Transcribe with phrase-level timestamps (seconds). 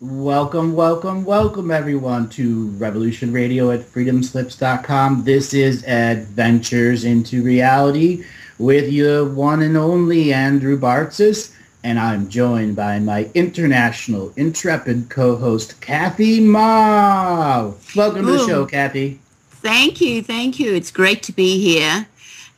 [0.00, 5.22] Welcome, welcome, welcome everyone to Revolution Radio at freedomslips.com.
[5.22, 8.24] This is Adventures into Reality
[8.58, 11.54] with your one and only Andrew Bartzis,
[11.84, 17.70] and I'm joined by my international intrepid co-host Kathy Ma.
[17.94, 18.32] Welcome Ooh.
[18.32, 19.20] to the show, Kathy.
[19.48, 20.74] Thank you, thank you.
[20.74, 22.08] It's great to be here.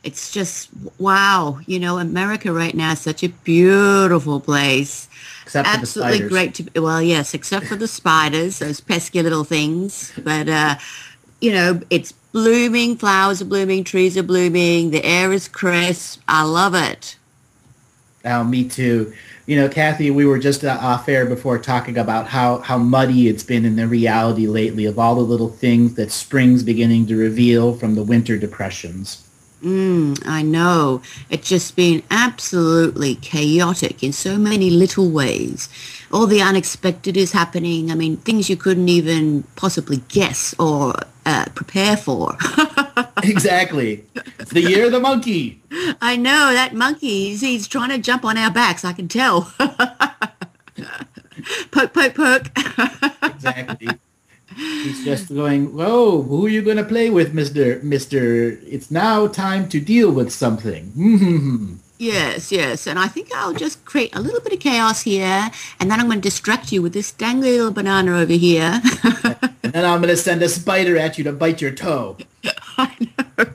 [0.07, 5.07] It's just wow, you know, America right now is such a beautiful place
[5.47, 10.11] Except Absolutely great to well, yes, except for the spiders, those pesky little things.
[10.21, 10.75] But, uh,
[11.39, 16.21] you know, it's blooming, flowers are blooming, trees are blooming, the air is crisp.
[16.27, 17.15] I love it.
[18.25, 19.13] Oh, me too.
[19.45, 23.29] You know, Kathy, we were just uh, off air before talking about how, how muddy
[23.29, 27.15] it's been in the reality lately of all the little things that spring's beginning to
[27.15, 29.26] reveal from the winter depressions.
[29.61, 31.01] Mm, I know.
[31.29, 35.67] It's just been absolutely chaotic in so many little ways.
[36.11, 37.91] All the unexpected is happening.
[37.91, 40.93] I mean, things you couldn't even possibly guess or
[41.25, 42.37] uh, prepare for.
[43.23, 44.05] exactly.
[44.39, 45.59] It's the year of the monkey.
[46.01, 46.53] I know.
[46.53, 48.85] That monkey, he's, he's trying to jump on our backs.
[48.85, 49.51] I can tell.
[51.71, 52.51] poke, poke, poke.
[53.23, 53.89] exactly.
[54.57, 57.79] He's just going, whoa, who are you going to play with, Mr.
[57.83, 58.59] Mr.
[58.65, 60.91] It's now time to deal with something.
[60.97, 61.75] Mm-hmm.
[61.99, 62.87] Yes, yes.
[62.87, 65.49] And I think I'll just create a little bit of chaos here,
[65.79, 68.81] and then I'm going to distract you with this dangly little banana over here.
[69.63, 72.17] and then I'm going to send a spider at you to bite your toe.
[72.77, 73.45] I know.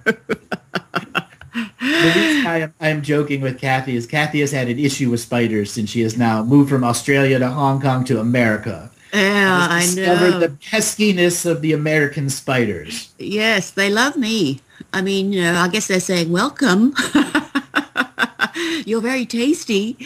[1.80, 5.10] the reason I am, I am joking with Kathy is Kathy has had an issue
[5.10, 8.91] with spiders since she has now moved from Australia to Hong Kong to America.
[9.12, 10.38] Yeah, I know.
[10.38, 13.12] the peskiness of the American spiders.
[13.18, 14.60] Yes, they love me.
[14.92, 16.94] I mean, you know, I guess they're saying welcome.
[18.86, 19.96] You're very tasty,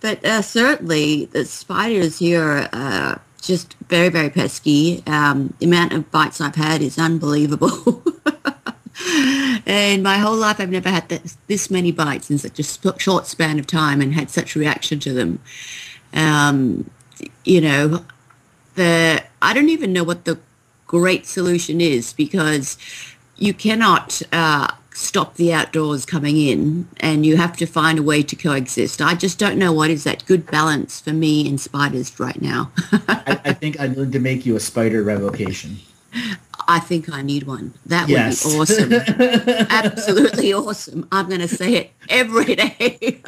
[0.00, 5.02] but uh, certainly the spiders here are uh, just very, very pesky.
[5.06, 8.02] Um, the amount of bites I've had is unbelievable.
[9.66, 13.26] and my whole life I've never had this, this many bites in such a short
[13.26, 15.40] span of time and had such reaction to them.
[16.14, 16.90] Um,
[17.44, 18.04] you know,
[18.74, 20.38] the I don't even know what the
[20.86, 22.76] great solution is because
[23.36, 28.22] you cannot uh, stop the outdoors coming in and you have to find a way
[28.22, 29.00] to coexist.
[29.00, 32.70] I just don't know what is that good balance for me and spiders right now.
[33.08, 35.78] I, I, think I need to make you a spider revocation.
[36.68, 37.74] I think I need one.
[37.86, 38.92] That would be awesome.
[39.70, 41.08] Absolutely awesome.
[41.12, 43.20] I'm going to say it every day.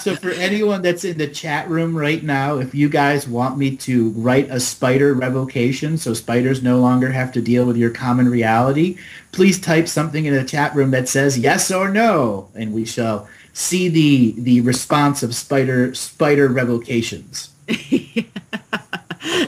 [0.00, 3.76] so for anyone that's in the chat room right now, if you guys want me
[3.76, 8.28] to write a spider revocation so spiders no longer have to deal with your common
[8.28, 8.98] reality,
[9.32, 13.28] please type something in the chat room that says yes or no, and we shall
[13.52, 17.50] see the the response of spider spider revocations.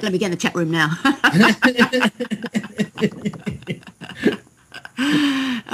[0.02, 0.90] Let me get in the chat room now.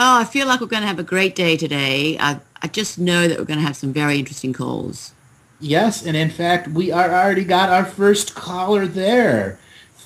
[0.00, 2.16] oh, I feel like we're going to have a great day today.
[2.18, 5.12] I, I just know that we're going to have some very interesting calls.
[5.60, 9.58] Yes, and in fact, we are already got our first caller there.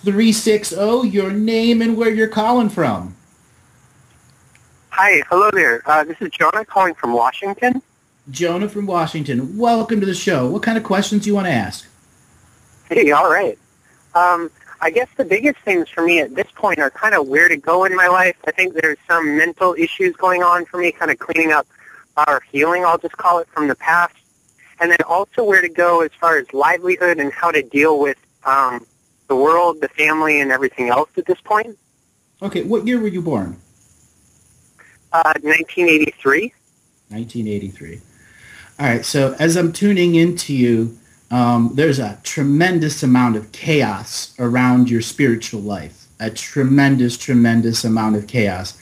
[0.02, 3.14] 360, your name and where you're calling from.
[4.90, 5.88] Hi, hello there.
[5.88, 7.80] Uh, this is Jonah calling from Washington.
[8.30, 9.56] Jonah from Washington.
[9.56, 10.50] Welcome to the show.
[10.50, 11.86] What kind of questions do you want to ask?
[12.88, 13.56] Hey, all right.
[14.14, 14.50] Um,
[14.84, 17.56] I guess the biggest things for me at this point are kind of where to
[17.56, 18.36] go in my life.
[18.46, 21.66] I think there's some mental issues going on for me, kind of cleaning up
[22.18, 24.14] or healing, I'll just call it, from the past.
[24.78, 28.18] And then also where to go as far as livelihood and how to deal with
[28.44, 28.86] um,
[29.28, 31.78] the world, the family, and everything else at this point.
[32.42, 33.56] Okay, what year were you born?
[35.14, 36.52] Uh, 1983.
[37.08, 38.00] 1983.
[38.78, 40.98] All right, so as I'm tuning into you,
[41.34, 46.06] um, there's a tremendous amount of chaos around your spiritual life.
[46.20, 48.78] A tremendous, tremendous amount of chaos.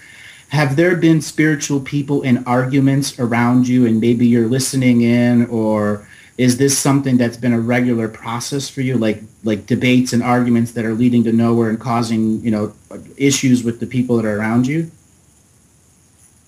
[0.51, 6.07] Have there been spiritual people in arguments around you and maybe you're listening in or
[6.37, 10.73] is this something that's been a regular process for you like like debates and arguments
[10.73, 12.75] that are leading to nowhere and causing you know
[13.17, 14.91] issues with the people that are around you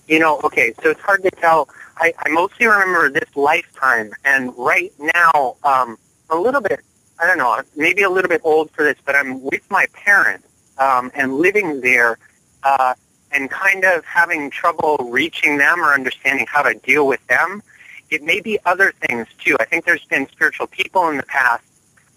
[0.07, 4.53] you know okay so it's hard to tell I, I mostly remember this lifetime, and
[4.57, 5.97] right now, um,
[6.29, 6.79] a little bit,
[7.19, 10.47] I don't know, maybe a little bit old for this, but I'm with my parents
[10.77, 12.17] um, and living there
[12.63, 12.93] uh,
[13.31, 17.61] and kind of having trouble reaching them or understanding how to deal with them.
[18.09, 19.57] It may be other things, too.
[19.59, 21.63] I think there's been spiritual people in the past,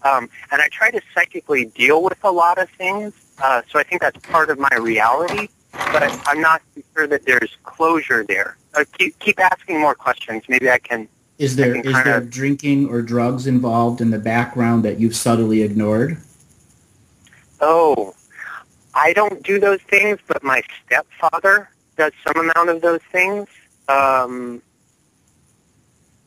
[0.03, 3.83] um, and I try to psychically deal with a lot of things, uh, so I
[3.83, 6.61] think that's part of my reality but I'm not
[6.93, 8.57] sure that there's closure there.
[8.73, 10.43] Uh, keep, keep asking more questions.
[10.47, 11.07] Maybe I can.
[11.39, 16.17] Is there is there drinking or drugs involved in the background that you've subtly ignored?
[17.61, 18.13] Oh,
[18.93, 23.47] I don't do those things, but my stepfather does some amount of those things.
[23.87, 24.61] Um,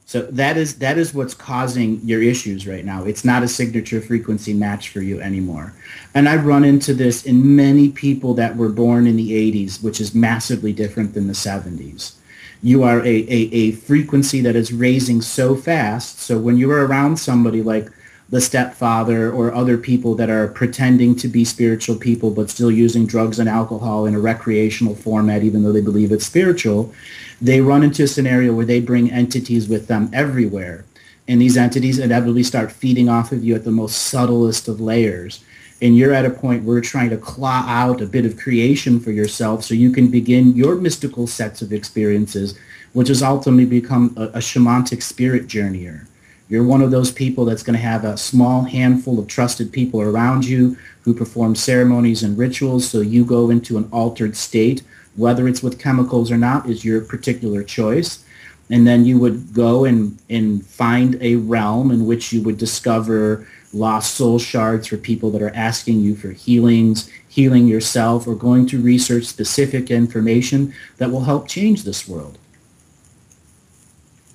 [0.06, 3.04] so that is that is what's causing your issues right now.
[3.04, 5.74] It's not a signature frequency match for you anymore.
[6.14, 10.00] And I run into this in many people that were born in the 80s, which
[10.00, 12.14] is massively different than the 70s.
[12.62, 16.20] You are a, a, a frequency that is raising so fast.
[16.20, 17.90] So when you're around somebody like
[18.32, 23.04] the stepfather or other people that are pretending to be spiritual people but still using
[23.04, 26.94] drugs and alcohol in a recreational format even though they believe it's spiritual,
[27.42, 30.84] they run into a scenario where they bring entities with them everywhere.
[31.28, 35.44] And these entities inevitably start feeding off of you at the most subtlest of layers.
[35.82, 39.00] And you're at a point where you're trying to claw out a bit of creation
[39.00, 42.58] for yourself so you can begin your mystical sets of experiences,
[42.94, 46.06] which has ultimately become a, a shamanic spirit journeyer
[46.52, 50.02] you're one of those people that's going to have a small handful of trusted people
[50.02, 54.82] around you who perform ceremonies and rituals so you go into an altered state.
[55.16, 58.22] Whether it's with chemicals or not is your particular choice.
[58.68, 63.48] And then you would go and, and find a realm in which you would discover
[63.72, 68.66] lost soul shards for people that are asking you for healings, healing yourself, or going
[68.66, 72.38] to research specific information that will help change this world.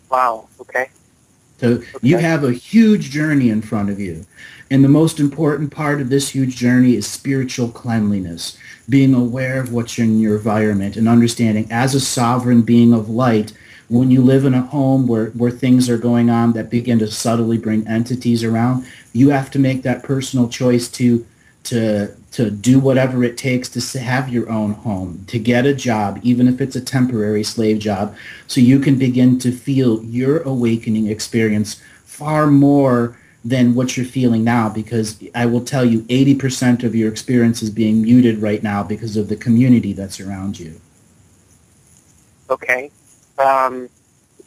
[0.09, 0.47] Wow.
[0.59, 0.89] Okay.
[1.59, 1.85] So okay.
[2.01, 4.25] you have a huge journey in front of you.
[4.69, 8.57] And the most important part of this huge journey is spiritual cleanliness,
[8.89, 13.53] being aware of what's in your environment and understanding as a sovereign being of light,
[13.89, 17.09] when you live in a home where, where things are going on that begin to
[17.09, 21.25] subtly bring entities around, you have to make that personal choice to
[21.63, 26.19] to to do whatever it takes to have your own home, to get a job,
[26.23, 31.07] even if it's a temporary slave job, so you can begin to feel your awakening
[31.07, 36.95] experience far more than what you're feeling now because I will tell you 80% of
[36.95, 40.79] your experience is being muted right now because of the community that's around you.
[42.49, 42.91] Okay.
[43.39, 43.89] Um,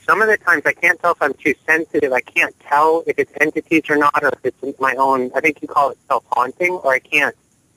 [0.06, 2.12] some of the times I can't tell if I'm too sensitive.
[2.12, 5.30] I can't tell if it's entities or not, or if it's my own.
[5.34, 7.36] I think you call it self-haunting, or I can't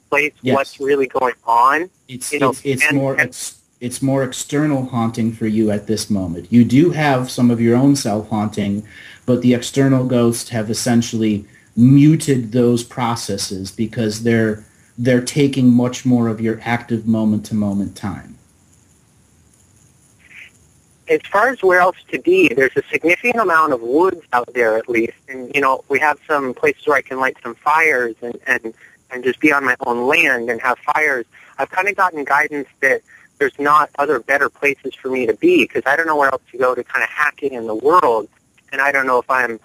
[0.10, 0.56] place yes.
[0.56, 1.90] what's really going on.
[2.08, 6.52] It's it's, it's and, more it's, it's more external haunting for you at this moment.
[6.52, 8.88] You do have some of your own self-haunting,
[9.26, 11.46] but the external ghosts have essentially
[11.76, 14.64] muted those processes because they're
[14.98, 18.38] they're taking much more of your active moment to moment time
[21.14, 24.78] as far as where else to be, there's a significant amount of woods out there
[24.78, 25.18] at least.
[25.30, 28.74] And, you know, we have some places where I can light some fires and, and,
[29.12, 31.26] and just be on my own land and have fires.
[31.58, 33.02] I've kind of gotten guidance that
[33.38, 36.42] there's not other better places for me to be because I don't know where else
[36.52, 38.28] to go to kind of hacking in the world.
[38.72, 39.60] And I don't know if I'm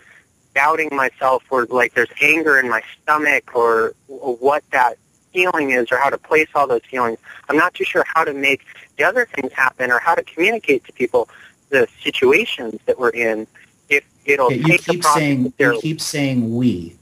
[0.54, 4.98] doubting myself or like there's anger in my stomach or, or what that
[5.38, 7.18] feeling is or how to place all those feelings.
[7.48, 8.62] I'm not too sure how to make
[8.96, 11.28] the other things happen or how to communicate to people
[11.70, 13.46] the situations that we're in.
[13.88, 16.96] If it'll yeah, take keep saying you keep saying we.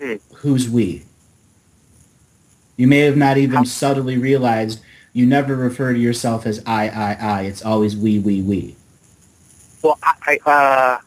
[0.00, 0.14] Hmm.
[0.36, 1.04] Who's we?
[2.76, 4.80] You may have not even subtly realized
[5.12, 7.42] you never refer to yourself as I, I, I.
[7.42, 8.76] It's always we, we, we.
[9.82, 10.98] Well, I, uh,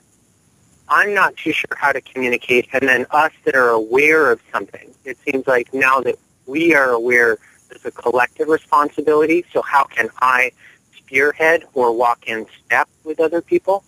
[0.90, 4.94] I'm not too sure how to communicate, and then us that are aware of something.
[5.06, 7.38] It seems like now that we are aware,
[7.70, 9.46] there's a collective responsibility.
[9.52, 10.52] So how can I
[10.96, 13.84] spearhead or walk in step with other people?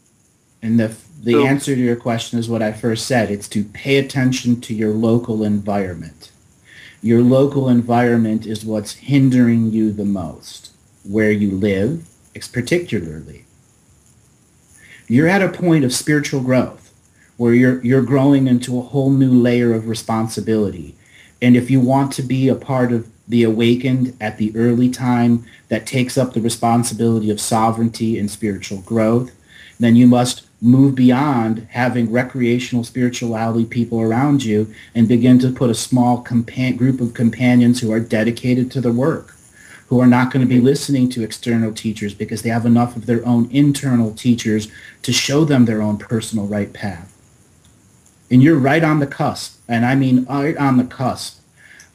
[0.61, 3.31] And the the so, answer to your question is what I first said.
[3.31, 6.31] It's to pay attention to your local environment.
[7.01, 10.71] Your local environment is what's hindering you the most.
[11.03, 12.07] Where you live,
[12.51, 13.45] particularly.
[15.07, 16.91] You're at a point of spiritual growth
[17.37, 20.95] where you're you're growing into a whole new layer of responsibility.
[21.41, 25.45] And if you want to be a part of the awakened at the early time
[25.69, 29.31] that takes up the responsibility of sovereignty and spiritual growth,
[29.79, 35.69] then you must move beyond having recreational spirituality people around you and begin to put
[35.69, 39.35] a small compa- group of companions who are dedicated to the work,
[39.87, 43.05] who are not going to be listening to external teachers because they have enough of
[43.05, 44.69] their own internal teachers
[45.01, 47.11] to show them their own personal right path.
[48.31, 51.41] And you're right on the cusp, and I mean right on the cusp.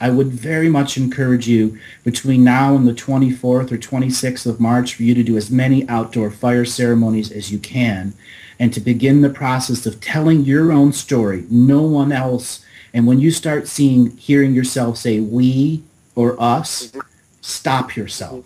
[0.01, 4.95] I would very much encourage you between now and the 24th or 26th of March
[4.95, 8.15] for you to do as many outdoor fire ceremonies as you can
[8.59, 12.65] and to begin the process of telling your own story, no one else.
[12.95, 15.83] And when you start seeing, hearing yourself say we
[16.15, 16.93] or us,
[17.41, 18.45] stop yourself.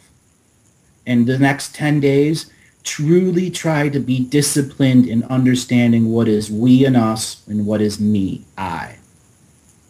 [1.06, 2.50] And the next 10 days,
[2.84, 7.98] truly try to be disciplined in understanding what is we and us and what is
[7.98, 8.96] me, I,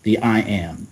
[0.05, 0.87] the I am.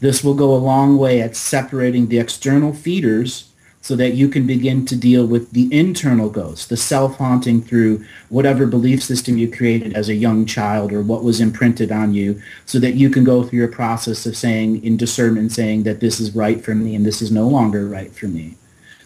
[0.00, 3.50] This will go a long way at separating the external feeders
[3.80, 8.66] so that you can begin to deal with the internal ghosts, the self-haunting through whatever
[8.66, 12.80] belief system you created as a young child or what was imprinted on you so
[12.80, 16.34] that you can go through your process of saying in discernment saying that this is
[16.34, 18.56] right for me and this is no longer right for me.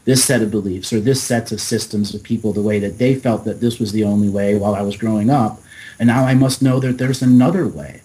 [0.07, 3.15] This set of beliefs or this set of systems of people the way that they
[3.15, 5.61] felt that this was the only way while I was growing up.
[5.99, 8.01] And now I must know that there's another way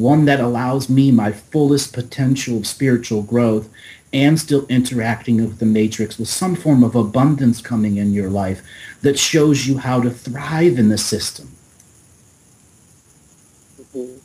[0.00, 3.68] one that allows me my fullest potential of spiritual growth
[4.12, 8.62] and still interacting with the matrix with some form of abundance coming in your life
[9.02, 11.50] that shows you how to thrive in the system.
[13.80, 14.18] Mm-hmm.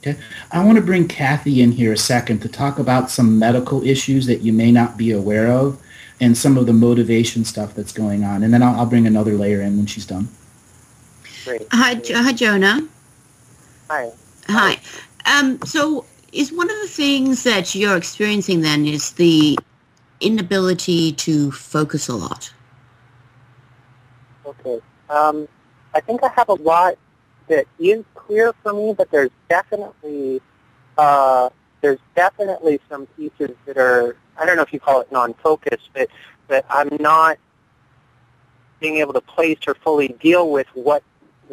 [0.00, 0.18] Okay.
[0.50, 4.26] I want to bring Kathy in here a second to talk about some medical issues
[4.26, 5.80] that you may not be aware of
[6.20, 8.42] and some of the motivation stuff that's going on.
[8.42, 10.28] And then I'll, I'll bring another layer in when she's done.
[11.44, 11.66] Great.
[11.70, 12.88] Hi, hi Jonah.
[13.88, 14.10] Hi.
[14.48, 14.80] Hi.
[15.24, 19.58] Um, so is one of the things that you're experiencing then is the
[20.20, 22.52] inability to focus a lot?
[24.46, 24.80] Okay.
[25.10, 25.48] Um,
[25.94, 26.94] I think I have a lot
[27.48, 30.40] that is clear for me, but there's definitely
[30.98, 35.80] uh, there's definitely some pieces that are I don't know if you call it non-focus,
[35.92, 36.08] but
[36.48, 37.38] but I'm not
[38.80, 41.02] being able to place or fully deal with what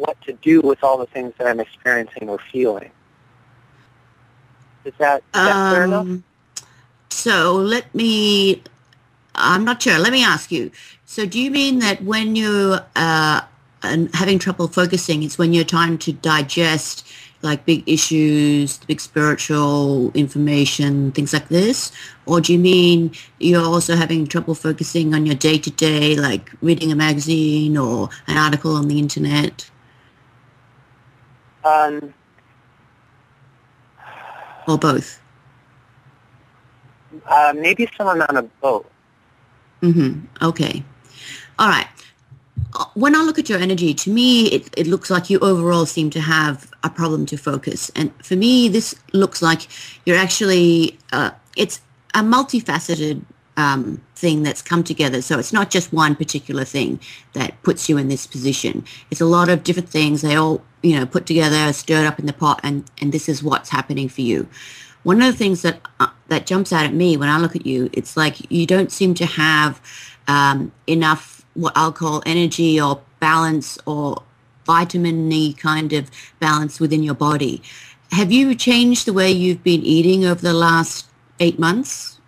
[0.00, 2.90] what to do with all the things that I'm experiencing or feeling.
[4.84, 6.06] Is that, is that um, fair enough?
[6.06, 6.24] Um,
[7.10, 8.62] so let me,
[9.34, 9.98] I'm not sure.
[9.98, 10.70] Let me ask you.
[11.04, 13.42] So do you mean that when you're uh,
[14.14, 17.06] having trouble focusing, it's when you're trying to digest
[17.42, 21.90] like big issues, big spiritual information, things like this?
[22.26, 26.94] Or do you mean you're also having trouble focusing on your day-to-day, like reading a
[26.94, 29.69] magazine or an article on the internet?
[31.64, 32.14] Um,
[34.66, 35.20] or both?
[37.26, 38.86] Uh, maybe some amount of both.
[39.82, 40.26] Mm-hmm.
[40.44, 40.84] Okay.
[41.58, 41.86] All right.
[42.74, 45.86] Uh, when I look at your energy, to me, it, it looks like you overall
[45.86, 47.90] seem to have a problem to focus.
[47.96, 49.66] And for me, this looks like
[50.06, 51.80] you're actually, uh, it's
[52.14, 53.22] a multifaceted
[53.56, 55.20] um, thing that's come together.
[55.20, 57.00] So it's not just one particular thing
[57.32, 58.84] that puts you in this position.
[59.10, 60.22] It's a lot of different things.
[60.22, 63.42] They all, you know, put together, stirred up in the pot, and, and this is
[63.42, 64.48] what's happening for you.
[65.02, 67.64] One of the things that uh, that jumps out at me when I look at
[67.64, 69.80] you, it's like you don't seem to have
[70.28, 74.22] um, enough what I'll call energy or balance or
[74.66, 77.62] vitamin-y kind of balance within your body.
[78.12, 81.06] Have you changed the way you've been eating over the last
[81.38, 82.20] eight months?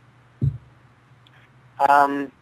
[1.89, 2.33] Um,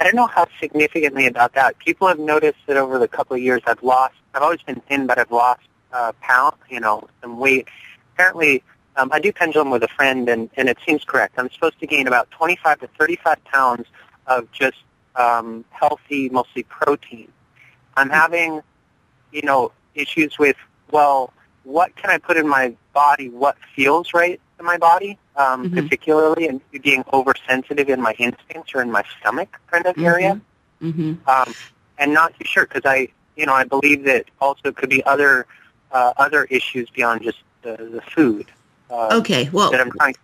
[0.00, 1.78] I don't know how significantly about that.
[1.78, 5.06] People have noticed that over the couple of years I've lost, I've always been thin,
[5.06, 5.62] but I've lost
[5.92, 7.68] uh, pound, you know, some weight.
[8.14, 8.62] Apparently,
[8.96, 11.34] um, I do pendulum with a friend, and, and it seems correct.
[11.38, 13.86] I'm supposed to gain about 25 to 35 pounds
[14.26, 14.76] of just
[15.16, 17.32] um, healthy, mostly protein.
[17.96, 18.60] I'm having,
[19.32, 20.56] you know, issues with,
[20.90, 21.32] well,
[21.64, 23.30] what can I put in my body?
[23.30, 25.78] What feels right in my body, um, mm-hmm.
[25.78, 30.04] particularly, and being oversensitive in my instincts or in my stomach kind of mm-hmm.
[30.04, 30.40] area,
[30.82, 31.14] mm-hmm.
[31.26, 31.54] Um,
[31.98, 35.46] and not too sure because I, you know, I believe that also could be other
[35.92, 38.46] uh, other issues beyond just the, the food.
[38.90, 40.14] Um, okay, well, that I'm trying.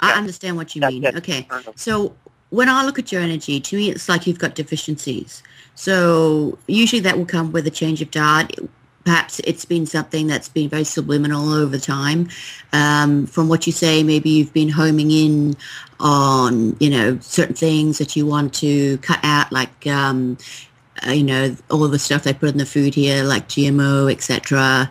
[0.00, 1.06] I yeah, understand what you mean.
[1.06, 2.14] Okay, so
[2.50, 5.42] when I look at your energy, to me, it's like you've got deficiencies.
[5.74, 8.58] So usually that will come with a change of diet
[9.04, 12.28] perhaps it's been something that's been very subliminal over time.
[12.72, 15.56] Um, from what you say, maybe you've been homing in
[16.00, 20.71] on, you know, certain things that you want to cut out, like, um, uh,
[21.08, 24.90] you know, all the stuff they put in the food here, like GMO, etc.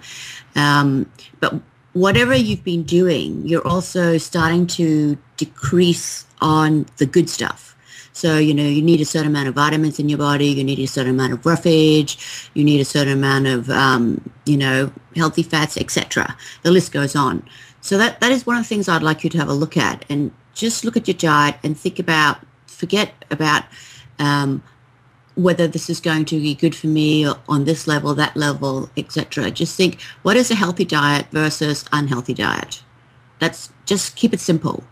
[0.55, 1.55] Um, but
[1.93, 7.75] whatever you've been doing, you're also starting to decrease on the good stuff.
[8.13, 10.79] So, you know, you need a certain amount of vitamins in your body, you need
[10.79, 15.43] a certain amount of roughage, you need a certain amount of, um, you know, healthy
[15.43, 16.35] fats, etc.
[16.63, 17.43] The list goes on.
[17.79, 19.77] So that, that is one of the things I'd like you to have a look
[19.77, 23.63] at and just look at your diet and think about, forget about
[24.19, 24.61] um,
[25.35, 29.49] whether this is going to be good for me on this level, that level, etc.
[29.51, 32.83] Just think, what is a healthy diet versus unhealthy diet?
[33.39, 34.83] That's just keep it simple.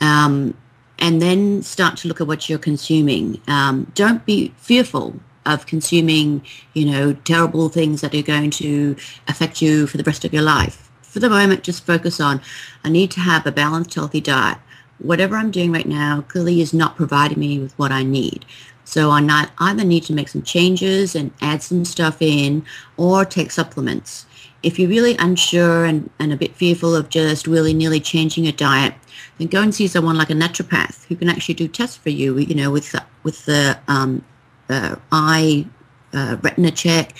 [0.00, 0.56] Um,
[0.98, 3.40] and then start to look at what you're consuming.
[3.48, 6.44] Um, don't be fearful of consuming,
[6.74, 10.42] you know, terrible things that are going to affect you for the rest of your
[10.42, 10.90] life.
[11.02, 12.40] For the moment, just focus on,
[12.84, 14.58] I need to have a balanced, healthy diet.
[14.98, 18.44] Whatever I'm doing right now clearly is not providing me with what I need.
[18.90, 22.64] So I not either need to make some changes and add some stuff in
[22.96, 24.26] or take supplements.
[24.62, 28.94] if you're really unsure and, and a bit fearful of just willy-nilly changing your diet,
[29.38, 32.36] then go and see someone like a naturopath who can actually do tests for you,
[32.38, 34.24] you know, with, with the um,
[34.68, 35.66] uh, eye
[36.12, 37.14] uh, retina check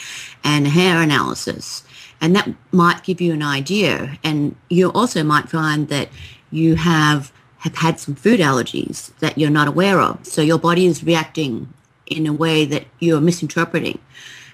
[0.45, 1.85] and hair analysis.
[2.21, 4.19] And that might give you an idea.
[4.23, 6.11] And you also might find that
[6.51, 10.27] you have have had some food allergies that you're not aware of.
[10.27, 11.73] So your body is reacting
[12.07, 13.99] in a way that you're misinterpreting.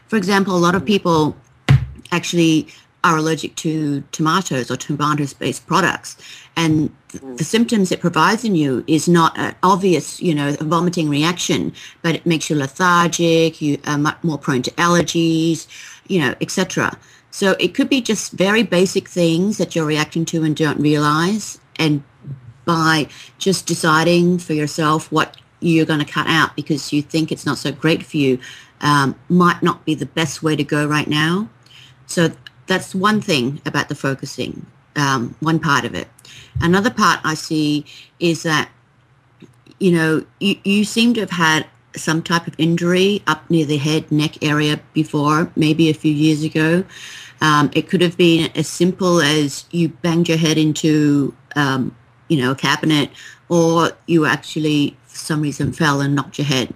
[0.08, 1.36] For example, a lot of people
[2.12, 2.68] actually
[3.04, 6.16] are allergic to tomatoes or tomatoes-based products.
[6.56, 6.94] And
[7.36, 11.72] the symptoms it provides in you is not an obvious, you know, vomiting reaction,
[12.02, 15.68] but it makes you lethargic, you are much more prone to allergies,
[16.08, 16.98] you know, etc.
[17.30, 21.60] So it could be just very basic things that you're reacting to and don't realize.
[21.78, 22.02] And
[22.66, 23.08] by
[23.38, 27.56] just deciding for yourself what you're going to cut out because you think it's not
[27.56, 28.38] so great for you
[28.82, 31.48] um, might not be the best way to go right now.
[32.06, 32.30] So
[32.66, 36.08] that's one thing about the focusing, um, one part of it.
[36.60, 37.86] Another part I see
[38.20, 38.68] is that,
[39.78, 43.78] you know, you, you seem to have had some type of injury up near the
[43.78, 46.84] head, neck area before, maybe a few years ago.
[47.40, 51.94] Um, it could have been as simple as you banged your head into um,
[52.28, 53.10] you know, a cabinet,
[53.48, 56.74] or you actually, for some reason, fell and knocked your head.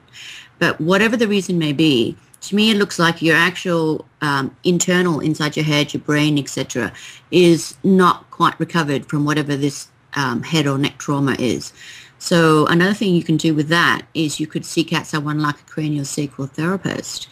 [0.58, 5.20] But whatever the reason may be, to me, it looks like your actual um, internal
[5.20, 6.92] inside your head, your brain, etc.,
[7.30, 11.72] is not quite recovered from whatever this um, head or neck trauma is.
[12.18, 15.58] So another thing you can do with that is you could seek out someone like
[15.58, 17.28] a cranial sacral therapist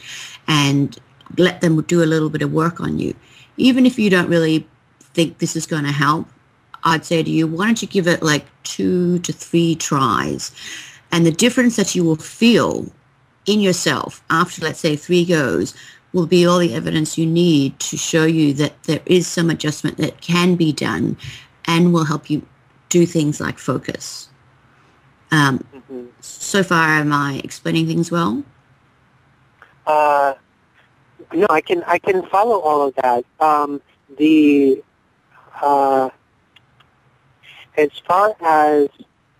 [0.46, 0.98] and
[1.37, 3.14] let them do a little bit of work on you.
[3.58, 4.66] Even if you don't really
[5.14, 6.26] think this is going to help,
[6.88, 10.52] I'd say to you, why don't you give it like two to three tries?
[11.11, 12.92] And the difference that you will feel
[13.47, 15.75] in yourself after, let's say, three goes
[16.12, 19.97] will be all the evidence you need to show you that there is some adjustment
[19.99, 21.16] that can be done
[21.66, 22.47] and will help you
[22.88, 24.28] do things like focus.
[25.30, 26.07] Um, mm-hmm.
[26.20, 28.42] So far, am I explaining things well?
[29.87, 30.35] Uh,
[31.33, 33.24] no, I can I can follow all of that.
[33.40, 33.83] Um,
[34.16, 34.83] the
[35.61, 36.11] uh,
[37.78, 38.88] as far as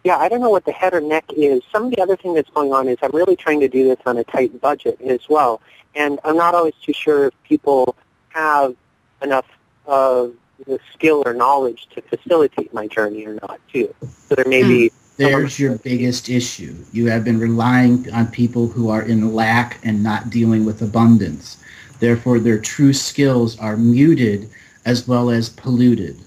[0.05, 1.61] yeah, I don't know what the head or neck is.
[1.71, 3.99] Some of the other thing that's going on is I'm really trying to do this
[4.07, 5.61] on a tight budget as well,
[5.95, 7.97] and I'm not always too sure if people
[8.31, 8.75] have
[9.21, 9.47] enough
[9.87, 10.35] of
[10.67, 13.93] the skill or knowledge to facilitate my journey or not too.
[14.29, 14.89] So there may be.
[14.89, 14.95] Hmm.
[15.19, 16.77] There's your biggest issue.
[16.93, 21.61] You have been relying on people who are in lack and not dealing with abundance.
[21.99, 24.49] Therefore, their true skills are muted
[24.85, 26.21] as well as polluted.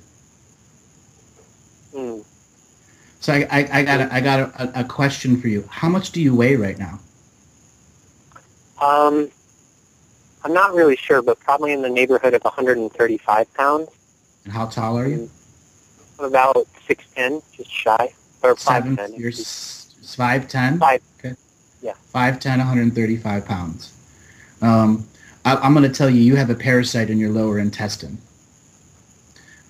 [3.22, 5.64] So I, I, I got a, I got a, a, question for you.
[5.70, 7.00] How much do you weigh right now?
[8.82, 9.30] Um,
[10.44, 13.90] I'm not really sure, but probably in the neighborhood of 135 pounds.
[14.44, 15.30] And how tall are you?
[16.18, 18.12] I'm about 6'10", just shy.
[18.42, 19.20] Or 5'10".
[19.20, 20.80] You're 5'10"?
[20.80, 21.02] Five.
[21.20, 21.36] Okay.
[21.84, 21.94] Yeah.
[22.16, 23.94] 5'10", 135 pounds.
[24.64, 25.08] Um,
[25.46, 28.18] I, I'm going to tell you, you have a parasite in your lower intestine.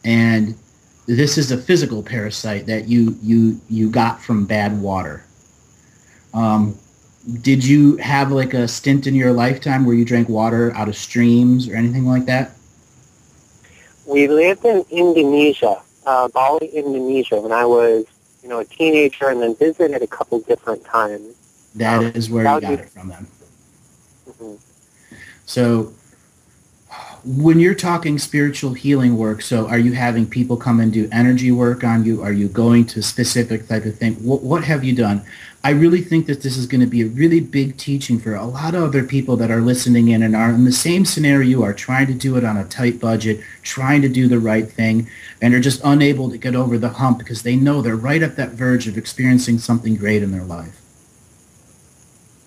[0.06, 0.56] And
[1.16, 5.24] this is a physical parasite that you you you got from bad water.
[6.34, 6.78] Um,
[7.42, 10.96] did you have like a stint in your lifetime where you drank water out of
[10.96, 12.52] streams or anything like that?
[14.06, 18.06] We lived in Indonesia, uh, Bali, Indonesia, when I was,
[18.42, 21.36] you know, a teenager, and then visited a couple different times.
[21.76, 23.28] That um, is where you got it from them.
[24.30, 24.56] Mm-hmm.
[25.46, 25.94] So
[27.24, 31.52] when you're talking spiritual healing work, so are you having people come and do energy
[31.52, 32.22] work on you?
[32.22, 34.16] Are you going to specific type of thing?
[34.16, 35.24] What, what have you done?
[35.64, 38.46] I really think that this is going to be a really big teaching for a
[38.46, 41.64] lot of other people that are listening in and are in the same scenario you
[41.64, 45.08] are, trying to do it on a tight budget, trying to do the right thing,
[45.40, 48.36] and are just unable to get over the hump because they know they're right at
[48.38, 50.82] that verge of experiencing something great in their life.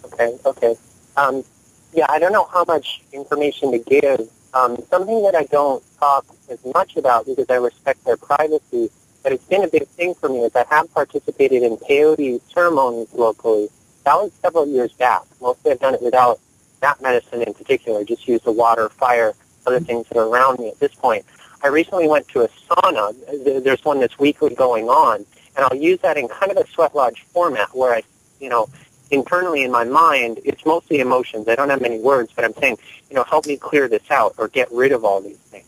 [0.07, 0.75] Okay, okay.
[1.17, 1.45] Um,
[1.93, 6.25] yeah, I don't know how much information to give um, something that I don't talk
[6.49, 8.91] as much about because I respect their privacy,
[9.23, 13.13] but it's been a big thing for me is I have participated in peyote ceremonies
[13.13, 13.69] locally.
[14.05, 15.23] That was several years back.
[15.41, 16.39] Mostly I've done it without
[16.81, 19.35] that medicine in particular, just use the water, fire,
[19.67, 21.25] other things that are around me at this point.
[21.63, 23.65] I recently went to a sauna.
[23.65, 25.25] There's one that's weekly going on,
[25.57, 28.03] and I'll use that in kind of a sweat lodge format where I,
[28.39, 28.69] you know,
[29.11, 31.49] internally in my mind, it's mostly emotions.
[31.49, 32.79] I don't have many words, but I'm saying,
[33.11, 35.67] you know, help me clear this out or get rid of all these things.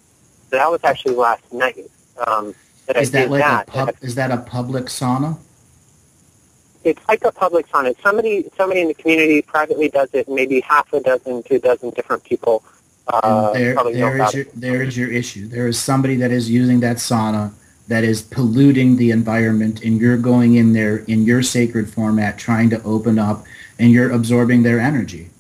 [0.51, 1.91] So that was actually last night
[2.27, 2.55] um,
[2.87, 3.69] that is I that like that.
[3.69, 5.39] A pub, is that a public sauna?
[6.85, 8.01] It's like a public sauna.
[8.01, 10.29] Somebody, somebody in the community privately does it.
[10.29, 12.63] Maybe half a dozen to a dozen different people
[13.09, 15.47] uh, there, there is your, there is your issue.
[15.47, 17.53] There is somebody that is using that sauna
[17.89, 22.71] that is polluting the environment, and you're going in there in your sacred format, trying
[22.71, 23.45] to open up,
[23.79, 25.31] and you're absorbing their energy.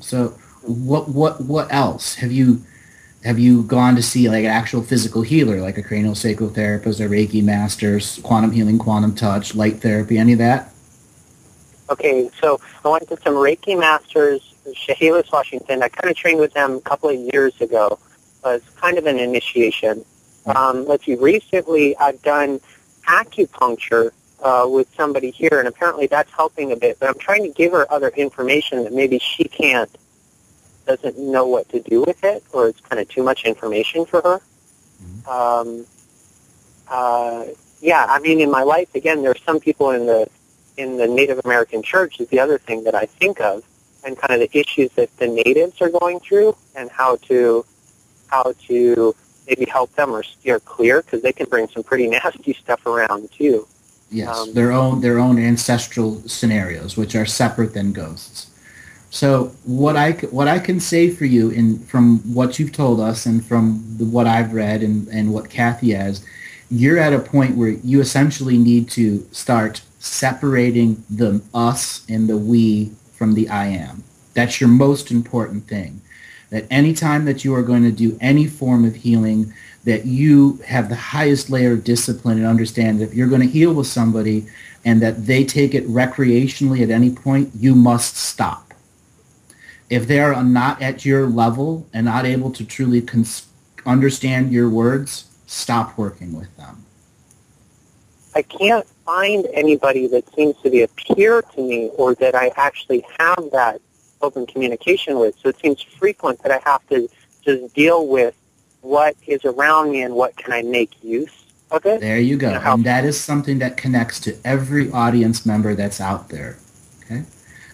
[0.00, 0.28] So,
[0.62, 2.62] what what what else have you
[3.24, 7.00] have you gone to see like an actual physical healer, like a cranial sacral therapist,
[7.00, 10.72] a Reiki master, quantum healing, quantum touch, light therapy, any of that?
[11.90, 15.82] Okay, so I went to some Reiki masters, Chehalis, Washington.
[15.82, 17.98] I kind of trained with them a couple of years ago.
[18.44, 20.04] It's kind of an initiation.
[20.46, 22.60] Um, let's see, recently I've done
[23.06, 26.98] acupuncture uh, with somebody here, and apparently that's helping a bit.
[26.98, 29.94] But I'm trying to give her other information that maybe she can't,
[30.86, 34.22] doesn't know what to do with it, or it's kind of too much information for
[34.22, 34.40] her.
[35.30, 35.86] Um,
[36.88, 37.44] uh,
[37.80, 40.28] yeah, I mean, in my life, again, there are some people in the
[40.76, 43.62] in the Native American church is the other thing that I think of,
[44.04, 47.64] and kind of the issues that the natives are going through, and how to
[48.30, 49.14] how to
[49.46, 53.30] maybe help them or steer clear because they can bring some pretty nasty stuff around
[53.32, 53.66] too.
[54.10, 58.48] Yes, Um, their own their own ancestral scenarios, which are separate than ghosts.
[59.10, 63.26] So what I what I can say for you, in from what you've told us
[63.26, 66.24] and from the, what I've read and and what Kathy has,
[66.70, 72.36] you're at a point where you essentially need to start separating the us and the
[72.36, 74.02] we from the I am.
[74.34, 76.00] That's your most important thing.
[76.50, 79.52] That anytime that you are going to do any form of healing,
[79.84, 83.46] that you have the highest layer of discipline and understand that if you're going to
[83.46, 84.46] heal with somebody
[84.84, 88.74] and that they take it recreationally at any point, you must stop.
[89.88, 93.46] If they are not at your level and not able to truly cons-
[93.86, 96.84] understand your words, stop working with them.
[98.34, 102.52] I can't find anybody that seems to be a peer to me or that I
[102.56, 103.80] actually have that
[104.22, 105.36] open communication with.
[105.38, 107.08] So it seems frequent that I have to
[107.42, 108.34] just deal with
[108.82, 112.00] what is around me and what can I make use of it.
[112.00, 112.50] There you go.
[112.50, 116.56] Yeah, how- And that is something that connects to every audience member that's out there.
[117.04, 117.24] Okay?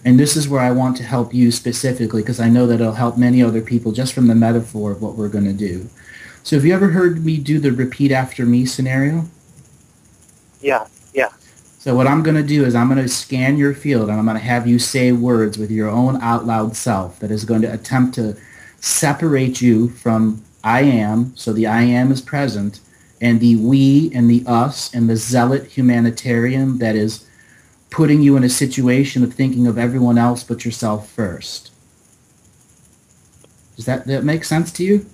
[0.04, 2.92] And this is where I want to help you specifically because I know that it'll
[2.92, 5.88] help many other people just from the metaphor of what we're going to do.
[6.42, 9.26] So have you ever heard me do the repeat after me scenario?
[10.60, 10.86] Yeah.
[11.86, 14.24] So what I'm going to do is I'm going to scan your field and I'm
[14.24, 17.62] going to have you say words with your own out loud self that is going
[17.62, 18.36] to attempt to
[18.80, 22.80] separate you from I am, so the I am is present,
[23.20, 27.24] and the we and the us and the zealot humanitarian that is
[27.90, 31.70] putting you in a situation of thinking of everyone else but yourself first.
[33.76, 35.06] Does that, that make sense to you?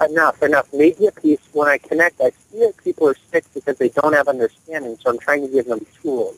[0.00, 0.66] Enough, enough.
[0.72, 4.12] Maybe a piece, when I connect, I see that people are sick because they don't
[4.12, 6.36] have understanding, so I'm trying to give them tools.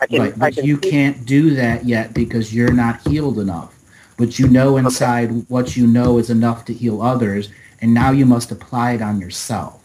[0.00, 3.38] I can, Right, I but can you can't do that yet because you're not healed
[3.38, 3.74] enough.
[4.18, 8.26] But you know inside what you know is enough to heal others, and now you
[8.26, 9.82] must apply it on yourself.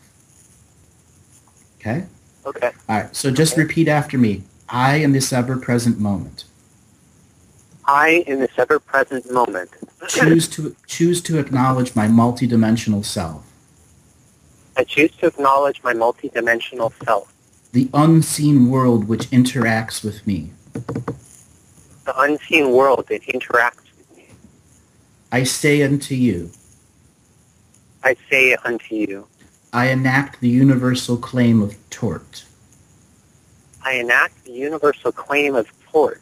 [1.80, 2.06] Okay?
[2.46, 2.72] Okay.
[2.90, 3.64] All right, so just Okay.
[3.64, 4.44] repeat after me.
[4.68, 6.46] I am this ever-present moment
[7.86, 9.72] I, in this ever-present moment,
[10.08, 13.46] choose to choose to acknowledge my multidimensional self,
[14.78, 17.34] I choose to acknowledge my multidimensional self,
[17.72, 20.52] the unseen world which interacts with me.
[22.06, 24.28] the unseen world that interacts with me.
[25.32, 26.52] I say unto you,
[28.04, 29.28] I say unto you,
[29.72, 32.46] I enact the universal claim of tort.
[33.86, 36.22] I enact the universal claim of tort.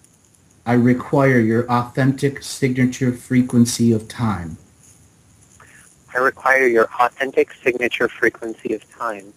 [0.65, 4.57] I require your authentic signature frequency of time.
[6.13, 9.33] I require your authentic signature frequency of time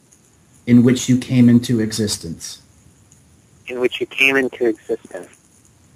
[0.67, 2.61] in which you came into existence.
[3.67, 5.29] in which you came into existence.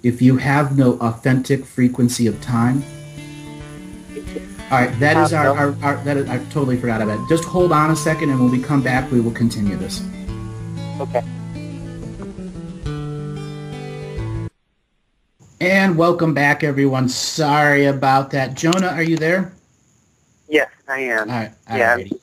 [0.01, 2.83] If you have no authentic frequency of time,
[4.71, 7.29] all right, that is our, our, our that is, I totally forgot about it.
[7.29, 10.01] Just hold on a second, and when we come back, we will continue this.
[10.99, 11.23] Okay.
[15.61, 17.09] And welcome back, everyone.
[17.09, 18.53] Sorry about that.
[18.53, 19.51] Jonah, are you there?
[20.47, 21.29] Yes, I am.
[21.29, 21.51] All right.
[21.69, 21.95] all Yeah.
[21.95, 22.21] righty.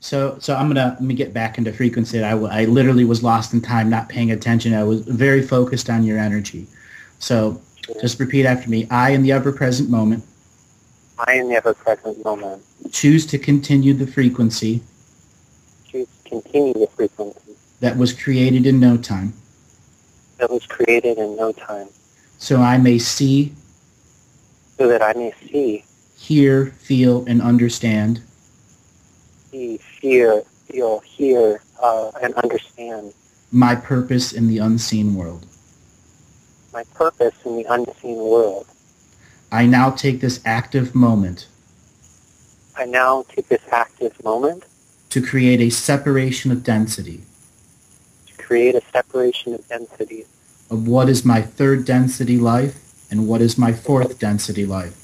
[0.00, 2.22] So, so I'm gonna let me get back into frequency.
[2.24, 4.72] I, w- I literally was lost in time, not paying attention.
[4.72, 6.66] I was very focused on your energy.
[7.18, 7.60] So,
[8.00, 8.86] just repeat after me.
[8.90, 10.24] I, in the ever-present moment,
[11.18, 14.80] I, in the ever-present moment, choose to continue the frequency
[15.86, 19.34] choose to continue the frequency that was created in no time,
[20.38, 21.88] that was created in no time,
[22.40, 23.54] so I may see,
[24.76, 25.84] so that I may see,
[26.16, 28.20] hear, feel, and understand.
[29.52, 33.14] See, fear, feel, hear, uh, and understand.
[33.52, 35.46] My purpose in the unseen world.
[36.72, 38.66] my purpose in the unseen world.
[39.52, 41.46] I now take this active moment
[42.76, 44.64] I now take this active moment
[45.10, 47.20] to create a separation of density.
[48.26, 50.26] to create a separation of densities
[50.70, 52.76] of what is my third density life
[53.10, 54.96] and what is my fourth density life.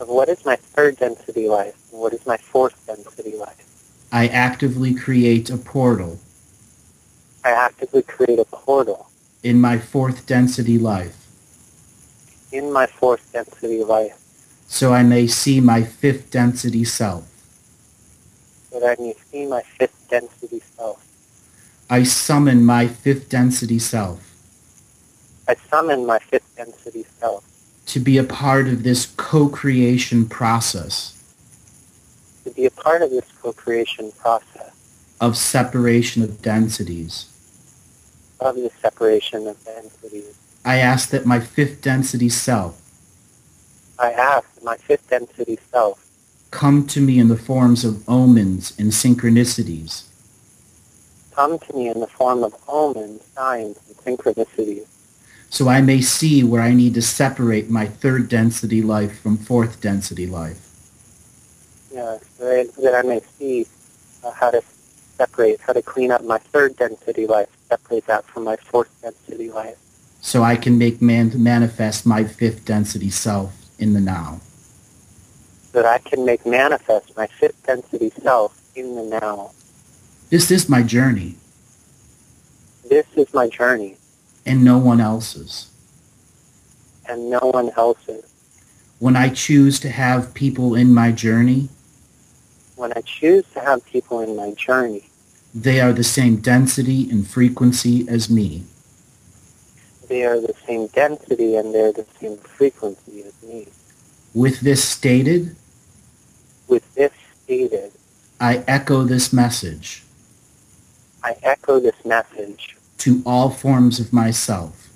[0.00, 3.64] of what is my third density life and what is my fourth density life.
[4.12, 6.18] I actively create a portal
[7.44, 9.08] I actively create a portal
[9.42, 11.16] in my fourth density life
[12.52, 14.18] in my fourth density life
[14.66, 17.26] so I may see my fifth density self.
[18.70, 21.02] so that I may see my fifth density self.
[21.88, 24.27] I summon my fifth density self
[25.48, 27.42] I summon my fifth density self
[27.86, 31.14] to be a part of this co-creation process.
[32.44, 34.72] To be a part of this co-creation process.
[35.22, 37.26] Of separation of densities.
[38.40, 40.38] of the separation of densities.
[40.66, 42.80] I ask that my fifth density self
[43.98, 46.06] I ask that my fifth density self
[46.50, 50.04] come to me in the forms of omens and synchronicities.
[51.34, 54.86] come to me in the form of omens, signs, and synchronicities
[55.50, 59.80] so I may see where I need to separate my third density life from fourth
[59.80, 60.60] density life.
[61.92, 62.44] yeah, so
[62.82, 63.66] that, I may see
[64.24, 64.62] uh, how to
[65.16, 69.50] separate, how to clean up my third density life, separate that from my fourth density
[69.50, 69.76] life,
[70.20, 74.40] So I can make man manifest my fifth density self in the now.
[75.72, 79.52] so that I can make manifest my fifth density self in the now.
[80.30, 81.36] This is my journey
[82.88, 83.96] This is my journey,
[84.48, 85.66] and no one else's.
[87.08, 88.24] and no one else's.
[88.98, 91.68] When I choose to have people in my journey,
[92.76, 95.04] When I choose to have people in my journey,
[95.54, 98.64] they are the same density and frequency as me.
[100.08, 103.68] they are the same density and they're the same frequency as me.
[104.34, 105.54] With this stated,
[106.68, 107.12] With this
[107.44, 107.92] stated,
[108.40, 110.04] I echo this message
[111.22, 114.88] I echo this message to all forms of myself,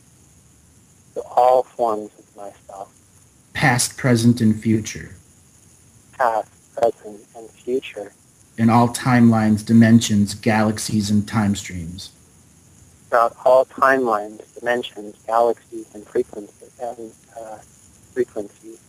[1.14, 2.92] to all forms of myself,
[3.54, 5.14] past, present, and future,
[6.18, 8.12] past, present, and future,
[8.58, 12.10] in all timelines, dimensions, galaxies, and time streams.
[13.08, 17.58] throughout all timelines, dimensions, galaxies, and frequencies, and uh,
[18.12, 18.80] frequencies,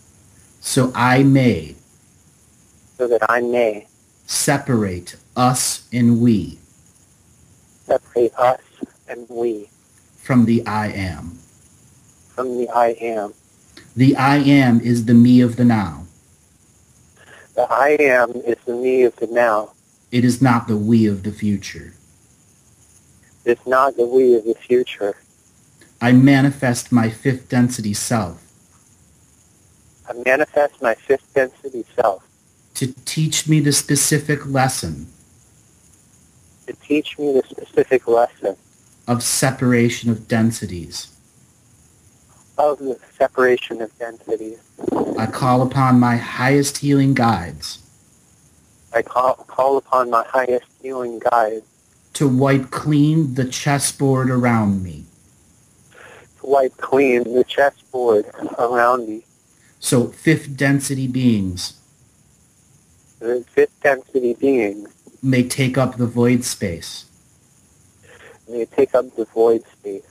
[0.62, 1.76] So I may
[2.98, 3.88] so that I may
[4.26, 6.58] separate us and we.
[7.86, 8.60] separate us
[9.08, 9.70] and we
[10.18, 11.38] from the I am.
[12.36, 13.34] from the I am.
[13.96, 16.06] The I am is the me of the now.
[17.56, 19.74] The I am is the me of the now.
[20.12, 21.94] It is not the we of the future.
[23.46, 25.16] It's not the we of the future.
[26.04, 28.44] I manifest my fifth density self
[30.10, 32.28] I manifest my fifth density self
[32.74, 35.08] to teach me the specific lesson
[36.68, 38.58] to teach me the specific lesson
[39.08, 41.08] of separation of densities.
[42.58, 44.60] of the separation of densities.
[45.18, 47.80] I call upon my highest healing guides
[48.96, 51.66] I call, call upon my highest healing guides
[52.14, 55.06] to wipe clean the chessboard around me
[56.40, 58.26] to wipe clean the chessboard
[58.60, 59.24] around me.
[59.80, 61.80] so fifth density beings
[63.20, 64.90] The fifth density beings
[65.24, 67.06] may take up the void space
[68.54, 70.04] may take up the void space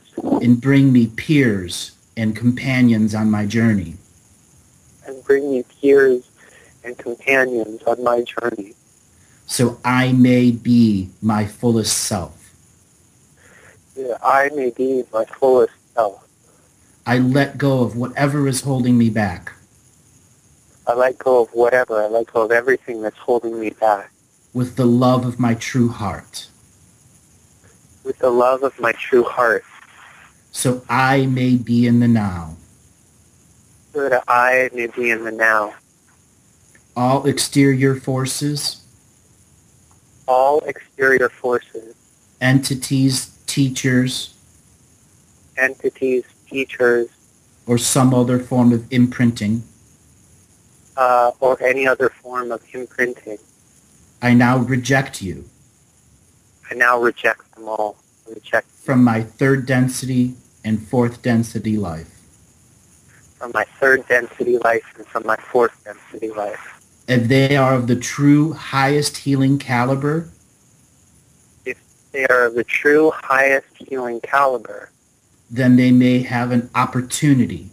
[0.42, 3.94] and bring me peers and companions on my journey.
[5.06, 6.30] and bring me peers
[6.84, 8.74] and companions on my journey
[9.46, 12.54] so I may be my fullest self.
[13.96, 16.26] that I may be my fullest self.
[17.06, 19.52] I let go of whatever is holding me back
[20.86, 22.02] I let go of whatever.
[22.02, 24.10] I let go of everything that's holding me back
[24.52, 26.48] with the love of my true heart,
[28.04, 29.64] with the love of my true heart.
[30.50, 32.56] So I may be in the now.
[33.92, 35.74] so that I may be in the now.
[36.96, 38.78] All exterior forces,
[40.26, 41.94] All exterior forces,
[42.40, 44.34] entities, teachers,
[45.56, 47.08] entities, teachers,
[47.66, 49.62] or some other form of imprinting,
[50.96, 53.38] uh, or any other form of imprinting,
[54.20, 55.44] I now reject you.
[56.70, 57.96] I now reject them all.
[58.28, 62.08] I reject from my third density and fourth density life.
[63.38, 66.80] from my third density life and from my fourth density life.
[67.08, 70.28] If they are of the true highest healing caliber,
[71.64, 71.78] If
[72.12, 74.90] They are of the true highest healing caliber.
[75.50, 77.70] then they may have an opportunity.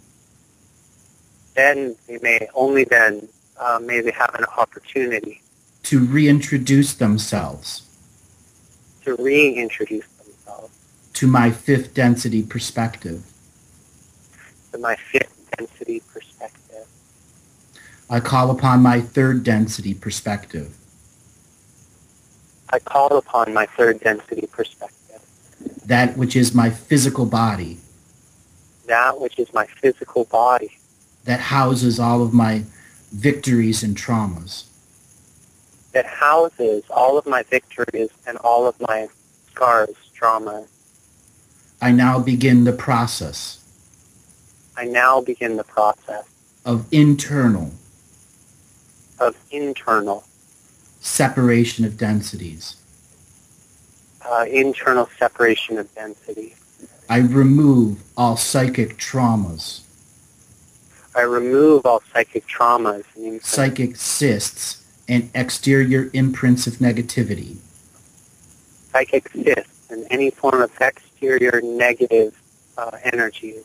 [1.55, 3.27] Then they may, only then,
[3.59, 5.41] uh, may they have an opportunity
[5.83, 7.88] to reintroduce themselves
[9.09, 10.73] to reintroduce themselves
[11.13, 13.25] to my fifth density perspective.
[14.71, 16.85] to my fifth density perspective.
[18.07, 20.75] I call upon my third density perspective.
[22.69, 25.21] I call upon my third density perspective,
[25.85, 27.79] that which is my physical body,
[28.85, 30.77] that which is my physical body,
[31.25, 32.63] that houses all of my
[33.11, 34.68] victories and traumas.
[35.91, 39.07] That houses all of my victories and all of my
[39.51, 40.65] scars, trauma.
[41.81, 43.59] I now begin the process
[44.79, 46.23] I now begin the process
[46.63, 47.73] of internal
[49.19, 50.23] of internal,
[51.01, 52.77] separation of densities.
[54.25, 56.55] uh, internal separation of density.
[57.09, 59.81] I remove all psychic traumas,
[61.13, 63.03] I remove all psychic traumas
[63.43, 64.78] psychic cysts,
[65.09, 67.57] and exterior imprints of negativity.
[68.93, 72.39] psychic cysts and any form of exterior negative
[72.77, 73.55] uh, energy.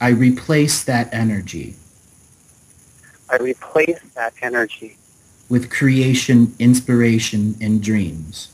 [0.00, 1.76] I replace that energy
[3.32, 4.98] I replace that energy
[5.48, 8.48] with creation, inspiration, and dreams.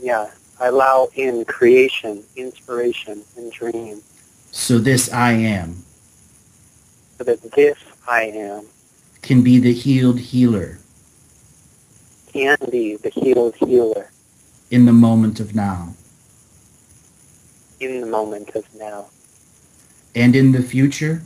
[0.00, 4.02] Yeah, I allow in creation, inspiration, and dream,
[4.50, 5.84] So this I am
[7.18, 8.66] so that this I am
[9.24, 10.78] can be the healed healer.
[12.30, 14.10] Can be the healed healer.
[14.70, 15.94] In the moment of now.
[17.80, 19.06] in the moment of now.
[20.14, 21.22] And in the future,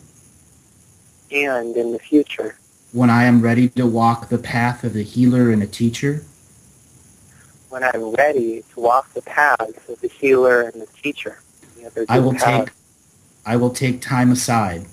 [1.33, 2.57] and in the future.
[2.93, 6.23] When I am ready to walk the path of the healer and a teacher,
[7.69, 11.41] when I'm ready to walk the paths of the healer and the teacher.
[11.77, 12.67] The I will paths.
[12.67, 12.75] take
[13.45, 14.87] I will take time aside.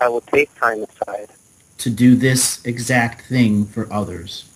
[0.00, 1.28] I will take time aside
[1.82, 4.48] to do this exact thing for others.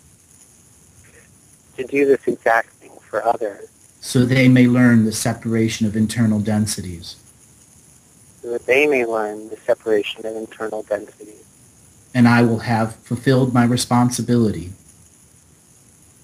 [1.77, 3.69] To do this exact thing for others.
[4.01, 7.17] So they may learn the separation of internal densities.
[8.43, 11.43] so that they may learn the separation of internal densities.
[12.15, 14.73] And I will have fulfilled my responsibility.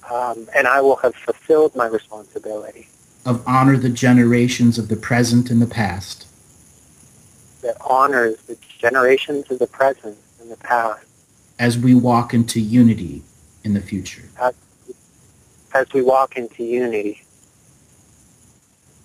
[0.08, 2.86] Um, and I will have fulfilled my responsibility.
[3.26, 6.28] Of honor the generations of the present and the past.
[7.62, 10.16] That honors the generations of the present
[10.52, 11.04] the past
[11.58, 13.22] as we walk into unity
[13.64, 14.22] in the future
[15.74, 17.22] as we walk into unity,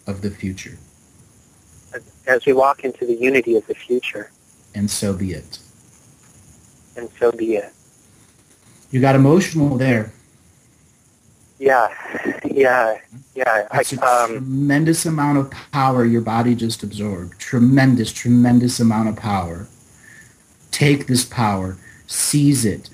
[0.06, 0.78] of the future.
[1.94, 4.32] as, as we walk into the unity of the future.
[4.76, 5.60] And so be it.
[6.96, 7.72] And so be it.
[8.92, 10.14] You got emotional there.
[11.60, 11.88] Yeah,
[12.46, 12.98] yeah,
[13.34, 13.68] yeah.
[13.72, 17.40] I, That's a um, tremendous amount of power your body just absorbed.
[17.40, 19.68] Tremendous, tremendous amount of power.
[20.78, 22.92] Take this power, seize it.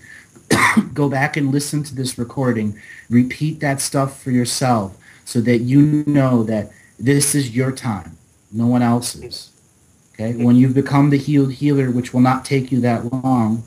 [0.93, 2.79] Go back and listen to this recording.
[3.09, 8.15] Repeat that stuff for yourself so that you know that this is your time,
[8.53, 9.51] no one else's.
[10.13, 10.33] Okay?
[10.41, 13.65] When you've become the healed healer, which will not take you that long,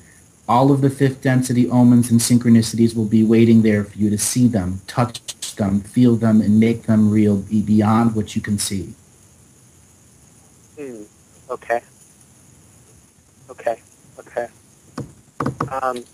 [0.48, 4.16] all of the fifth density omens and synchronicities will be waiting there for you to
[4.16, 5.20] see them, touch
[5.56, 8.94] them, feel them, and make them real be beyond what you can see.
[10.78, 11.02] hmm,
[11.50, 11.82] okay,
[13.50, 13.78] okay.
[15.70, 16.04] Um,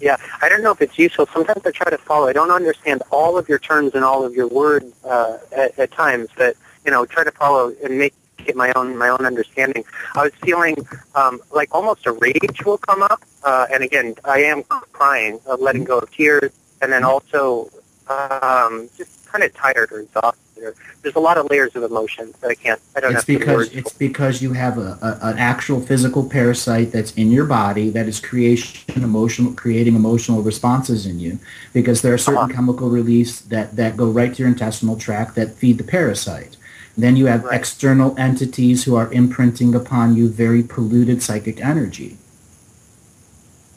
[0.00, 1.26] yeah, I don't know if it's useful.
[1.32, 2.28] Sometimes I try to follow.
[2.28, 5.90] I don't understand all of your terms and all of your words uh, at, at
[5.90, 8.14] times, but you know, try to follow and make
[8.46, 9.84] it my own my own understanding.
[10.14, 10.76] I was feeling
[11.14, 15.56] um, like almost a rage will come up, uh, and again, I am crying, uh,
[15.56, 17.68] letting go of tears, and then also
[18.08, 20.40] um, just kind of tired or exhausted.
[20.62, 22.80] Or, there's a lot of layers of emotions that I can't.
[22.96, 26.28] I don't It's have the because it's because you have a, a, an actual physical
[26.28, 31.38] parasite that's in your body that is creation emotional creating emotional responses in you
[31.72, 32.52] because there are certain Uh-huh.
[32.52, 36.56] chemical release that, that go right to your intestinal tract that feed the parasite.
[36.96, 37.54] Then you have Right.
[37.60, 42.16] external entities who are imprinting upon you very polluted psychic energy.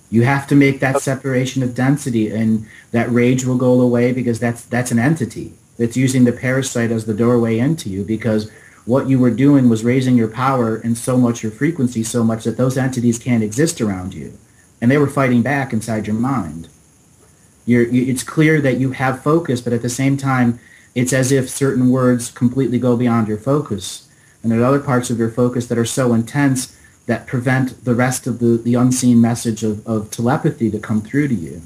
[0.10, 4.40] You have to make that separation of density and that rage will go away because
[4.40, 8.52] that's that's an entity that's using the parasite as the doorway into you because
[8.86, 12.44] what you were doing was raising your power and so much your frequency so much
[12.44, 14.38] that those entities can't exist around you.
[14.80, 16.68] And they were fighting back inside your mind.
[17.66, 20.60] You're, it's clear that you have focus but at the same time
[20.94, 24.08] it's as if certain words completely go beyond your focus.
[24.44, 26.78] And there are other parts of your focus that are so intense
[27.08, 31.30] that prevent the rest of the, the unseen message of, of telepathy to come through
[31.30, 31.64] to you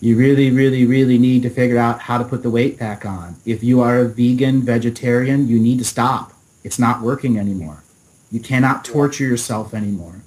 [0.00, 3.36] You really, really, really need to figure out how to put the weight back on.
[3.44, 6.32] If you are a vegan, vegetarian, you need to stop.
[6.64, 7.82] It's not working anymore.
[8.30, 10.22] You cannot torture yourself anymore.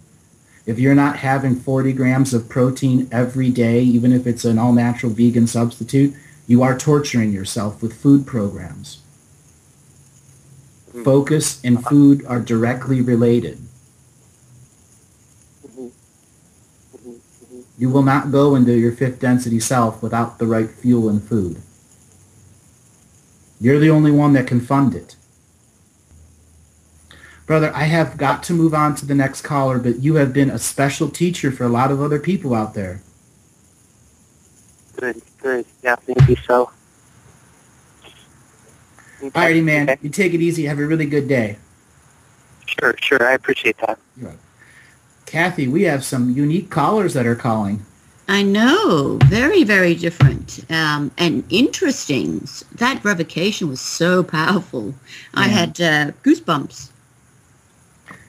[0.66, 5.12] If you're not having 40 grams of protein every day, even if it's an all-natural
[5.12, 6.14] vegan substitute,
[6.46, 9.00] you are torturing yourself with food programs.
[10.94, 11.04] Mhm.
[11.04, 13.58] Focus and food are directly related.
[17.84, 21.62] You will not go into your fifth density self without the right fuel and food.
[23.60, 25.18] You're the only one that can fund it.
[27.46, 30.50] Brother, I have got to move on to the next caller, but you have been
[30.50, 33.02] a special teacher for a lot of other people out there.
[34.96, 35.66] Good, good.
[35.84, 36.72] Yeah, thank you so.
[39.22, 39.90] Alrighty, man.
[39.90, 40.00] okay.
[40.02, 40.68] You take it easy.
[40.68, 41.58] Have a really good day.
[42.66, 43.22] Sure, sure.
[43.28, 44.00] I appreciate that.
[45.34, 47.84] Kathy, we have some unique callers that are calling.
[48.28, 52.48] I know, very, very different um, and interesting.
[52.76, 54.94] That revocation was so powerful.
[55.34, 56.92] I had uh, goosebumps.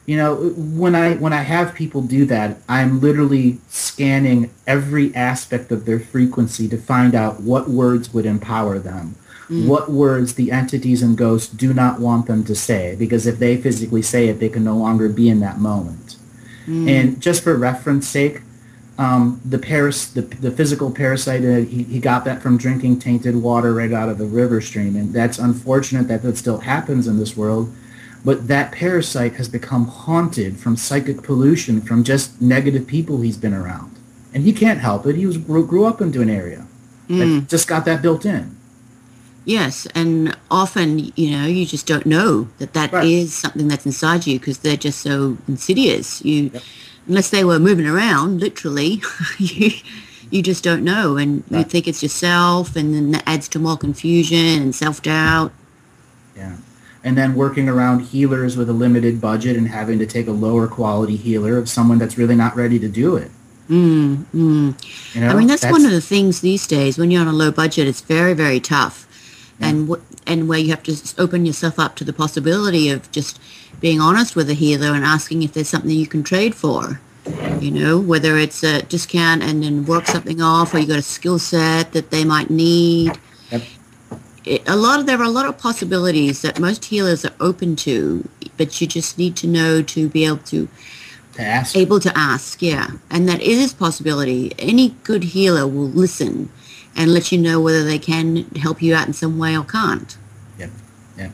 [0.07, 5.71] You know, when I when I have people do that, I'm literally scanning every aspect
[5.71, 9.15] of their frequency to find out what words would empower them.
[9.51, 9.67] Mm.
[9.67, 13.59] What words the entities and ghosts do not want them to say, because if they
[13.59, 16.17] physically say it, they can no longer be in that moment.
[16.67, 16.89] Mm.
[16.89, 18.41] And just for reference sake,
[18.97, 23.37] um, the paras- the, the physical parasite, uh, he, he got that from drinking tainted
[23.37, 24.95] water right out of the river stream.
[24.97, 27.73] And that's unfortunate that that still happens in this world.
[28.25, 33.53] But that parasite has become haunted from psychic pollution from just negative people he's been
[33.53, 33.95] around.
[34.33, 35.17] And he can't help it.
[35.17, 36.67] He was grew, grew up into an area
[37.09, 37.19] Mm.
[37.19, 38.57] that just got that built in.
[39.47, 43.29] Yes, and often, you know, you just don't know that that is Right.
[43.29, 46.25] something that's inside you because they're just so insidious.
[46.25, 46.63] You, Yep.
[47.09, 49.03] unless they were moving around, literally,
[49.39, 49.73] you,
[50.31, 53.77] you just don't know, and you think it's yourself, and then that adds to more
[53.77, 55.53] confusion and self doubt.
[56.37, 56.57] Yeah.
[57.05, 60.67] And then working around healers with a limited budget and having to take a lower
[60.67, 63.31] quality healer of someone that's really not ready to do it.
[63.69, 65.15] Mm, mm.
[65.15, 66.97] You know, I mean, that's, one of the things these days.
[66.97, 69.07] When you're on a low budget, it's very, very tough,
[69.61, 73.41] and wh- and where you have to open yourself up to the possibility of just
[73.81, 77.01] being honest with a healer and asking if there's something you can trade for.
[77.59, 81.03] You know, whether it's a discount and then work something off, or you got a
[81.03, 83.19] skill set that they might need.
[83.51, 83.63] Yep.
[84.45, 87.77] It, a lot of there are a lot of possibilities that most healers are open
[87.77, 88.29] to,
[88.59, 90.69] but you just need to know to be able to
[91.35, 91.77] to ask.
[91.77, 92.89] able to ask, yeah.
[93.11, 94.53] And that is a possibility.
[94.59, 96.51] Any good healer will listen
[96.97, 100.17] and let you know whether they can help you out in some way or can't.
[100.59, 100.71] Yep.
[101.19, 101.33] Yep.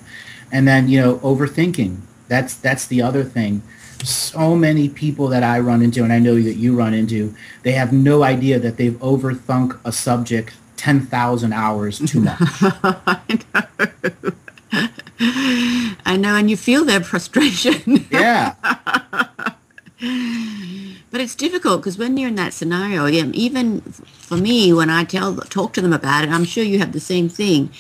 [0.52, 2.00] And then, you know, overthinking.
[2.28, 3.62] That's that's the other thing.
[4.04, 7.34] So many people that I run into, and I know that you run into,
[7.64, 12.38] they have no idea that they've overthunk a subject 10,000 hours too much.
[12.40, 14.88] I know.
[16.06, 18.06] I know, and you feel their frustration.
[18.10, 18.54] yeah.
[21.10, 25.34] But it's difficult because when you're in that scenario, even for me, when I tell
[25.36, 27.70] talk to them about it, I'm sure you have the same thing.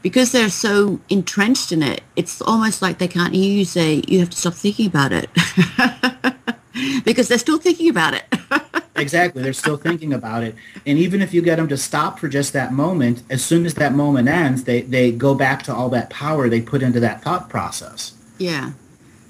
[0.00, 4.20] Because they're so entrenched in it, it's almost like they can't hear you say, you
[4.20, 5.28] have to stop thinking about it.
[7.04, 8.24] because they're still thinking about it.
[8.96, 9.42] Exactly.
[9.42, 10.54] They're still thinking about it.
[10.84, 13.72] And even if you get them to stop for just that moment, as soon as
[13.74, 17.22] that moment ends, they, they go back to all that power they put into that
[17.22, 18.12] thought process.
[18.38, 18.72] yeah.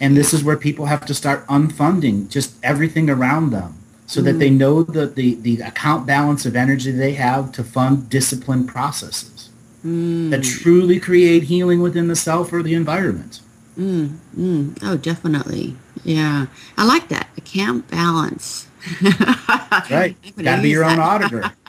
[0.01, 3.75] And this is where people have to start unfunding just everything around them
[4.07, 8.09] so that they know the, the, the account balance of energy they have to fund
[8.09, 9.51] disciplined processes
[9.85, 13.41] that truly create healing within the self or the environment.
[13.79, 14.79] Mm, mm.
[14.83, 15.77] Oh, definitely.
[16.03, 16.47] Yeah.
[16.77, 17.29] I like that.
[17.37, 18.67] Account balance.
[19.01, 20.17] That's right.
[20.43, 21.03] Got to be your own that.
[21.03, 21.53] auditor.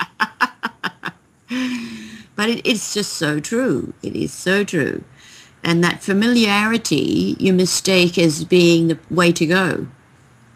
[2.41, 3.93] But it, it's just so true.
[4.01, 5.03] It is so true.
[5.63, 9.87] And that familiarity you mistake as being the way to go.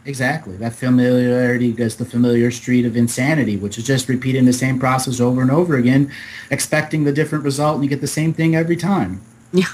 [0.06, 0.56] Exactly.
[0.58, 5.20] That familiarity goes the familiar street of insanity, which is just repeating the same process
[5.20, 6.12] over and over again,
[6.52, 9.22] expecting the different result, and you get the same thing every time.
[9.52, 9.66] Yeah.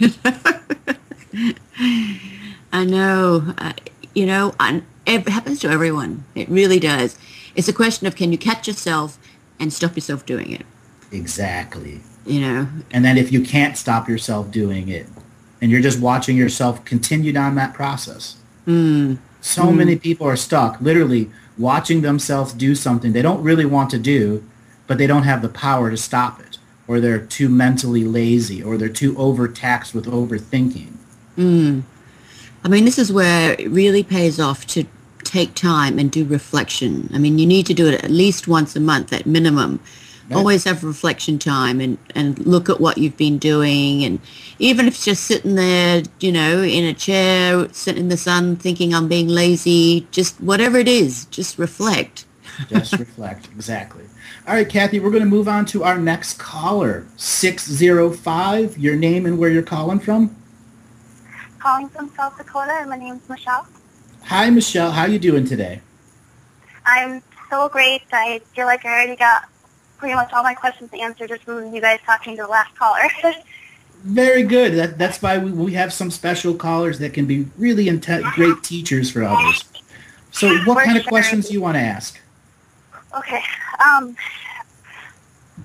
[2.72, 3.54] I know.
[3.58, 3.72] Uh,
[4.14, 6.24] you know, and it happens to everyone.
[6.34, 7.18] It really does.
[7.54, 9.18] It's a question of can you catch yourself
[9.60, 10.64] and stop yourself doing it?
[11.12, 12.00] Exactly.
[12.26, 15.06] You know, And then if you can't stop yourself doing it,
[15.60, 20.80] and you're just watching yourself continue down that process, mm, so many people are stuck,
[20.80, 24.44] literally watching themselves do something they don't really want to do,
[24.86, 26.58] but they don't have the power to stop it,
[26.88, 30.92] or they're too mentally lazy, or they're too overtaxed with overthinking.
[31.38, 31.82] mm.
[32.64, 34.84] I mean, this is where it really pays off to
[35.22, 37.08] take time and do reflection.
[37.14, 39.78] I mean, you need to do it at least once a month at minimum.
[40.28, 40.38] Right.
[40.38, 44.02] Always have reflection time and, and look at what you've been doing.
[44.04, 44.18] And
[44.58, 48.56] even if it's just sitting there, you know, in a chair, sitting in the sun,
[48.56, 52.24] thinking I'm being lazy, just whatever it is, just reflect.
[52.68, 54.04] just reflect, exactly.
[54.48, 59.26] All right, Kathy, we're going to move on to our next caller, 605, your name
[59.26, 60.34] and where you're calling from.
[61.60, 63.66] Calling from South Dakota, and my name's Michelle.
[64.24, 64.90] Hi, Michelle.
[64.90, 65.82] How are you doing today?
[66.84, 68.02] I'm so great.
[68.12, 69.48] I feel like I already got
[69.98, 73.08] pretty much all my questions answered just from you guys talking to the last caller.
[74.02, 74.74] Very good.
[74.74, 78.62] That, that's why we, we have some special callers that can be really inte- great
[78.62, 79.64] teachers for others.
[80.30, 81.10] So what kind of sure.
[81.10, 82.20] questions do you want to ask?
[83.16, 83.42] Okay.
[83.84, 84.16] Um,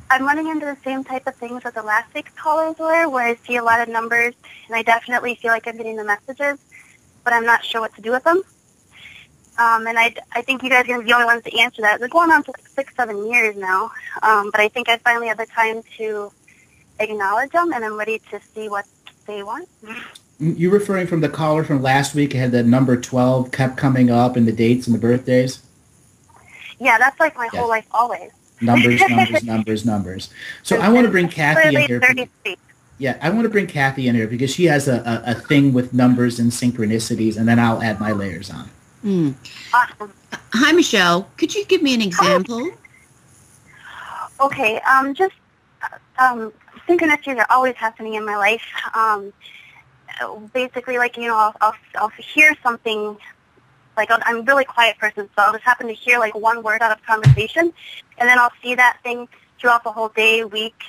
[0.10, 3.28] I'm running into the same type of things that the last six callers were, where
[3.28, 4.34] I see a lot of numbers,
[4.68, 6.60] and I definitely feel like I'm getting the messages,
[7.24, 8.42] but I'm not sure what to do with them.
[9.62, 11.60] Um, and I, I think you guys are going to be the only ones to
[11.60, 12.00] answer that.
[12.00, 13.92] They're going on for like six, seven years now.
[14.24, 16.32] Um, but I think I finally have the time to
[17.00, 18.86] acknowledge them, and I'm ready to see what
[19.28, 19.70] they want.
[20.40, 24.36] You referring from the caller from last week had the number 12 kept coming up
[24.36, 25.62] and the dates and the birthdays?
[26.80, 28.32] Yeah, that's like my whole life always.
[28.62, 30.30] Numbers, numbers, numbers, numbers.
[30.64, 32.02] So I want to bring Kathy in here.
[32.98, 35.72] Yeah, I want to bring Kathy in here because she has a, a, a thing
[35.72, 38.70] with numbers and synchronicities, and then I'll add my layers on.
[39.04, 39.36] Mm.
[39.74, 40.14] Awesome.
[40.54, 41.30] Hi, Michelle.
[41.38, 42.70] Could you give me an example?
[44.40, 45.36] Okay, um, just
[46.20, 46.52] um,
[46.88, 48.64] synchronicities are always happening in my life.
[48.94, 49.34] Um,
[50.54, 53.18] basically, like you know, I'll, I'll I'll hear something.
[53.98, 56.82] Like I'm a really quiet person, so I'll just happen to hear like one word
[56.82, 57.74] out of conversation,
[58.18, 59.28] and then I'll see that thing
[59.60, 60.82] throughout the whole day, week,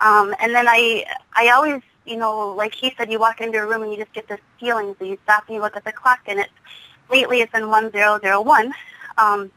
[0.00, 3.66] um, and then I I always you know, like he said, you walk into a
[3.66, 5.92] room and you just get this feeling, so you stop and you look at the
[5.92, 6.52] clock, and it's
[7.10, 8.72] lately it's been 1001.
[9.16, 9.50] Um,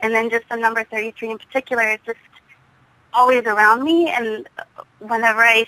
[0.00, 2.18] and then just the number 33 in particular is just
[3.12, 4.08] always around me.
[4.08, 4.48] And
[5.00, 5.66] whenever I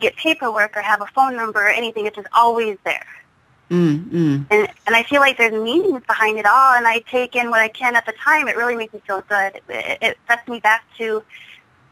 [0.00, 3.06] get paperwork or have a phone number or anything, it's just always there.
[3.70, 4.46] Mm, mm.
[4.50, 7.60] And and I feel like there's meanings behind it all, and I take in what
[7.60, 8.46] I can at the time.
[8.46, 9.60] It really makes me feel good.
[9.68, 11.24] It, it sets me back to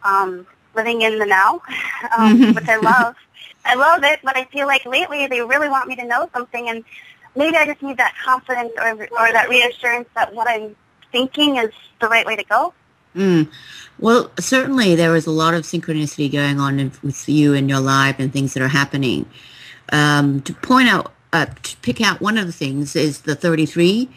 [0.05, 1.62] um, living in the now,
[2.16, 3.16] um, which I love.
[3.64, 6.68] I love it, but I feel like lately they really want me to know something,
[6.68, 6.85] and
[7.37, 10.76] maybe I just need that confidence or, or that reassurance that what I'm
[11.12, 11.70] thinking is
[12.01, 12.74] the right way to go.
[13.14, 13.51] Mm.
[13.99, 17.80] Well, certainly there is a lot of synchronicity going on in, with you and your
[17.80, 19.26] life and things that are happening.
[19.93, 24.09] Um, to point out, uh, to pick out one of the things is the 33.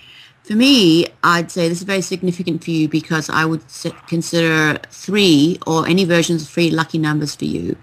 [0.43, 3.63] For me, I'd say this is very significant for you because I would
[4.07, 7.75] consider three or any versions of three lucky numbers for you.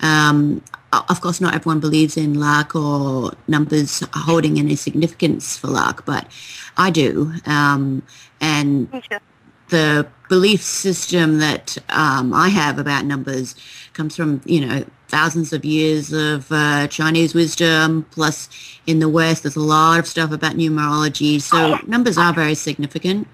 [0.00, 6.04] Um, of course, not everyone believes in luck or numbers holding any significance for luck,
[6.06, 6.26] but
[6.76, 7.32] I do.
[7.44, 8.02] Um,
[8.40, 8.88] and
[9.68, 13.54] the belief system that um, I have about numbers
[13.92, 18.06] comes from, you know, thousands of years of uh, Chinese wisdom.
[18.10, 18.48] Plus,
[18.86, 21.40] in the West, there's a lot of stuff about numerology.
[21.40, 23.28] So numbers are very significant.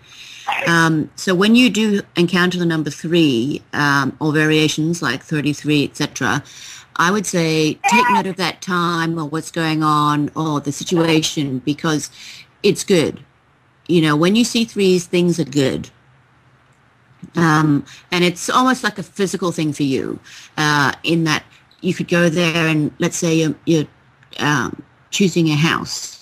[0.66, 6.42] Um, so when you do encounter the number three um, or variations like 33, etc.,
[6.96, 11.58] I would say take note of that time or what's going on or the situation
[11.60, 12.10] because
[12.62, 13.24] it's good.
[13.88, 15.90] You know, when you see threes, things are good.
[17.34, 20.18] Um, and it's almost like a physical thing for you
[20.56, 21.44] uh, in that
[21.80, 23.86] you could go there and let's say you're, you're
[24.38, 26.21] um, choosing a house.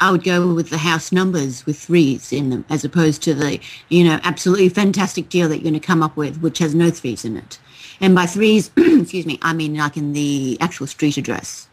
[0.00, 3.60] I would go with the house numbers with threes in them as opposed to the,
[3.90, 6.90] you know, absolutely fantastic deal that you're going to come up with, which has no
[6.90, 7.58] threes in it.
[8.00, 11.68] And by threes, excuse me, I mean like in the actual street address.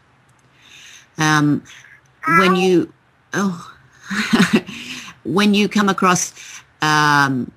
[1.16, 1.64] Um,
[2.26, 2.92] when you,
[3.32, 3.74] oh,
[5.24, 6.34] when you come across
[6.82, 7.50] um,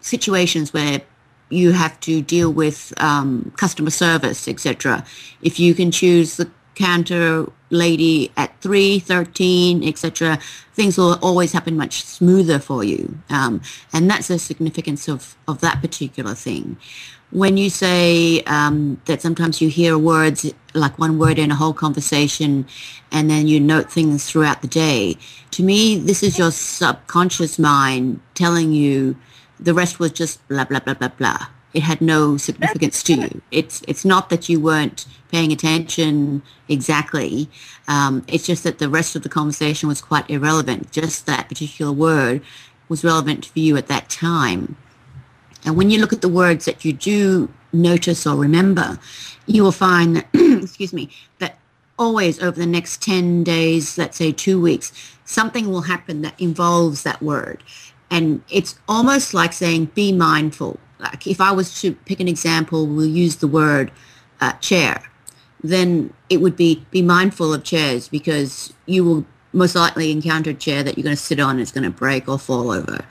[0.00, 1.02] situations where
[1.50, 5.04] you have to deal with um, customer service, etc.,
[5.42, 10.38] if you can choose the counter lady at 3, 13, etc.,
[10.74, 13.18] things will always happen much smoother for you.
[13.30, 13.62] Um,
[13.92, 16.76] and that's the significance of, of that particular thing
[17.32, 21.72] when you say um, that sometimes you hear words like one word in a whole
[21.72, 22.66] conversation
[23.10, 25.16] and then you note things throughout the day
[25.50, 29.16] to me this is your subconscious mind telling you
[29.58, 33.42] the rest was just blah blah blah blah blah it had no significance to you
[33.50, 37.48] it's it's not that you weren't paying attention exactly
[37.88, 41.92] um, it's just that the rest of the conversation was quite irrelevant just that particular
[41.92, 42.42] word
[42.88, 44.76] was relevant for you at that time
[45.64, 48.98] and when you look at the words that you do notice or remember,
[49.46, 50.26] you will find, that,
[50.62, 51.58] excuse me, that
[51.98, 54.92] always over the next 10 days, let's say two weeks,
[55.24, 57.62] something will happen that involves that word.
[58.10, 60.78] And it's almost like saying, be mindful.
[61.02, 63.90] Like if I was to pick an example, we'll use the word
[64.40, 65.02] uh, chair.
[65.62, 70.54] Then it would be, be mindful of chairs because you will most likely encounter a
[70.54, 73.04] chair that you're going to sit on it's going to break or fall over.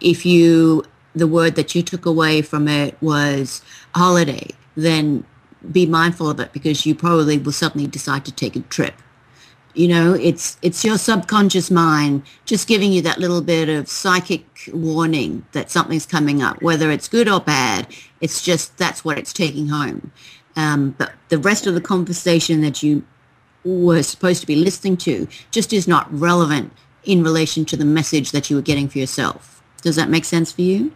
[0.00, 0.84] If you,
[1.14, 3.62] the word that you took away from it was
[3.94, 5.24] holiday, then
[5.72, 8.94] be mindful of it because you probably will suddenly decide to take a trip.
[9.74, 14.44] You know, it's it's your subconscious mind just giving you that little bit of psychic
[14.72, 17.86] warning that something's coming up, whether it's good or bad.
[18.20, 20.12] It's just that's what it's taking home.
[20.56, 23.04] Um, but the rest of the conversation that you
[23.64, 26.72] were supposed to be listening to just is not relevant
[27.04, 29.62] in relation to the message that you were getting for yourself.
[29.82, 30.92] Does that make sense for you?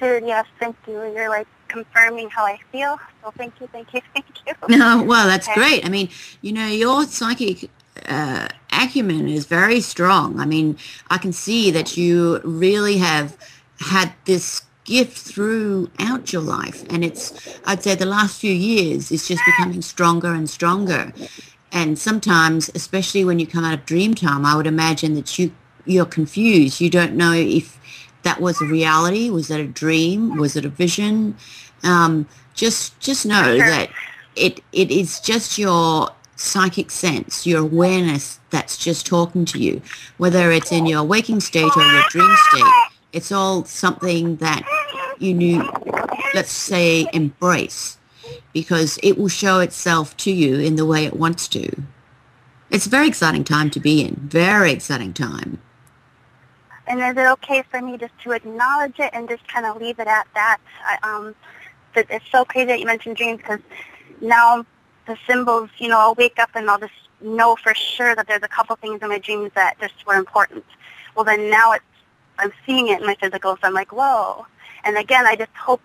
[0.00, 0.94] Dude, yes, thank you.
[1.14, 2.98] You're like confirming how I feel.
[3.22, 4.54] So thank you, thank you, thank you.
[4.76, 5.60] No, well, that's okay.
[5.60, 5.86] great.
[5.86, 6.08] I mean,
[6.42, 7.70] you know, your psychic
[8.06, 10.38] uh, acumen is very strong.
[10.38, 10.76] I mean,
[11.10, 13.36] I can see that you really have
[13.80, 16.84] had this gift throughout your life.
[16.90, 21.12] And it's, I'd say the last few years, is just becoming stronger and stronger.
[21.70, 25.52] And sometimes, especially when you come out of dream time, I would imagine that you,
[25.86, 26.80] you're confused.
[26.80, 27.78] You don't know if
[28.22, 29.30] that was a reality.
[29.30, 30.36] Was that a dream?
[30.36, 31.36] Was it a vision?
[31.82, 33.66] Um, just, just know sure.
[33.66, 33.90] that
[34.36, 39.82] it, it is just your psychic sense, your awareness that's just talking to you,
[40.18, 42.72] whether it's in your waking state or your dream state
[43.12, 44.62] it's all something that
[45.18, 45.62] you need,
[46.34, 47.98] let's say, embrace
[48.52, 51.70] because it will show itself to you in the way it wants to.
[52.70, 54.16] It's a very exciting time to be in.
[54.16, 55.60] Very exciting time.
[56.86, 59.98] And is it okay for me just to acknowledge it and just kind of leave
[59.98, 60.58] it at that?
[60.84, 61.34] I, um,
[61.94, 63.60] it's so crazy that you mentioned dreams because
[64.20, 64.64] now
[65.06, 68.42] the symbols, you know, I'll wake up and I'll just know for sure that there's
[68.42, 70.64] a couple things in my dreams that just were important.
[71.14, 71.84] Well, then now it's
[72.38, 74.46] I'm seeing it in my physical, so I'm like, whoa.
[74.84, 75.80] And again, I just hope,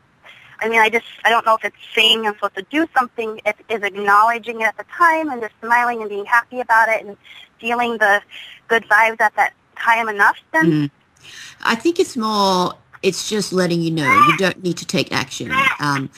[0.60, 3.40] I mean, I just, I don't know if it's saying I'm supposed to do something.
[3.46, 7.06] It is acknowledging it at the time and just smiling and being happy about it
[7.06, 7.18] and
[7.60, 8.22] feeling the
[8.68, 9.54] good vibes at that
[9.84, 10.66] time enough then?
[10.66, 10.92] Mm.
[11.64, 14.12] I think it's more, it's just letting you know.
[14.30, 15.52] You don't need to take action.
[15.80, 16.10] Um,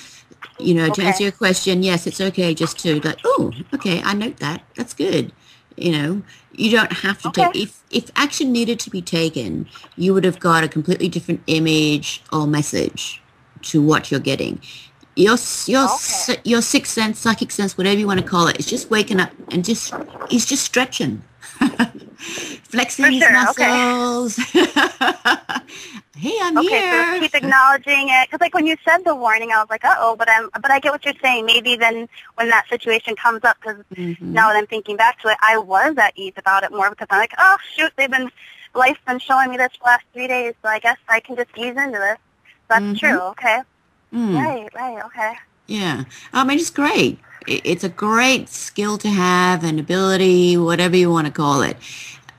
[0.59, 4.13] you know, to answer your question, yes, it's okay just to like, oh, okay, I
[4.13, 4.63] note that.
[4.75, 5.31] That's good.
[5.77, 6.21] You know,
[6.53, 7.45] you don't have to okay.
[7.45, 11.41] take if if action needed to be taken, you would have got a completely different
[11.47, 13.21] image or message
[13.63, 14.61] to what you're getting.
[15.15, 15.87] Your your
[16.27, 16.41] okay.
[16.43, 19.31] your sixth sense, psychic sense, whatever you want to call it, is just waking up
[19.51, 19.93] and just
[20.29, 21.23] he's just stretching.
[22.63, 23.31] flexing For his sure.
[23.31, 24.39] muscles.
[24.39, 24.65] Okay.
[26.17, 27.15] hey, I'm okay, here.
[27.15, 28.27] So keep acknowledging it.
[28.27, 30.69] Because like when you said the warning, I was like, uh oh, but I'm, but
[30.69, 31.45] I get what you're saying.
[31.45, 34.33] Maybe then when that situation comes up, because mm-hmm.
[34.33, 37.07] now that I'm thinking back to it, I was at ease about it more because
[37.09, 38.29] I'm like, oh shoot, they've been,
[38.75, 41.37] life's been showing me this for the last three days, so I guess I can
[41.37, 42.17] just ease into this.
[42.67, 42.95] That's mm-hmm.
[42.95, 43.19] true.
[43.19, 43.61] Okay.
[44.13, 44.35] Mm.
[44.35, 44.75] Right.
[44.75, 45.05] Right.
[45.05, 45.33] Okay.
[45.67, 46.03] Yeah.
[46.33, 47.19] I mean, it's great.
[47.49, 51.77] It's a great skill to have, and ability, whatever you want to call it.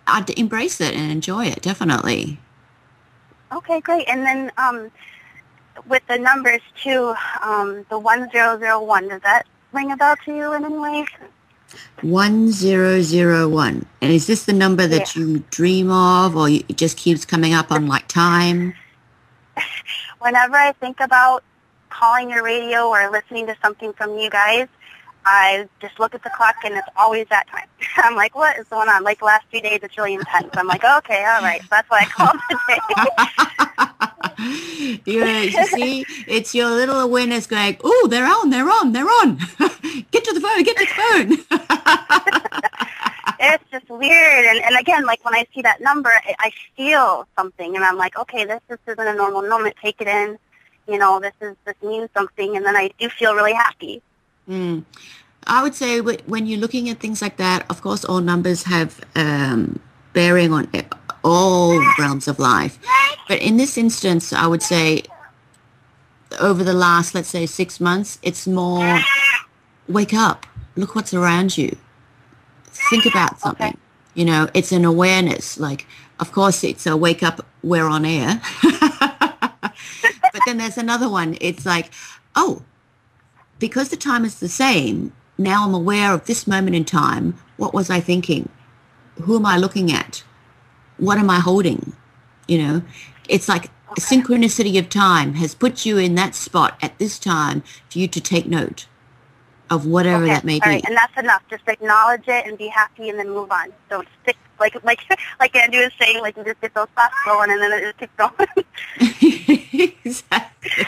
[0.07, 2.39] I'd embrace it and enjoy it, definitely.
[3.53, 4.09] Okay, great.
[4.09, 4.91] And then um,
[5.87, 10.65] with the numbers too, um, the 1001, does that ring a bell to you in
[10.65, 11.07] any way?
[12.03, 13.87] 1001.
[14.01, 15.23] And is this the number that yeah.
[15.23, 18.75] you dream of or it just keeps coming up on like time?
[20.21, 21.43] Whenever I think about
[21.89, 24.69] calling your radio or listening to something from you guys,
[25.27, 27.67] I just look at the clock and it's always that time.
[27.97, 29.03] I'm like, what is going on?
[29.03, 30.49] Like the last few days, it's really intense.
[30.55, 31.61] I'm like, okay, all right.
[31.63, 32.81] So that's why I called today.
[35.05, 39.37] you, you see, it's your little awareness going, oh, they're on, they're on, they're on.
[40.11, 41.33] get to the phone, get to the phone.
[43.41, 44.47] it's just weird.
[44.47, 47.97] And, and again, like when I see that number, I, I feel something and I'm
[47.97, 49.77] like, okay, this, this isn't a normal moment.
[49.83, 50.39] Take it in.
[50.89, 52.57] You know, this is, this means something.
[52.57, 54.03] And then I do feel really happy.
[54.51, 54.85] Mm.
[55.47, 59.01] I would say when you're looking at things like that, of course, all numbers have
[59.15, 59.81] um,
[60.13, 60.69] bearing on
[61.25, 62.79] all realms of life.
[63.29, 65.05] But in this instance, I would say
[66.41, 69.01] over the last, let's say, six months, it's more
[69.89, 70.47] wake up,
[70.77, 71.77] look what's around you,
[72.65, 73.69] think about something.
[73.69, 73.79] Okay.
[74.15, 75.59] You know, it's an awareness.
[75.59, 75.87] Like,
[76.19, 78.41] of course, it's a wake up, we're on air.
[78.63, 81.37] but then there's another one.
[81.41, 81.91] It's like,
[82.35, 82.63] oh,
[83.61, 87.39] because the time is the same, now I'm aware of this moment in time.
[87.57, 88.49] What was I thinking?
[89.23, 90.25] Who am I looking at?
[90.97, 91.95] What am I holding?
[92.49, 92.83] You know,
[93.29, 94.01] it's like okay.
[94.01, 98.21] synchronicity of time has put you in that spot at this time for you to
[98.21, 98.87] take note.
[99.71, 100.35] of whatever okay.
[100.35, 100.71] that may All be.
[100.71, 100.85] right.
[100.85, 101.43] And that's enough.
[101.49, 103.73] Just acknowledge it and be happy and then move on.
[103.89, 105.01] Don't stick like like
[105.41, 107.99] like Andrew was saying, like you just get those thoughts going and then it just
[107.99, 109.95] keeps going.
[110.05, 110.87] exactly.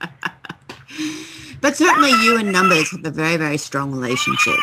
[1.60, 4.58] but certainly you and numbers have a very, very strong relationship.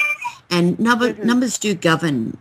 [0.49, 1.23] And number, Mhm.
[1.23, 2.37] numbers do govern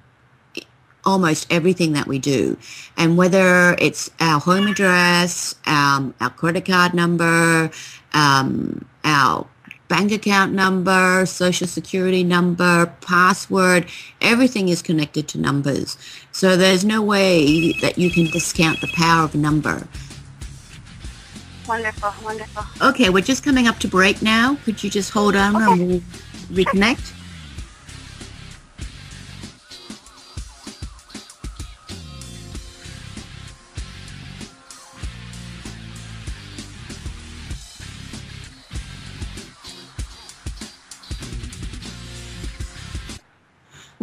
[1.05, 2.57] almost everything that we do.
[2.97, 7.70] And whether it's our home address, um, our credit card number,
[8.14, 9.47] um, our
[9.88, 13.86] bank account number, social security number, password,
[14.22, 15.99] everything is connected to numbers.
[16.32, 19.86] So there's no way that you can discount the power of a number.
[21.66, 22.64] Wonderful, wonderful.
[22.88, 24.56] Okay, we're just coming up to break now.
[24.64, 26.00] Could you just hold on and we'll
[26.50, 27.13] reconnect?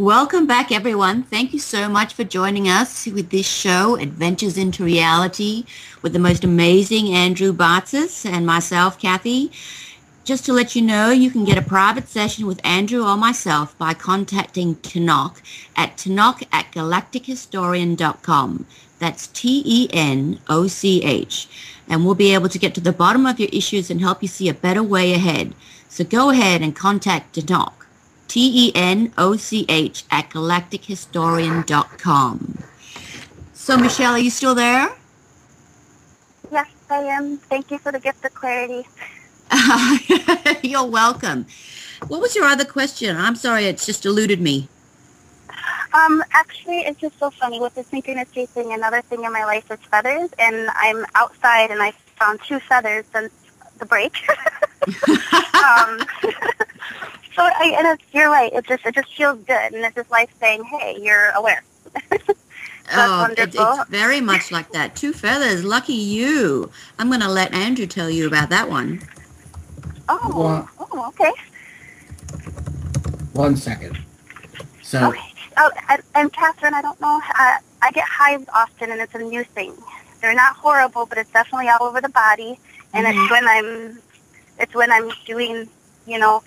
[0.01, 1.21] Welcome back, everyone.
[1.21, 5.65] Thank you so much for joining us with this show, Adventures into Reality,
[6.01, 9.51] with the most amazing Andrew Bartzis and myself, Kathy.
[10.23, 13.77] Just to let you know, you can get a private session with Andrew or myself
[13.77, 15.39] by contacting Tenoch
[15.75, 18.65] at tenoch at galactichistorian.com.
[18.97, 19.87] That's T-E-N-O-C-H.
[21.87, 24.27] And we'll be able to get to the bottom of your issues and help you
[24.27, 25.53] see a better way ahead.
[25.89, 27.80] So go ahead and contact Tenoch.
[28.31, 32.63] T-E-N-O-C-H at galactichistorian.com.
[33.51, 34.89] So, Michelle, are you still there?
[36.49, 37.39] Yes, I am.
[37.39, 38.87] Thank you for the gift of clarity.
[40.65, 41.45] You're welcome.
[42.07, 43.17] What was your other question?
[43.17, 44.69] I'm sorry, it's just eluded me.
[45.93, 48.71] Um, actually, it's just so funny with the synchronicity thing.
[48.71, 53.03] Another thing in my life is feathers, and I'm outside, and I found two feathers
[53.11, 53.33] since
[53.77, 54.15] the break.
[55.53, 55.99] um,
[57.35, 58.51] so, I, and it's, you're right.
[58.53, 61.63] It just it just feels good, and it's just like saying, "Hey, you're aware."
[62.93, 64.95] oh, it- it's very much like that.
[64.95, 65.63] Two feathers.
[65.63, 66.71] Lucky you.
[66.99, 69.01] I'm going to let Andrew tell you about that one.
[70.09, 71.31] oh, Well- oh, okay,
[73.33, 73.97] One second.
[74.81, 75.21] So okay.
[75.57, 77.21] Oh, and, and Catherine, I don't know.
[77.39, 79.73] Uh, I get hives often, and it's a new thing.
[80.21, 82.59] They're not horrible, but it's definitely all over the body,
[82.93, 83.23] and Mhm.
[83.23, 83.99] it's when I'm,
[84.59, 85.67] it's when I'm doing,
[86.07, 86.43] you know,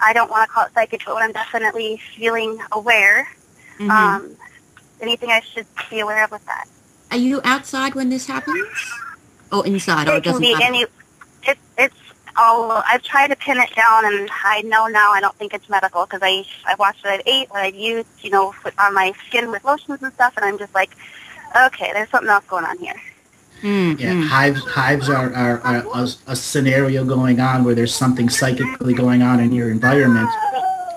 [0.00, 3.28] I don't want to call it psychic, but I'm definitely feeling aware.
[3.78, 3.90] Mhm.
[3.90, 4.36] Um,
[5.00, 6.66] anything I should be aware of with that?
[7.10, 8.66] Are you outside when this happens?
[9.50, 10.08] Or inside?
[10.08, 10.64] Or it can doesn't be matter?
[10.64, 10.86] any.
[11.44, 11.96] It, it's
[12.36, 12.70] all.
[12.86, 16.04] I've tried to pin it down, and I know now I don't think it's medical
[16.04, 19.50] because I I watched what I've ate, what I've used, you know, on my skin
[19.50, 20.90] with lotions and stuff, and I'm just like,
[21.56, 23.00] okay, there's something else going on here.
[23.62, 24.26] Mm, yeah, mm.
[24.26, 29.20] hives hives are, are, are a, a scenario going on where there's something psychically going
[29.22, 30.30] on in your environment,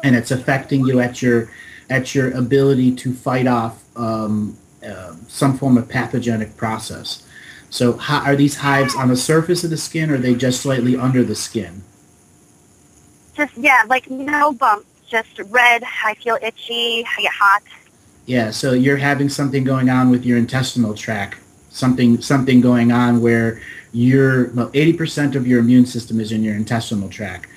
[0.04, 1.50] and it's affecting you at your
[1.90, 7.24] at your ability to fight off um, uh, some form of pathogenic process.
[7.70, 10.62] So, how, are these hives on the surface of the skin, or are they just
[10.62, 11.84] slightly under the skin?
[13.34, 15.84] Just yeah, like no bumps, just red.
[16.04, 17.06] I feel itchy.
[17.06, 17.64] I get hot.
[18.26, 21.40] Yeah, so you're having something going on with your intestinal tract,
[21.72, 23.62] something something going on where
[23.94, 27.48] your well, 80% of your immune system is in your intestinal tract.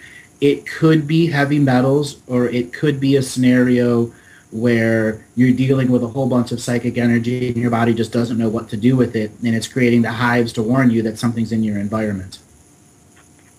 [0.41, 4.13] It could be heavy metals or it could be a scenario
[4.51, 8.39] where you're dealing with a whole bunch of psychic energy and your body just doesn't
[8.39, 11.19] know what to do with it and it's creating the hives to warn you that
[11.19, 12.39] something's in your environment.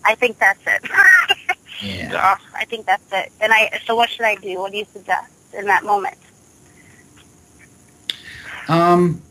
[0.06, 0.90] I think that's it.
[1.82, 2.10] Yeah.
[2.12, 3.32] Yeah, I think that's it.
[3.42, 3.80] And I.
[3.86, 4.60] So what should I do?
[4.60, 6.18] What do you suggest in that moment?
[8.70, 9.22] Um,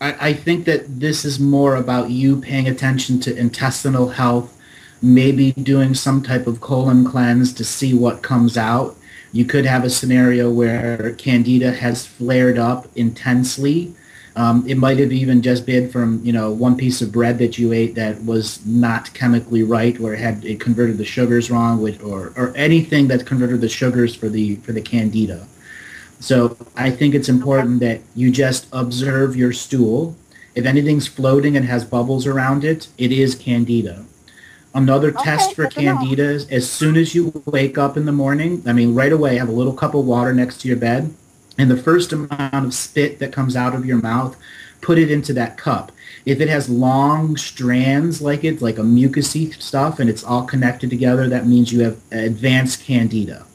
[0.00, 4.56] I, I think that this is more about you paying attention to intestinal health,
[5.02, 8.96] maybe doing some type of colon cleanse to see what comes out.
[9.32, 13.94] You could have a scenario where candida has flared up intensely.
[14.34, 17.56] Um, it might have even just been from you know one piece of bread that
[17.56, 22.02] you ate that was not chemically right, it had it converted the sugars wrong, with,
[22.02, 25.46] or or anything that converted the sugars for the for the candida.
[26.20, 30.16] So I think it's important that you just observe your stool.
[30.54, 34.04] If anything's floating and has bubbles around it, it is candida.
[34.74, 35.96] Another Okay, test for good to know.
[35.98, 39.36] candida is as soon as you wake up in the morning, I mean right away,
[39.36, 41.14] have a little cup of water next to your bed,
[41.58, 44.36] and the first amount of spit that comes out of your mouth,
[44.80, 45.92] put it into that cup.
[46.26, 50.90] If it has long strands like it, like a mucousy stuff, and it's all connected
[50.90, 53.46] together, that means you have advanced candida.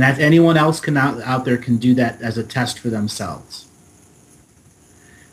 [0.00, 2.88] And if anyone else can out, out there can do that as a test for
[2.88, 3.66] themselves.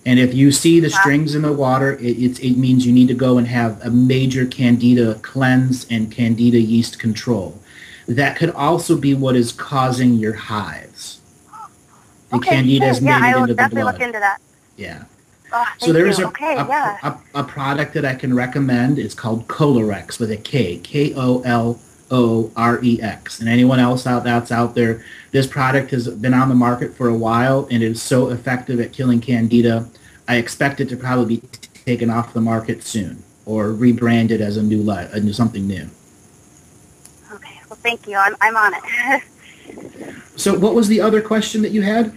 [0.08, 3.08] And if you see the strings in the water, it, it, it means you need
[3.10, 7.60] to go and have a major candida cleanse and candida yeast control.
[8.08, 11.22] that could also be what is causing your hives.
[12.32, 13.08] The Okay, candida has sure.
[13.08, 13.94] Yeah, made I will into the definitely blood.
[13.94, 14.40] look into that.
[14.78, 15.04] yeah.
[15.54, 16.98] Oh, So there is a, okay, a, yeah.
[17.04, 18.98] a, a product that I can recommend.
[18.98, 21.14] It's called Kolorex with a K, K
[22.12, 23.40] O R E X.
[23.40, 27.08] And anyone else out that's out there, this product has been on the market for
[27.08, 29.88] a while and is so effective at killing candida.
[30.28, 31.48] I expect it to probably be
[31.86, 35.88] taken off the market soon or rebranded as a new li- a new something new.
[37.32, 38.18] Okay, well, thank you.
[38.18, 39.24] I'm, I'm on it.
[40.38, 42.14] So what was the other question that you had?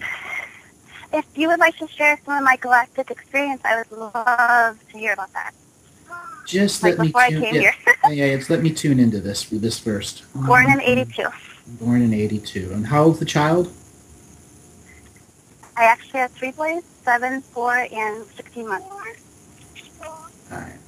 [1.13, 4.99] if you would like to share some of my galactic experience, I would love to
[4.99, 5.53] hear about that.
[6.49, 7.75] Just Like let me I tune, came yeah, here.
[8.11, 10.25] yeah, it's let me tune into this this first.
[10.35, 11.25] Born in 82.
[11.79, 12.71] Born in 82.
[12.73, 13.71] And how old's the child?
[15.77, 18.87] I actually have three boys, seven, four, and 16 months.
[20.01, 20.79] All right.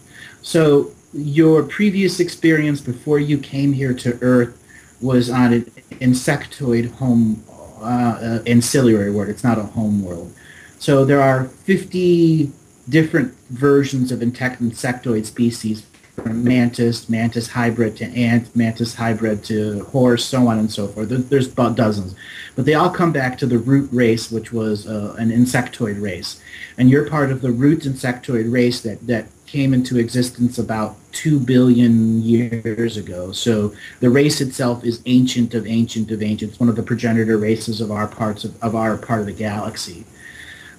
[0.41, 4.57] So your previous experience before you came here to Earth
[5.03, 5.65] was on an
[6.01, 7.45] insectoid home,
[7.83, 9.29] uh, uh, ancillary world.
[9.29, 10.33] It's not a home world.
[10.79, 12.51] So there are 50
[12.91, 15.87] different versions of insect- insectoid species,
[16.17, 21.09] from mantis, mantis hybrid to ant, mantis hybrid to horse, so on and so forth.
[21.09, 22.15] There- There's about dozens.
[22.57, 26.39] But they all come back to the root race, which was uh, an insectoid race.
[26.77, 31.41] And you're part of the root insectoid race that, that came into existence about 2
[31.41, 33.33] billion years ago.
[33.33, 36.53] So the race itself is ancient of ancient of ancient.
[36.53, 39.33] It's one of the progenitor races of our parts of, of our part of the
[39.33, 40.05] galaxy.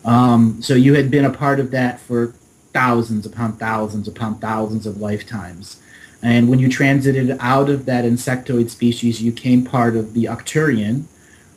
[0.04, 2.34] Um, so you had been a part of that for
[2.74, 5.82] thousands upon thousands upon thousands of lifetimes.
[6.24, 11.06] And when you transited out of that insectoid species, you came part of the Arcturian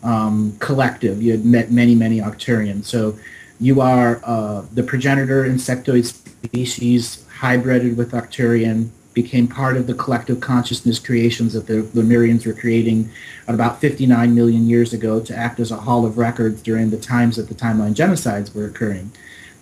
[0.02, 1.22] um, collective.
[1.22, 2.84] You had met many, many Arcturians.
[2.84, 3.18] So
[3.60, 10.40] you are uh, the progenitor insectoid species hybrided with Arcturian, became part of the collective
[10.40, 13.10] consciousness creations that the Lemurians were creating
[13.46, 17.36] about 59 million years ago to act as a hall of records during the times
[17.36, 19.12] that the timeline genocides were occurring.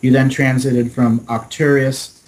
[0.00, 2.18] You then transited from Octurius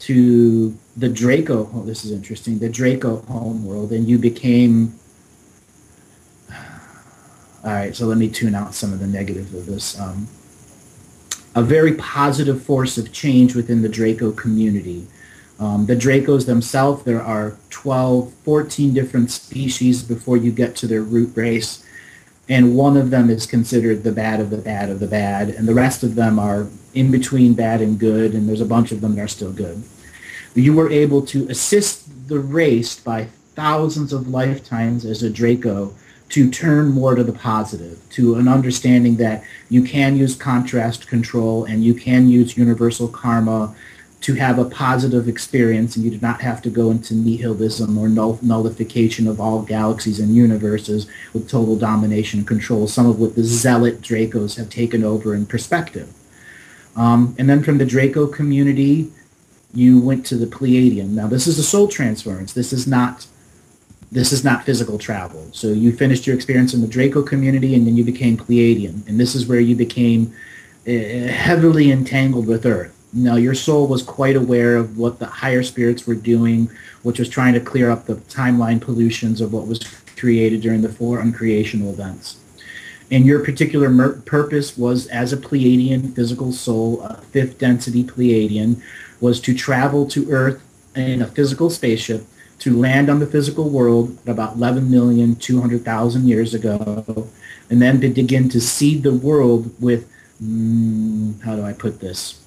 [0.00, 4.98] to the Draco, oh, this is interesting, the Draco homeworld, and you became,
[7.64, 9.98] all right, so let me tune out some of the negatives of this.
[9.98, 10.28] Um,
[11.54, 15.08] a very positive force of change within the Draco community.
[15.60, 21.02] Um, the Dracos themselves, there are 12, 14 different species before you get to their
[21.02, 21.84] root race.
[22.48, 25.50] And one of them is considered the bad of the bad of the bad.
[25.50, 28.34] And the rest of them are in between bad and good.
[28.34, 29.82] And there's a bunch of them that are still good.
[30.54, 35.94] You were able to assist the race by thousands of lifetimes as a Draco
[36.30, 41.64] to turn more to the positive, to an understanding that you can use contrast control
[41.64, 43.74] and you can use universal karma
[44.20, 48.08] to have a positive experience and you do not have to go into nihilism or
[48.08, 53.36] null- nullification of all galaxies and universes with total domination and control, some of what
[53.36, 56.12] the zealot Dracos have taken over in perspective.
[56.96, 59.12] Um, and then from the Draco community,
[59.72, 61.10] you went to the Pleiadian.
[61.10, 62.52] Now this is a soul transference.
[62.52, 63.26] This is not
[64.10, 65.48] this is not physical travel.
[65.52, 69.06] So you finished your experience in the Draco community and then you became Pleiadian.
[69.06, 70.34] And this is where you became
[70.86, 72.97] uh, heavily entangled with Earth.
[73.12, 76.70] Now your soul was quite aware of what the higher spirits were doing,
[77.02, 79.80] which was trying to clear up the timeline pollutions of what was
[80.16, 82.36] created during the four uncreational events.
[83.10, 88.82] And your particular mer- purpose was as a Pleiadian physical soul, a fifth density Pleiadian,
[89.20, 90.62] was to travel to Earth
[90.94, 92.26] in a physical spaceship
[92.58, 97.28] to land on the physical world about 11,200,000 years ago,
[97.70, 100.10] and then to begin to seed the world with,
[100.42, 102.40] mm, how do I put this?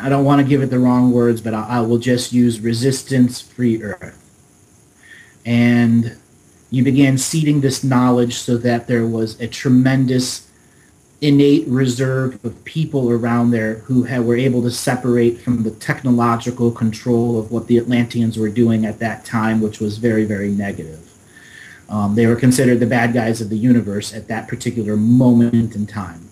[0.00, 2.60] I don't want to give it the wrong words, but I, I will just use
[2.60, 4.16] resistance-free Earth.
[5.44, 6.16] And
[6.70, 10.48] you began seeding this knowledge so that there was a tremendous
[11.20, 16.70] innate reserve of people around there who had, were able to separate from the technological
[16.70, 21.06] control of what the Atlanteans were doing at that time, which was very, very negative.
[21.90, 25.86] Um, they were considered the bad guys of the universe at that particular moment in
[25.86, 26.29] time.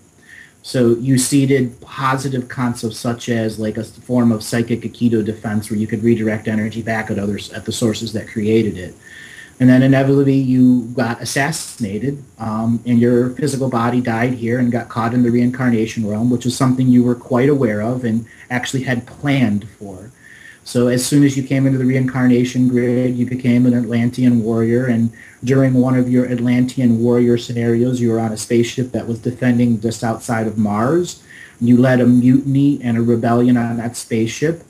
[0.69, 5.79] So you seeded positive concepts such as like a form of psychic Aikido defense where
[5.79, 8.93] you could redirect energy back at others at the sources that created it.
[9.59, 14.89] And then inevitably you got assassinated um, and your physical body died here and got
[14.89, 18.83] caught in the reincarnation realm, which is something you were quite aware of and actually
[18.83, 20.11] had planned for.
[20.65, 24.85] So as soon as you came into the reincarnation grid, you became an Atlantean warrior.
[24.85, 25.11] And
[25.43, 29.79] during one of your Atlantean warrior scenarios, you were on a spaceship that was defending
[29.79, 31.23] just outside of Mars.
[31.61, 34.63] You led a mutiny and a rebellion on that spaceship.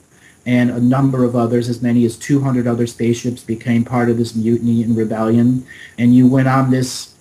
[0.46, 4.34] and a number of others, as many as 200 other spaceships became part of this
[4.34, 5.66] mutiny and rebellion.
[5.98, 7.14] And you went on this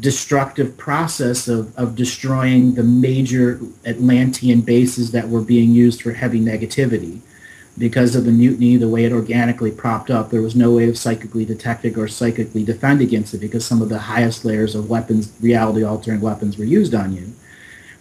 [0.00, 6.40] destructive process of, of destroying the major Atlantean bases that were being used for heavy
[6.40, 7.20] negativity.
[7.78, 10.98] Because of the mutiny, the way it organically propped up, there was no way of
[10.98, 15.32] psychically detecting or psychically defend against it because some of the highest layers of weapons,
[15.40, 17.32] reality-altering weapons, were used on you.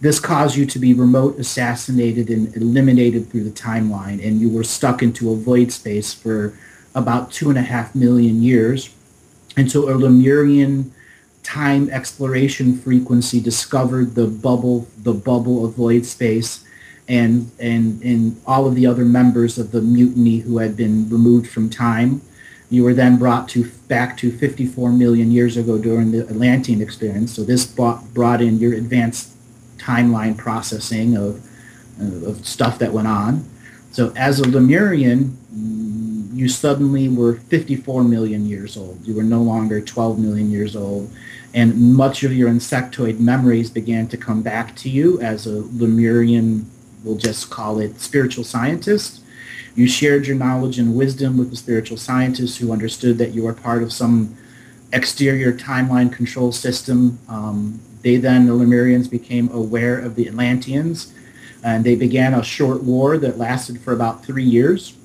[0.01, 4.63] This caused you to be remote assassinated and eliminated through the timeline, and you were
[4.63, 6.53] stuck into a void space for
[6.93, 8.93] about two and a half million years
[9.55, 10.91] until a Lemurian
[11.43, 16.65] time exploration frequency discovered the bubble, the bubble of void space,
[17.11, 21.49] and and and all of the other members of the mutiny who had been removed
[21.49, 22.21] from time.
[22.69, 27.35] You were then brought to back to 54 million years ago during the Atlantean experience.
[27.35, 29.33] So this brought, brought in your advanced
[29.77, 31.45] timeline processing of
[31.99, 33.45] of stuff that went on.
[33.91, 35.37] So as a Lemurian,
[36.33, 39.05] you suddenly were 54 million years old.
[39.05, 41.11] You were no longer 12 million years old
[41.53, 46.70] and much of your insectoid memories began to come back to you as a Lemurian,
[47.03, 49.21] we'll just call it spiritual scientist.
[49.75, 53.53] You shared your knowledge and wisdom with the spiritual scientists who understood that you were
[53.53, 54.35] part of some
[54.91, 57.19] exterior timeline control system.
[57.29, 61.13] Um, they then, the Lemurians, became aware of the Atlanteans,
[61.63, 64.97] and they began a short war that lasted for about three years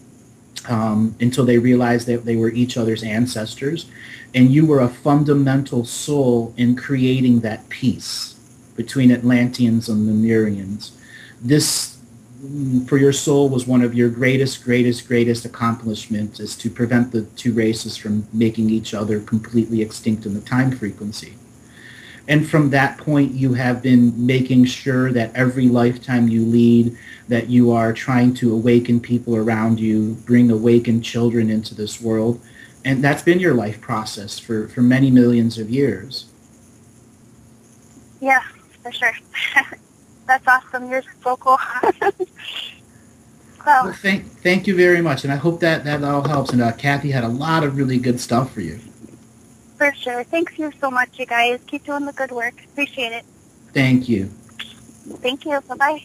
[0.69, 3.87] um, until they realized that they were each other's ancestors
[4.37, 8.35] and you were a fundamental soul in creating that peace
[8.77, 10.91] between Atlanteans and Lemurians.
[11.41, 11.99] This,
[12.43, 17.13] mm, for your soul, was one of your greatest, greatest, greatest accomplishments is to prevent
[17.13, 21.35] the two races from making each other completely extinct in the time frequency.
[22.29, 26.97] And from that point, you have been making sure that every lifetime you lead,
[27.29, 32.41] that you are trying to awaken people around you, bring awakened children into this world,
[32.85, 36.27] and that's been your life process for, for many millions of years.
[38.21, 38.43] Yeah,
[38.83, 39.13] for sure.
[40.27, 40.91] that's awesome.
[40.91, 41.59] You're so cool.
[43.67, 46.51] well, thank, thank you very much, and I hope that that all helps.
[46.53, 48.79] And uh, Kathy had a lot of really good stuff for you.
[49.77, 50.25] For sure.
[50.25, 51.61] Thanks you so much, you guys.
[51.67, 52.55] Keep doing the good work.
[52.65, 53.25] Appreciate it.
[53.73, 54.27] Thank you.
[55.21, 55.61] Thank you.
[55.61, 56.03] Bye-bye.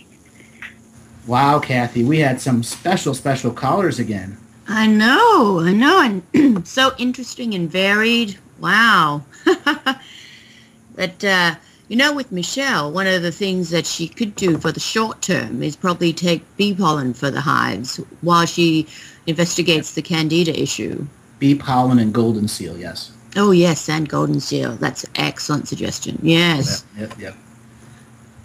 [1.26, 4.38] Wow, Kathy, we had some special, special callers again.
[4.67, 8.38] I know, I know, and so interesting and varied.
[8.59, 9.24] Wow.
[10.95, 11.55] but, uh,
[11.91, 15.21] you know, with Michelle, one of the things that she could do for the short
[15.21, 18.87] term is probably take bee pollen for the hives while she
[19.27, 21.05] investigates the candida issue.
[21.39, 23.11] Bee pollen and golden seal, yes.
[23.35, 24.77] Oh, yes, and golden seal.
[24.77, 26.17] That's an excellent suggestion.
[26.23, 26.85] Yes.
[26.97, 27.35] Yep, yep,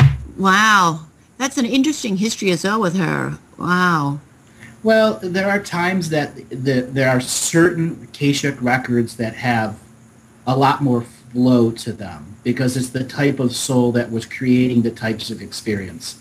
[0.01, 0.11] yep.
[0.37, 1.07] Wow.
[1.39, 3.39] That's an interesting history as well with her.
[3.59, 4.19] Wow.
[4.83, 9.79] Well, there are times that the, there are certain Akashic records that have
[10.49, 14.83] a lot more flow to them because it's the type of soul that was creating
[14.83, 16.17] the types of experience.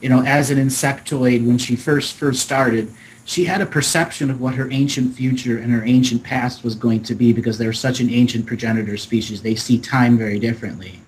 [0.00, 2.90] You know, as an insectoid, when she first first started,
[3.26, 7.02] she had a perception of what her ancient future and her ancient past was going
[7.02, 9.42] to be because they're such an ancient progenitor species.
[9.42, 11.02] They see time very differently.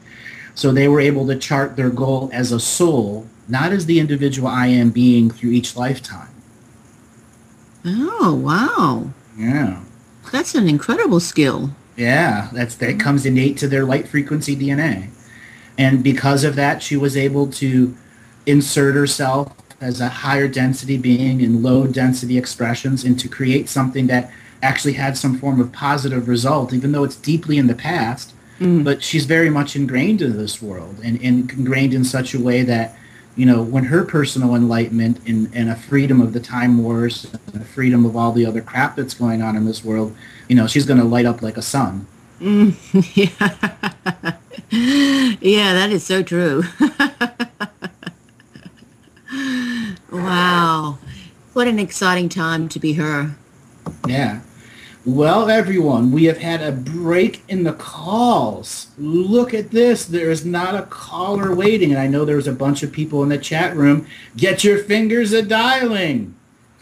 [0.54, 4.48] So they were able to chart their goal as a soul, not as the individual
[4.48, 6.34] I am being through each lifetime.
[7.86, 9.10] Oh, wow.
[9.38, 9.80] Yeah.
[10.30, 11.70] That's an incredible skill.
[12.00, 15.10] Yeah, that's that comes innate to their light frequency DNA.
[15.76, 17.94] And because of that, she was able to
[18.46, 24.06] insert herself as a higher density being in low density expressions and to create something
[24.06, 24.32] that
[24.62, 28.32] actually had some form of positive result, even though it's deeply in the past.
[28.58, 28.82] Mm.
[28.82, 32.62] But she's very much ingrained in this world and, and ingrained in such a way
[32.62, 32.96] that
[33.36, 37.62] you know, when her personal enlightenment and, and a freedom of the time wars and
[37.62, 40.14] a freedom of all the other crap that's going on in this world,
[40.48, 42.06] you know, she's going to light up like a sun.
[42.40, 42.74] Mm,
[43.16, 44.36] yeah.
[45.40, 46.64] yeah, that is so true.
[50.10, 50.98] wow.
[51.52, 53.36] What an exciting time to be her.
[54.06, 54.40] Yeah.
[55.06, 58.88] Well, everyone, we have had a break in the calls.
[58.98, 60.04] Look at this.
[60.04, 61.90] There is not a caller waiting.
[61.90, 64.06] And I know there's a bunch of people in the chat room.
[64.36, 66.34] Get your fingers a dialing.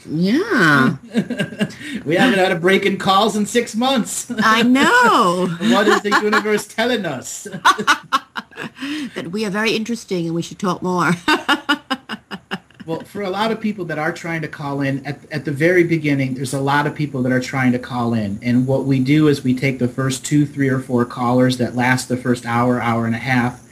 [0.04, 0.96] Yeah.
[2.04, 4.30] we haven't had a break in calls in six months.
[4.38, 5.48] I know.
[5.72, 7.44] what is the universe telling us?
[9.14, 11.12] that we are very interesting and we should talk more
[12.88, 15.52] well, for a lot of people that are trying to call in, at, at the
[15.52, 18.38] very beginning, there's a lot of people that are trying to call in.
[18.42, 21.76] And what we do is we take the first two, three, or four callers that
[21.76, 23.62] last the first hour, hour and a half.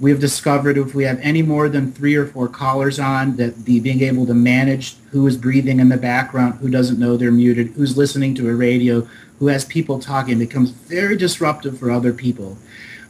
[0.00, 3.66] We have discovered if we have any more than three or four callers on, that
[3.66, 7.30] the being able to manage who is breathing in the background, who doesn't know they're
[7.30, 9.06] muted, who's listening to a radio,
[9.38, 12.56] who has people talking becomes very disruptive for other people.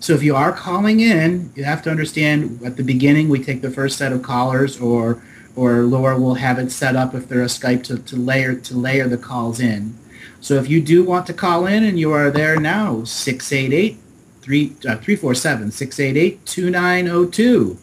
[0.00, 3.62] So if you are calling in, you have to understand at the beginning we take
[3.62, 5.22] the first set of callers or
[5.54, 8.76] or Laura will have it set up if they're a Skype to, to layer to
[8.76, 9.98] layer the calls in.
[10.40, 13.98] So if you do want to call in and you are there now, 688
[14.42, 17.78] 347 688 2902.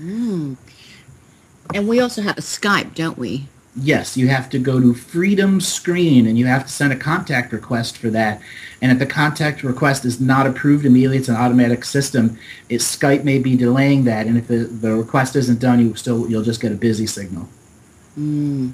[0.00, 0.56] Mm.
[1.74, 3.48] And we also have a Skype, don't we?
[3.78, 7.52] Yes, you have to go to Freedom Screen and you have to send a contact
[7.52, 8.40] request for that.
[8.80, 12.38] And if the contact request is not approved immediately, it's an automatic system.
[12.70, 16.28] It, Skype may be delaying that, and if the, the request isn't done, you still
[16.30, 17.48] you'll just get a busy signal.
[18.18, 18.72] Mm.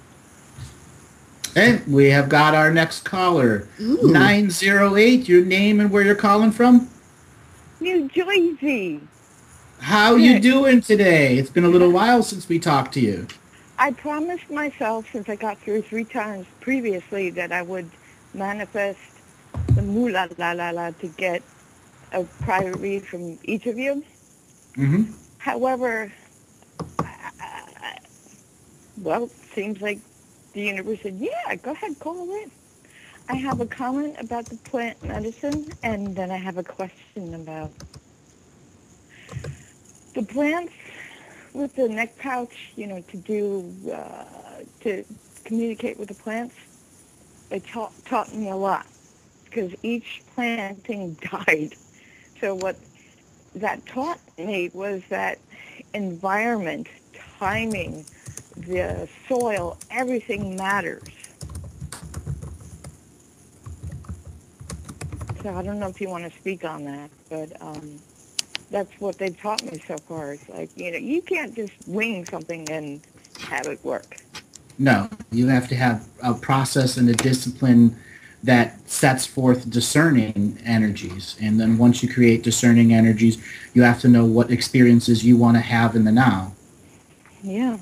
[1.57, 3.69] And we have got our next caller.
[3.81, 4.11] Ooh.
[4.11, 6.89] 908, your name and where you're calling from?
[7.81, 9.01] New Jersey.
[9.85, 11.37] How you doing today?
[11.37, 13.27] It's been a little while since we talked to you.
[13.79, 17.91] I promised myself, since I got through three times previously, that I would
[18.33, 18.99] manifest
[19.75, 21.43] the moolah la la la to get
[22.13, 24.03] a private read from each of you.
[24.79, 25.13] Mm-hmm.
[25.37, 26.11] However,
[27.01, 27.99] I,
[29.03, 29.99] well, seems like
[30.55, 32.51] the universe said, yeah, go ahead, call in.
[33.29, 37.71] I have a comment about the plant medicine, and then I have a question about
[40.15, 40.73] the plants
[41.53, 44.25] with the neck pouch, you know, to do, uh,
[44.81, 45.05] to
[45.45, 46.55] communicate with the plants,
[47.51, 48.87] it taught, taught me a lot
[49.45, 51.75] because each planting died.
[52.41, 52.77] So what
[53.55, 55.39] that taught me was that
[55.95, 56.89] environment,
[57.39, 58.05] timing,
[58.57, 61.03] the soil, everything matters.
[65.43, 67.99] So I don't know if you want to speak on that, but um,
[68.75, 70.33] that's what they've taught me so far.
[70.33, 73.01] It's like, you know, you can't just wing something and
[73.39, 74.17] have it work.
[74.79, 77.97] No, you have to have a process and a discipline
[78.43, 81.37] that sets forth discerning energies.
[81.41, 83.41] And then once you create discerning energies,
[83.75, 86.53] you have to know what experiences you want to have in the now.
[87.45, 87.79] Yeah.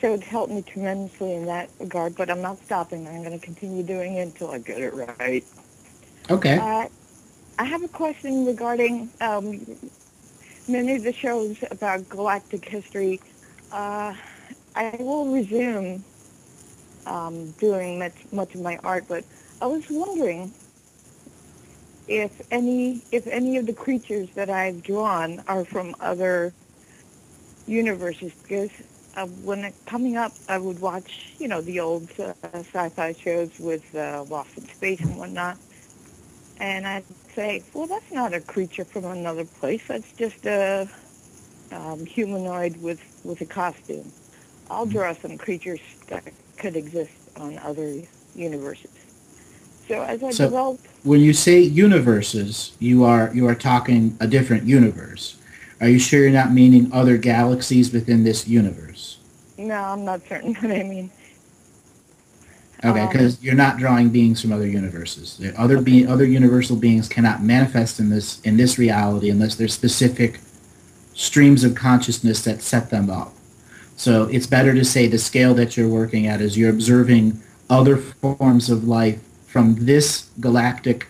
[0.00, 3.08] So it's helped me tremendously in that regard, but I'm not stopping.
[3.08, 5.44] I'm going to continue doing it until I get it right.
[6.30, 6.56] Okay.
[6.56, 6.86] Uh,
[7.58, 9.66] I have a question regarding um,
[10.68, 13.20] many of the shows about galactic history.
[13.70, 14.14] Uh,
[14.74, 16.02] I will resume
[17.06, 19.24] um, doing much, much of my art, but
[19.60, 20.52] I was wondering
[22.08, 26.52] if any if any of the creatures that I've drawn are from other
[27.66, 28.70] universes because
[29.16, 33.50] uh, when it, coming up I would watch you know the old uh, sci-fi shows
[33.60, 35.58] with uh, Lost in Space and whatnot
[36.58, 39.82] and I'd say, well, that's not a creature from another place.
[39.88, 40.88] That's just a
[41.70, 44.10] um, humanoid with, with a costume.
[44.70, 46.24] I'll draw some creatures that
[46.56, 48.02] could exist on other
[48.34, 48.90] universes.
[49.88, 54.26] So as I so develop, when you say universes, you are you are talking a
[54.26, 55.36] different universe.
[55.80, 59.18] Are you sure you're not meaning other galaxies within this universe?
[59.58, 61.10] No, I'm not certain what I mean.
[62.84, 65.40] Okay, because um, you're not drawing beings from other universes.
[65.56, 65.84] Other okay.
[65.84, 70.40] be other universal beings cannot manifest in this in this reality unless there's specific
[71.14, 73.32] streams of consciousness that set them up.
[73.96, 77.40] So it's better to say the scale that you're working at is you're observing
[77.70, 81.06] other forms of life from this galactic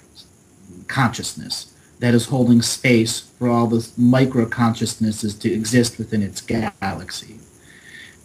[0.89, 7.39] consciousness that is holding space for all the micro consciousnesses to exist within its galaxy.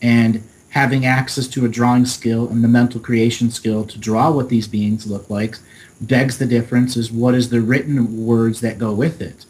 [0.01, 4.49] And having access to a drawing skill and the mental creation skill to draw what
[4.49, 5.57] these beings look like
[6.01, 9.45] begs the difference is what is the written words that go with it.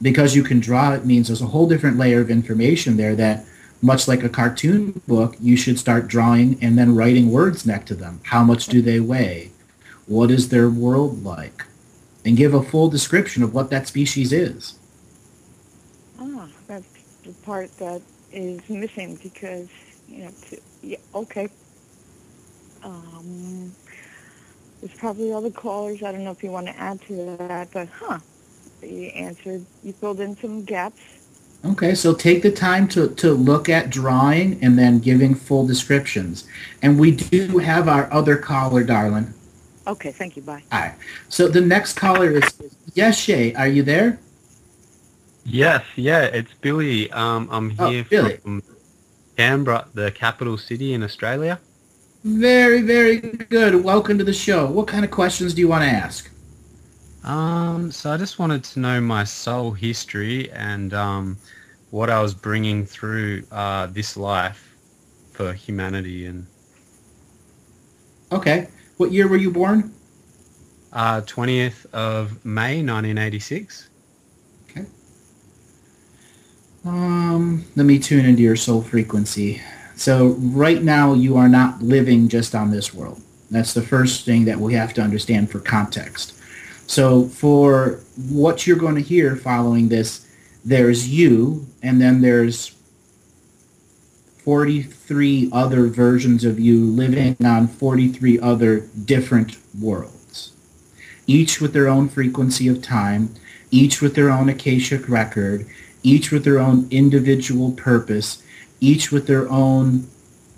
[0.00, 3.44] Because you can draw it means there's a whole different layer of information there that
[3.80, 7.94] much like a cartoon book, you should start drawing and then writing words next to
[7.94, 8.20] them.
[8.24, 9.52] How much do they weigh?
[10.06, 11.64] What is their world like?
[12.24, 14.78] And give a full description of what that species is.
[16.20, 16.86] Ah, that's
[17.24, 19.68] the part that is missing because
[20.08, 21.48] you know, to, yeah, okay.
[22.82, 23.72] Um,
[24.80, 26.02] there's probably other callers.
[26.02, 28.18] I don't know if you want to add to that, but huh.
[28.80, 31.00] You answered, you filled in some gaps.
[31.64, 36.46] Okay, so take the time to, to look at drawing and then giving full descriptions.
[36.80, 39.34] And we do have our other caller, darling.
[39.88, 40.42] Okay, thank you.
[40.42, 40.62] Bye.
[40.70, 40.94] All right.
[41.28, 42.44] So the next caller is
[42.94, 43.52] Yes Shay.
[43.54, 44.20] Are you there?
[45.44, 47.10] Yes, yeah, it's Billy.
[47.10, 48.36] Um, I'm here Oh, here Billy.
[48.36, 48.62] from
[49.42, 51.60] Canberra, the capital city in Australia.
[52.24, 53.84] Very, very good.
[53.84, 54.66] Welcome to the show.
[54.66, 56.28] What kind of questions do you want to ask?
[57.22, 61.36] Um, so I just wanted to know my soul history and um,
[61.90, 64.76] what I was bringing through uh, this life
[65.30, 66.44] for humanity and
[68.32, 68.66] Okay.
[68.96, 69.92] What year were you born?
[70.92, 73.87] uh, 20th of May 1986.
[73.87, 73.87] Okay.
[76.88, 79.60] Um, let me tune into your soul frequency.
[79.94, 83.20] So right now you are not living just on this world.
[83.50, 86.34] That's the first thing that we have to understand for context.
[86.86, 88.00] So for
[88.30, 90.26] what you're going to hear following this,
[90.64, 92.74] there's you, and then there's
[94.38, 100.52] 43 other versions of you living on 43 other different worlds,
[101.26, 103.34] each with their own frequency of time,
[103.70, 105.66] each with their own akashic record,
[106.02, 108.42] each with their own individual purpose,
[108.80, 110.02] each with their own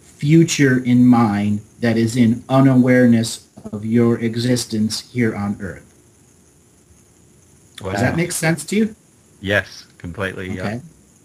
[0.01, 5.87] future in mind that is in unawareness of your existence here on Earth.
[7.77, 8.97] Does that make sense to you?
[9.41, 10.51] Yes, completely.
[10.51, 10.67] Yeah.
[10.67, 10.81] Okay.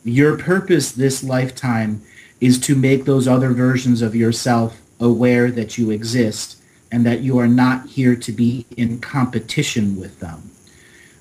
[0.05, 2.01] Your purpose this lifetime
[2.39, 6.61] is to make those other versions of yourself aware that you exist
[6.91, 10.51] and that you are not here to be in competition with them.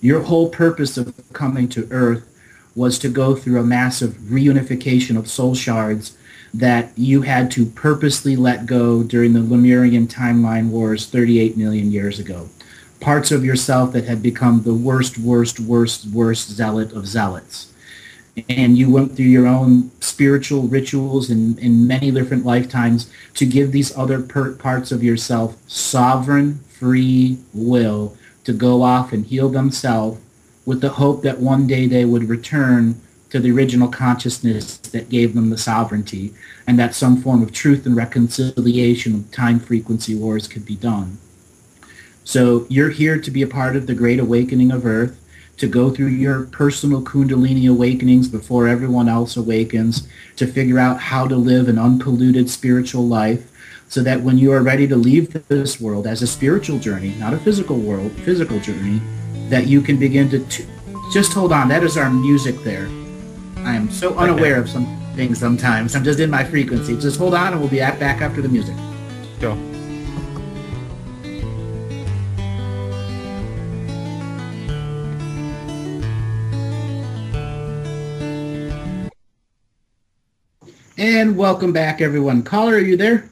[0.01, 2.29] Your whole purpose of coming to Earth
[2.75, 6.17] was to go through a massive reunification of soul shards
[6.53, 12.19] that you had to purposely let go during the Lemurian timeline wars 38 million years
[12.19, 12.49] ago.
[13.01, 17.75] Parts of yourself that had become the worst, worst, worst, worst zealot of zealots
[18.49, 23.71] and you went through your own spiritual rituals in, in many different lifetimes to give
[23.71, 30.21] these other per- parts of yourself sovereign free will to go off and heal themselves
[30.67, 33.01] with the hope that one day they would return
[33.31, 36.33] to the original consciousness that gave them the sovereignty
[36.67, 41.19] and that some form of truth and reconciliation of time frequency wars could be done.
[42.23, 45.21] So you're here to be a part of the great awakening of Earth
[45.57, 51.27] to go through your personal kundalini awakenings before everyone else awakens, to figure out how
[51.29, 53.51] to live an unpolluted spiritual life,
[53.89, 57.35] so that when you are ready to leave this world as a spiritual journey, not
[57.35, 59.01] a physical world, physical journey,
[59.51, 60.67] that you can begin to, t-
[61.13, 62.89] just hold on, that is our music there.
[63.59, 65.95] I am so unaware of some things sometimes.
[65.95, 66.99] I'm just in my frequency.
[66.99, 68.75] Just hold on and we'll be back back after the music.
[69.41, 69.57] Sure.
[80.97, 82.43] And welcome back everyone.
[82.43, 83.29] Caller, are you there?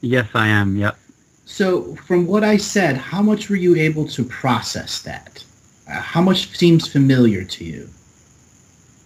[0.00, 0.76] Yes, I am.
[0.76, 0.98] Yep.
[1.52, 5.44] So from what I said, how much were you able to process that?
[5.86, 7.90] Uh, how much seems familiar to you?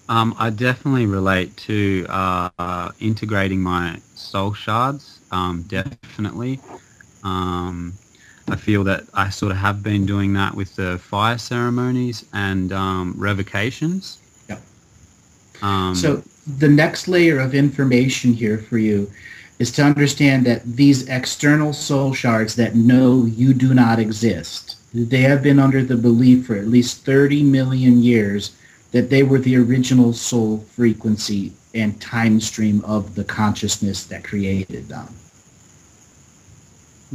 [0.09, 5.19] Um, I definitely relate to uh, uh, integrating my soul shards.
[5.33, 6.61] Um, definitely.
[7.25, 7.95] Um,
[8.49, 12.73] I feel that I sort of have been doing that with the fire ceremonies and
[12.73, 14.19] um, revocations.
[14.49, 14.63] Yep.
[15.63, 19.11] Um, So the next layer of information here for you
[19.59, 25.23] is to understand that these external soul shards that know you do not exist, they
[25.23, 28.55] have been under the belief for at least 30 million years
[28.93, 34.89] that they were the original soul frequency and time stream of the consciousness that created
[34.89, 35.09] them.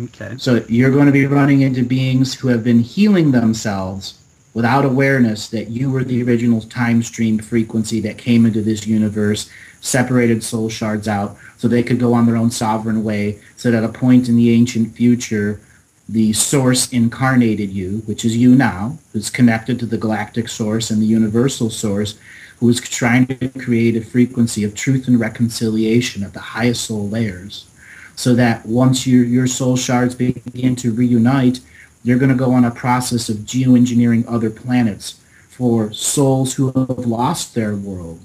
[0.04, 0.36] okay.
[0.38, 4.20] So you're going to be running into beings who have been healing themselves
[4.54, 9.50] without awareness that you were the original time stream frequency that came into this universe,
[9.82, 13.84] separated soul shards out so they could go on their own sovereign way, so that
[13.84, 15.60] at a point in the ancient future,
[16.08, 21.02] the source incarnated you, which is you now, who's connected to the galactic source and
[21.02, 22.18] the universal source,
[22.60, 27.08] who is trying to create a frequency of truth and reconciliation at the highest soul
[27.08, 27.68] layers.
[28.16, 31.60] So that once your, your soul shards begin to reunite,
[32.04, 37.06] you're going to go on a process of geoengineering other planets for souls who have
[37.06, 38.20] lost their world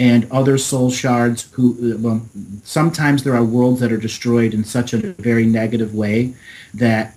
[0.00, 2.22] and other soul shards who, well,
[2.64, 6.32] sometimes there are worlds that are destroyed in such a very negative way
[6.72, 7.12] that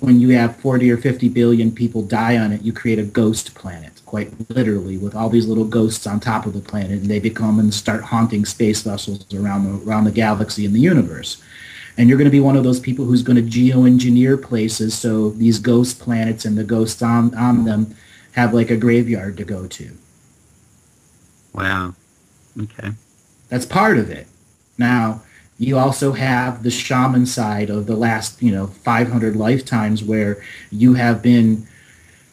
[0.00, 3.54] when you have 40 or 50 billion people die on it, you create a ghost
[3.54, 7.18] planet, quite literally, with all these little ghosts on top of the planet, and they
[7.18, 11.42] become and start haunting space vessels around the, around the galaxy and the universe
[11.98, 15.30] and you're going to be one of those people who's going to geoengineer places so
[15.30, 17.96] these ghost planets and the ghosts on, on them
[18.32, 19.96] have like a graveyard to go to.
[21.54, 21.94] Wow.
[22.60, 22.90] Okay.
[23.48, 24.26] That's part of it.
[24.78, 25.22] Now,
[25.58, 30.94] you also have the shaman side of the last, you know, 500 lifetimes where you
[30.94, 31.66] have been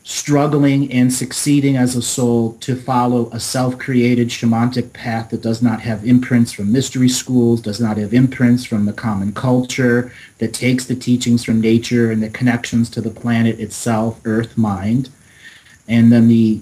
[0.05, 5.79] struggling and succeeding as a soul to follow a self-created shamanic path that does not
[5.79, 10.85] have imprints from mystery schools, does not have imprints from the common culture, that takes
[10.85, 15.09] the teachings from nature and the connections to the planet itself, earth, mind,
[15.87, 16.59] and then the,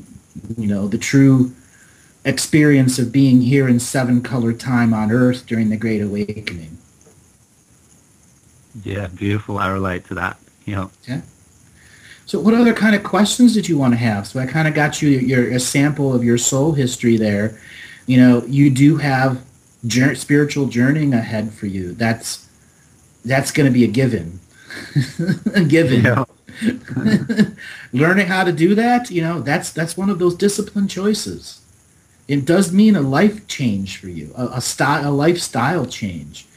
[0.55, 1.51] you know, the true
[2.23, 6.77] experience of being here in seven color time on earth during the Great Awakening.
[8.83, 9.57] Yeah, beautiful.
[9.57, 10.37] I relate to that.
[10.65, 10.87] Yeah.
[11.07, 11.21] Yeah.
[12.25, 14.27] So what other kind of questions did you want to have?
[14.27, 17.59] So I kind of got you your a sample of your soul history there.
[18.05, 19.43] You know, you do have
[20.15, 21.93] spiritual journeying ahead for you.
[21.93, 22.47] That's
[23.25, 24.39] that's going to be a given.
[25.53, 26.03] a given.
[26.03, 26.23] Yeah.
[27.93, 31.60] Learning how to do that, you know, that's that's one of those discipline choices.
[32.31, 36.47] It does mean a life change for you, a, a style, a lifestyle change.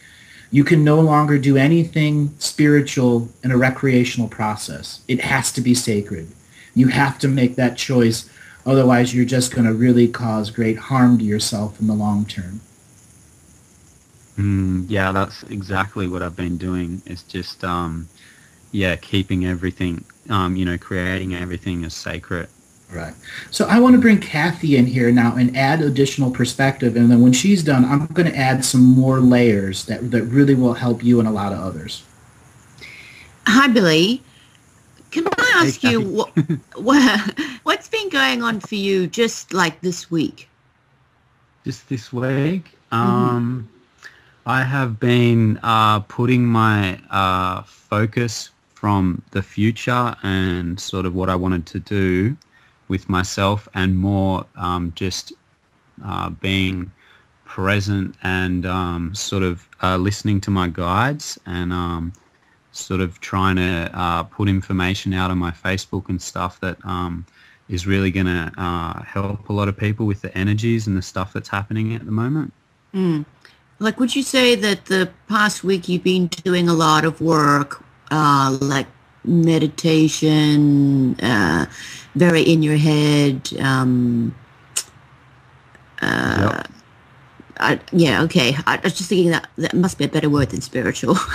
[0.53, 5.01] You can no longer do anything spiritual in a recreational process.
[5.09, 6.29] It has to be sacred.
[6.77, 8.31] You have to make that choice.
[8.65, 12.61] Otherwise, you're just going to really cause great harm to yourself in the long term.
[14.39, 17.03] Mm, yeah, that's exactly what I've been doing.
[17.05, 18.09] It's just, um,
[18.71, 22.49] yeah, keeping everything, um, you know, creating everything as sacred.
[22.95, 23.15] Right.
[23.51, 26.95] So I want to bring Kathy in here now and add additional perspective.
[26.95, 30.55] And then when she's done, I'm going to add some more layers that, that really
[30.55, 32.05] will help you and a lot of others.
[33.49, 34.23] Hi, Billy.
[35.11, 36.31] Can I ask Hey, you what,
[36.77, 37.35] what
[37.65, 40.49] what's been going on for you just like this week?
[41.65, 43.69] Just this week, um,
[44.47, 51.31] I have been uh, putting my uh, focus from the future and sort of what
[51.31, 52.37] I wanted to do
[52.89, 55.33] with myself and more um, just
[56.05, 56.91] uh, being
[57.45, 62.13] present and um, sort of uh, listening to my guides and um,
[62.73, 67.25] sort of trying to uh, put information out on my Facebook and stuff that um,
[67.69, 71.03] is really going to uh, help a lot of people with the energies and the
[71.03, 72.53] stuff that's happening at the moment.
[72.93, 73.25] Mm.
[73.79, 77.85] Like, would you say that the past week you've been doing a lot of work,
[78.11, 78.87] uh, like
[79.25, 81.67] meditation, uh,
[82.15, 83.51] very in your head?
[83.61, 84.35] Um,
[86.03, 86.69] uh, Yep.
[87.61, 88.57] I, yeah, okay.
[88.67, 91.17] I was just thinking that that must be a better word than spiritual.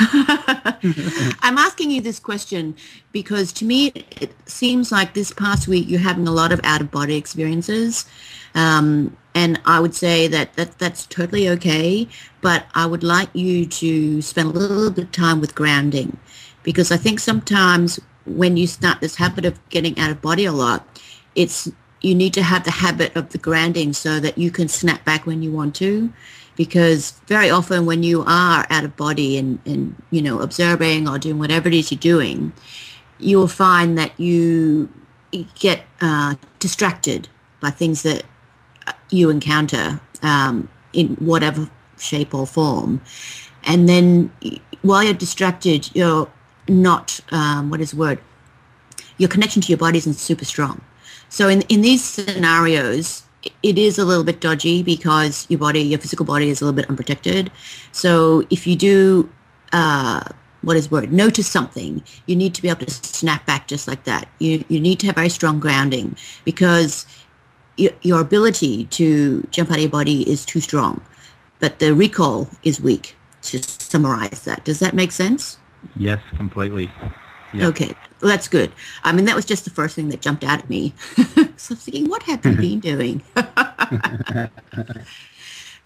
[1.41, 2.76] I'm asking you this question
[3.11, 3.88] because to me
[4.20, 8.06] it seems like this past week you're having a lot of out of body experiences.
[8.53, 12.07] Um, and I would say that, that that's totally okay,
[12.41, 16.18] but I would like you to spend a little bit of time with grounding
[16.70, 20.52] because I think sometimes when you start this habit of getting out of body a
[20.52, 20.86] lot,
[21.34, 21.68] it's
[22.02, 25.26] you need to have the habit of the grounding so that you can snap back
[25.26, 26.14] when you want to
[26.56, 31.18] because very often when you are out of body and, and you know observing or
[31.18, 32.54] doing whatever it is you're doing
[33.18, 34.88] you will find that you
[35.56, 37.28] get uh, distracted
[37.62, 38.22] by things that
[39.10, 41.68] you encounter um, in whatever
[41.98, 43.02] shape or form.
[43.64, 44.32] And then
[44.84, 46.30] while you're distracted you're
[46.70, 48.20] not um, what is the word
[49.18, 50.82] your connection to your body isn't super strong
[51.30, 53.24] so in, in these scenarios,
[53.64, 56.76] it is a little bit dodgy because your body, your physical body is a little
[56.76, 57.52] bit unprotected.
[57.91, 59.30] So if you do,
[59.72, 60.24] uh,
[60.62, 64.04] what is word, notice something, you need to be able to snap back just like
[64.04, 64.28] that.
[64.40, 67.06] You, you need to have very strong grounding because
[67.78, 71.02] your, your ability to jump out of your body is too strong,
[71.60, 74.66] but the recall is weak, to summarize that.
[74.66, 75.58] Does that make sense?
[75.95, 76.91] Yes, completely.
[77.53, 77.68] Yeah.
[77.68, 78.72] Okay, well, that's good.
[79.03, 80.93] I mean, that was just the first thing that jumped out at me.
[81.15, 83.23] so I was thinking, what have you been doing?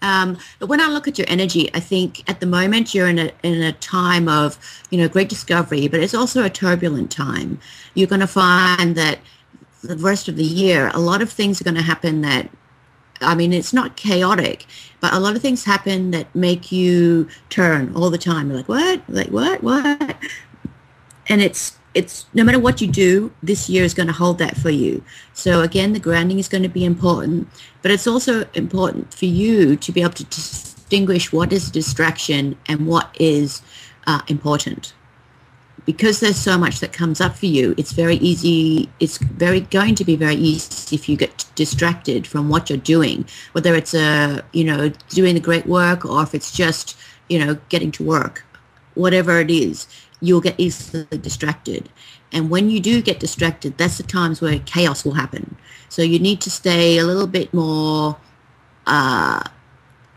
[0.02, 3.18] um, but when I look at your energy, I think at the moment you're in
[3.18, 4.58] a in a time of
[4.90, 7.58] you know great discovery, but it's also a turbulent time.
[7.94, 9.20] You're going to find that
[9.82, 12.50] the rest of the year, a lot of things are going to happen that
[13.24, 14.66] I mean, it's not chaotic,
[15.00, 18.48] but a lot of things happen that make you turn all the time.
[18.48, 19.02] You're like, what?
[19.08, 19.62] Like, what?
[19.62, 20.16] What?
[21.28, 24.56] And it's it's no matter what you do, this year is going to hold that
[24.56, 25.02] for you.
[25.32, 27.48] So again, the grounding is going to be important,
[27.82, 32.86] but it's also important for you to be able to distinguish what is distraction and
[32.86, 33.62] what is
[34.06, 34.93] uh, important
[35.86, 39.94] because there's so much that comes up for you, it's very easy, it's very going
[39.96, 44.40] to be very easy if you get distracted from what you're doing, whether it's, uh,
[44.52, 46.96] you know, doing the great work or if it's just,
[47.28, 48.44] you know, getting to work.
[48.94, 49.86] whatever it is,
[50.20, 51.88] you'll get easily distracted.
[52.32, 55.56] And when you do get distracted, that's the times where chaos will happen.
[55.88, 58.16] So you need to stay a little bit more,
[58.86, 59.42] uh,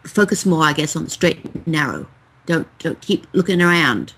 [0.04, 2.08] focus more, I guess, on the straight and narrow.
[2.46, 4.14] Don't don't keep looking around.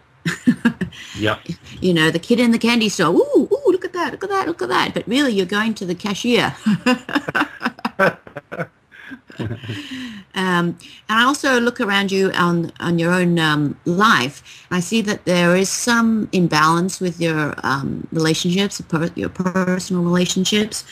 [1.19, 1.39] Yep.
[1.81, 3.13] you know, the kid in the candy store.
[3.13, 4.93] Ooh, ooh, look at that, look at that, look at that.
[4.93, 6.55] But really, you're going to the cashier.
[10.35, 10.77] um, and
[11.09, 14.65] I also look around you on on your own um, life.
[14.71, 18.81] I see that there is some imbalance with your um, relationships,
[19.15, 20.85] your personal relationships.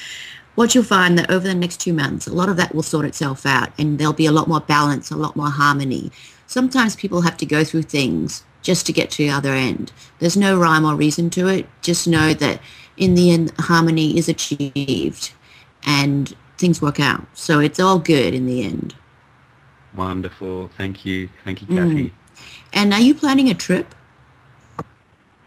[0.55, 3.05] What you'll find that over the next two months, a lot of that will sort
[3.05, 6.11] itself out, and there'll be a lot more balance, a lot more harmony.
[6.47, 9.93] Sometimes people have to go through things just to get to the other end.
[10.19, 11.65] There's no rhyme or reason to it.
[11.81, 12.59] Just know that
[12.97, 15.31] in the end, harmony is achieved,
[15.85, 17.25] and things work out.
[17.33, 18.93] So it's all good in the end.
[19.95, 20.69] Wonderful.
[20.75, 21.29] Thank you.
[21.45, 22.09] Thank you, Kathy.
[22.09, 22.11] Mm.
[22.73, 23.95] And are you planning a trip?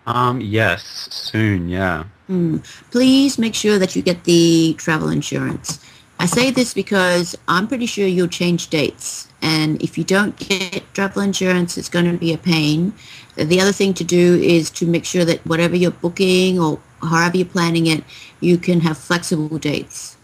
[0.07, 2.05] Um, yes, soon, yeah.
[2.31, 2.65] Mm.
[2.91, 5.79] Please make sure that you get the travel insurance.
[6.21, 9.27] I say this because I'm pretty sure you'll change dates.
[9.41, 12.93] And if you don't get travel insurance, it's going to be a pain.
[13.37, 17.39] The other thing to do is to make sure that whatever you're booking or however
[17.39, 18.05] you're planning it,
[18.39, 20.19] you can have flexible dates.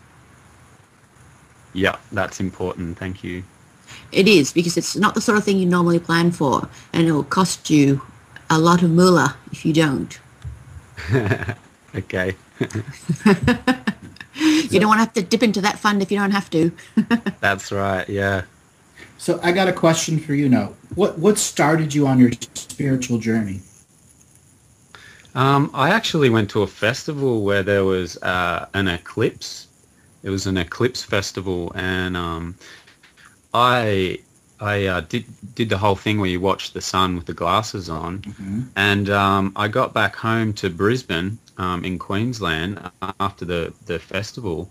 [1.72, 2.98] Yeah, that's important.
[2.98, 3.44] Thank you.
[4.12, 7.12] It is because it's not the sort of thing you normally plan for, and it
[7.12, 8.02] will cost you
[8.50, 10.20] a lot of moolah if you don't.
[11.94, 12.36] okay.
[14.72, 16.72] you don't want to have to dip into that fund if you don't have to.
[17.40, 18.08] that's right.
[18.08, 18.42] Yeah.
[19.18, 20.72] So I got a question for you now.
[20.94, 23.60] What what started you on your spiritual journey?
[25.34, 29.66] Um, I actually went to a festival where there was uh, an eclipse
[30.26, 32.56] it was an eclipse festival, and um,
[33.54, 34.18] I
[34.58, 35.24] I uh, did
[35.54, 38.62] did the whole thing where you watch the sun with the glasses on, mm-hmm.
[38.74, 42.80] and um, I got back home to Brisbane um, in Queensland
[43.20, 44.70] after the the festival,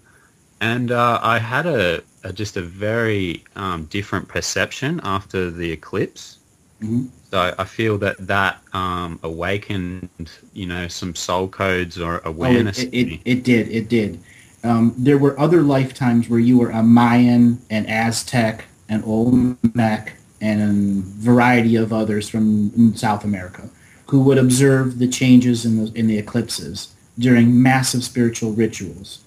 [0.62, 6.40] and uh, I had a, a, just a very um, different perception after the eclipse.
[6.82, 7.06] Mm-hmm.
[7.32, 10.10] So I feel that that um, awakened,
[10.53, 12.80] you know, some soul codes or awareness.
[12.80, 13.70] Oh, it, it, it, it did.
[13.70, 14.20] It did
[14.66, 20.62] um, there were other lifetimes where you were a Mayan, an Aztec, an Olmec, and
[20.62, 23.70] a variety of others from South America
[24.07, 29.19] who would observe the changes in the, in the eclipses during massive spiritual rituals.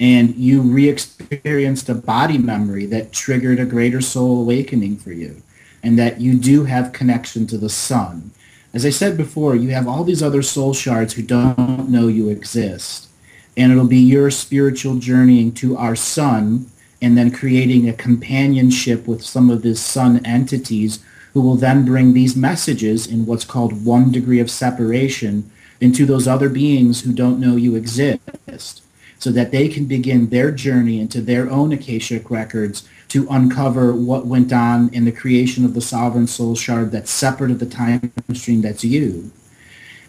[0.00, 5.42] And you re-experienced a body memory that triggered a greater soul awakening for you
[5.82, 8.32] and that you do have connection to the sun.
[8.72, 12.28] As I said before, you have all these other soul shards who don't know you
[12.28, 13.08] exist
[13.56, 16.66] and it'll be your spiritual journeying to our sun
[17.00, 21.04] and then creating a companionship with some of these sun entities
[21.34, 25.50] who will then bring these messages in what's called one degree of separation
[25.80, 28.82] into those other beings who don't know you exist
[29.18, 34.26] so that they can begin their journey into their own akashic records to uncover what
[34.26, 38.12] went on in the creation of the sovereign soul shard that's separate of the time
[38.32, 39.30] stream that's you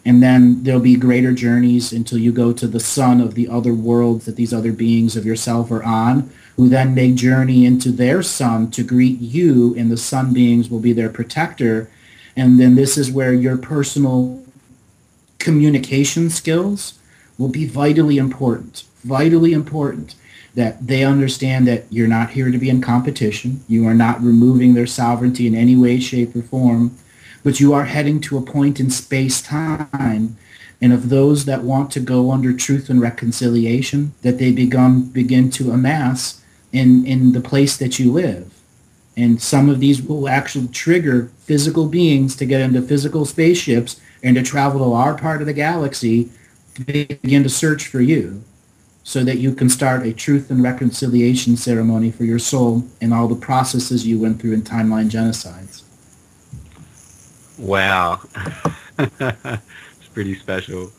[0.05, 3.73] and then there'll be greater journeys until you go to the sun of the other
[3.73, 8.21] worlds that these other beings of yourself are on, who then make journey into their
[8.21, 11.89] sun to greet you, and the sun beings will be their protector.
[12.35, 14.43] And then this is where your personal
[15.39, 16.99] communication skills
[17.39, 20.15] will be vitally important, vitally important
[20.53, 23.61] that they understand that you're not here to be in competition.
[23.67, 26.97] You are not removing their sovereignty in any way, shape, or form
[27.45, 30.35] but you are heading to a point in space time
[30.81, 35.71] and of those that want to go under truth and reconciliation that they begin to
[35.71, 36.43] amass
[36.73, 38.51] in in the place that you live.
[39.15, 44.35] And some of these will actually trigger physical beings to get into physical spaceships and
[44.35, 46.31] to travel to our part of the galaxy
[46.73, 48.43] to begin to search for you
[49.03, 53.27] so that you can start a truth and reconciliation ceremony for your soul and all
[53.27, 55.64] the processes you went through in timeline genocides
[57.57, 58.21] Wow.
[58.99, 60.91] it's pretty special.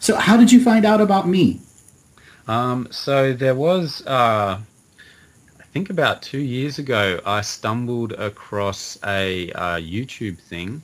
[0.00, 1.60] so how did you find out about me?
[2.46, 4.58] Um, so there was, uh,
[5.60, 10.82] I think about two years ago, I stumbled across a uh, YouTube thing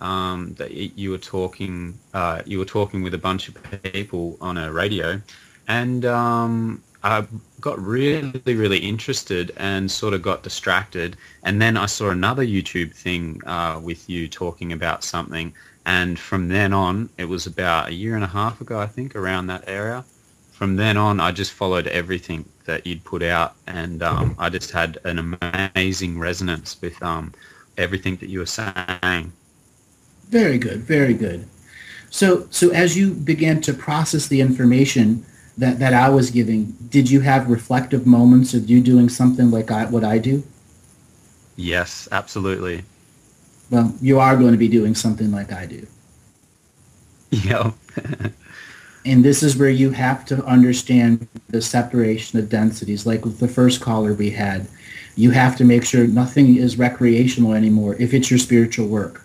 [0.00, 4.56] um, that you were talking, uh, you were talking with a bunch of people on
[4.56, 5.20] a radio,
[5.68, 7.26] and um, I
[7.60, 11.16] got really, really interested and sort of got distracted.
[11.42, 15.54] And then I saw another YouTube thing uh, with you talking about something.
[15.86, 19.16] And from then on, it was about a year and a half ago, I think,
[19.16, 20.04] around that area.
[20.52, 23.54] From then on, I just followed everything that you'd put out.
[23.66, 27.32] And um, I just had an amazing resonance with um,
[27.78, 29.32] everything that you were saying.
[30.28, 31.46] Very good, very good.
[32.10, 35.24] So, so as you began to process the information
[35.56, 39.70] that, that I was giving, did you have reflective moments of you doing something like
[39.70, 40.42] I, what I do?
[41.56, 42.84] Yes, absolutely.
[43.70, 45.86] Well, you are going to be doing something like I do.
[47.30, 47.72] Yeah.
[49.04, 53.06] and this is where you have to understand the separation of densities.
[53.06, 54.68] Like with the first caller we had,
[55.16, 59.22] you have to make sure nothing is recreational anymore if it's your spiritual work.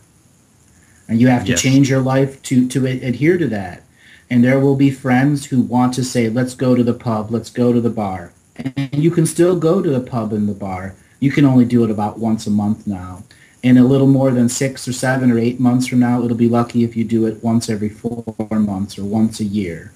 [1.08, 1.62] And you have to Yes.
[1.62, 3.84] change your life to, to adhere to that.
[4.32, 7.50] And there will be friends who want to say, let's go to the pub, let's
[7.50, 8.32] go to the bar.
[8.56, 10.96] And you can still go to the pub and the bar.
[11.20, 13.24] You can only do it about once a month now.
[13.62, 16.48] And a little more than six or seven or eight months from now, it'll be
[16.48, 19.92] lucky if you do it once every four months or once a year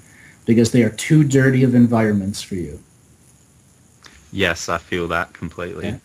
[0.45, 2.80] because they are too dirty of environments for you.
[4.34, 5.88] yes, I feel that completely.
[5.88, 5.98] Yeah.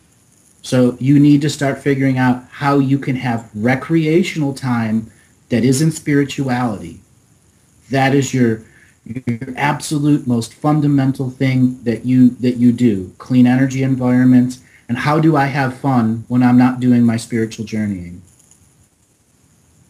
[0.62, 5.10] So you need to start figuring out how you can have recreational time
[5.48, 7.00] that isn't spirituality.
[7.90, 8.62] That is your
[9.04, 13.12] your absolute most fundamental thing that you that you do.
[13.18, 17.64] Clean energy environments and how do I have fun when I'm not doing my spiritual
[17.64, 18.22] journeying?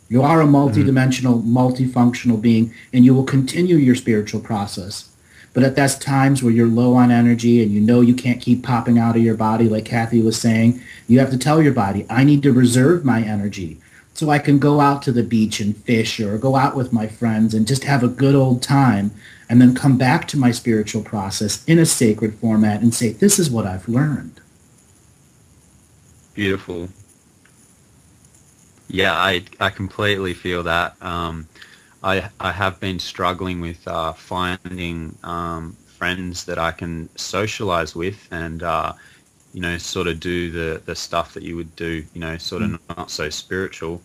[0.08, 0.54] You are a mm-hmm.
[0.54, 5.08] multidimensional, multifunctional being and you will continue your spiritual process.
[5.52, 8.62] But at those times where you're low on energy and you know you can't keep
[8.62, 12.06] popping out of your body, like Kathy was saying, you have to tell your body,
[12.08, 13.80] I need to reserve my energy
[14.20, 17.06] so I can go out to the beach and fish or go out with my
[17.06, 19.12] friends and just have a good old time
[19.48, 23.38] and then come back to my spiritual process in a sacred format and say, this
[23.38, 24.38] is what I've learned.
[26.34, 26.90] Beautiful.
[28.88, 30.96] Yeah, I I completely feel that.
[31.00, 31.48] Um,
[32.02, 38.28] I I have been struggling with uh, finding um, friends that I can socialize with
[38.30, 38.92] and uh,
[39.54, 42.04] you know sort of do the the stuff that you would do.
[42.12, 44.02] You know, sort of not so spiritual.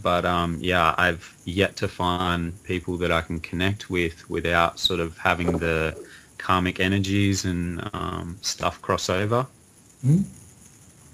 [0.00, 5.00] But um, yeah, I've yet to find people that I can connect with without sort
[5.00, 5.96] of having the
[6.38, 9.46] karmic energies and um, stuff cross over.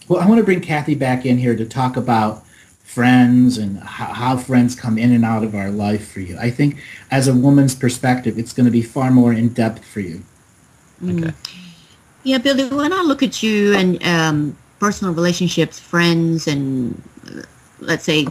[0.09, 2.45] Well, I want to bring Kathy back in here to talk about
[2.83, 6.39] friends and how, how friends come in and out of our life for you.
[6.39, 6.79] I think
[7.11, 10.23] as a woman's perspective, it's going to be far more in depth for you.
[11.07, 11.33] Okay.
[12.25, 17.43] Yeah, Billy, when I look at you and um, personal relationships, friends, and uh,
[17.81, 18.27] let's say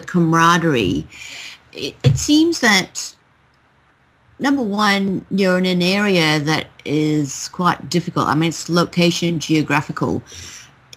[0.00, 1.06] the camaraderie,
[1.72, 3.14] it, it seems that
[4.38, 8.28] number one, you're in an area that is quite difficult.
[8.28, 10.22] I mean, it's location, geographical.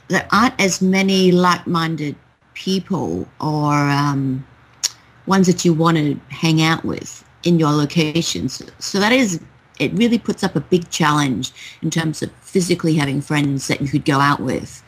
[0.09, 2.15] There aren't as many like-minded
[2.53, 4.45] people or um,
[5.25, 8.61] ones that you want to hang out with in your locations.
[8.79, 9.39] So that is,
[9.79, 13.87] it really puts up a big challenge in terms of physically having friends that you
[13.87, 14.83] could go out with.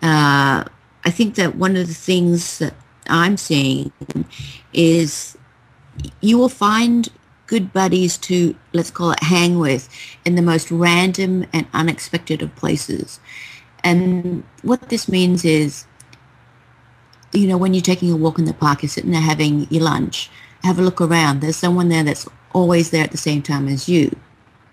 [0.00, 0.64] Uh,
[1.04, 2.74] I think that one of the things that
[3.10, 3.92] I'm seeing
[4.72, 5.36] is
[6.20, 7.08] you will find
[7.46, 9.88] good buddies to, let's call it, hang with
[10.24, 13.18] in the most random and unexpected of places.
[13.82, 15.84] And what this means is,
[17.32, 19.82] you know, when you're taking a walk in the park, you're sitting there having your
[19.82, 20.30] lunch,
[20.62, 21.40] have a look around.
[21.40, 24.16] There's someone there that's always there at the same time as you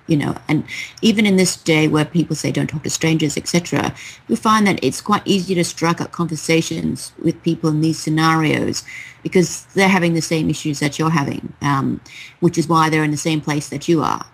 [0.08, 0.64] you know and
[1.02, 3.94] even in this day where people say don't talk to strangers etc
[4.28, 8.84] you find that it's quite easy to strike up conversations with people in these scenarios
[9.22, 12.02] because they're having the same issues that you're having um,
[12.40, 14.26] which is why they're in the same place that you are.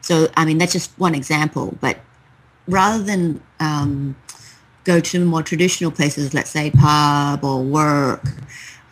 [0.00, 1.98] So i mean that's just one example but
[2.66, 4.16] rather than um,
[4.84, 8.24] go to more traditional places let's say pub or work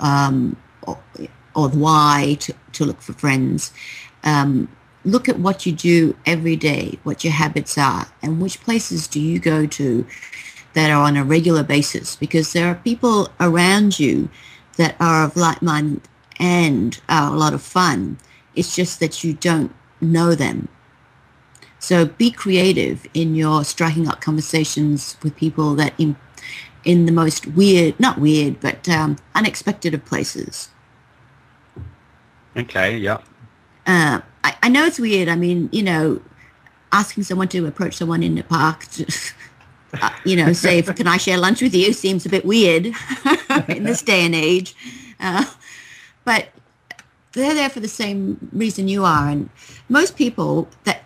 [0.01, 0.98] um, or,
[1.55, 3.72] or the y to, to look for friends
[4.24, 4.68] um,
[5.04, 9.20] look at what you do every day, what your habits are, and which places do
[9.20, 10.06] you go to
[10.74, 14.30] that are on a regular basis because there are people around you
[14.76, 16.00] that are of like mind
[16.38, 18.18] and are a lot of fun.
[18.54, 20.68] It's just that you don't know them.
[21.78, 26.16] So be creative in your striking up conversations with people that in
[26.84, 30.68] in the most weird, not weird, but um, unexpected of places.
[32.56, 32.96] Okay.
[32.98, 33.18] Yeah.
[33.86, 34.20] uh,
[34.62, 35.28] I, know it's weird.
[35.28, 36.20] I mean, you know,
[36.93, 39.06] asking someone to approach someone in the park, to,
[40.01, 42.86] uh, you know, say, if, can I share lunch with you seems a bit weird
[43.68, 44.74] in this day and age.
[45.20, 45.44] Uh,
[46.24, 46.48] but
[47.32, 49.28] they're there for the same reason you are.
[49.28, 49.48] And
[49.89, 51.02] most people that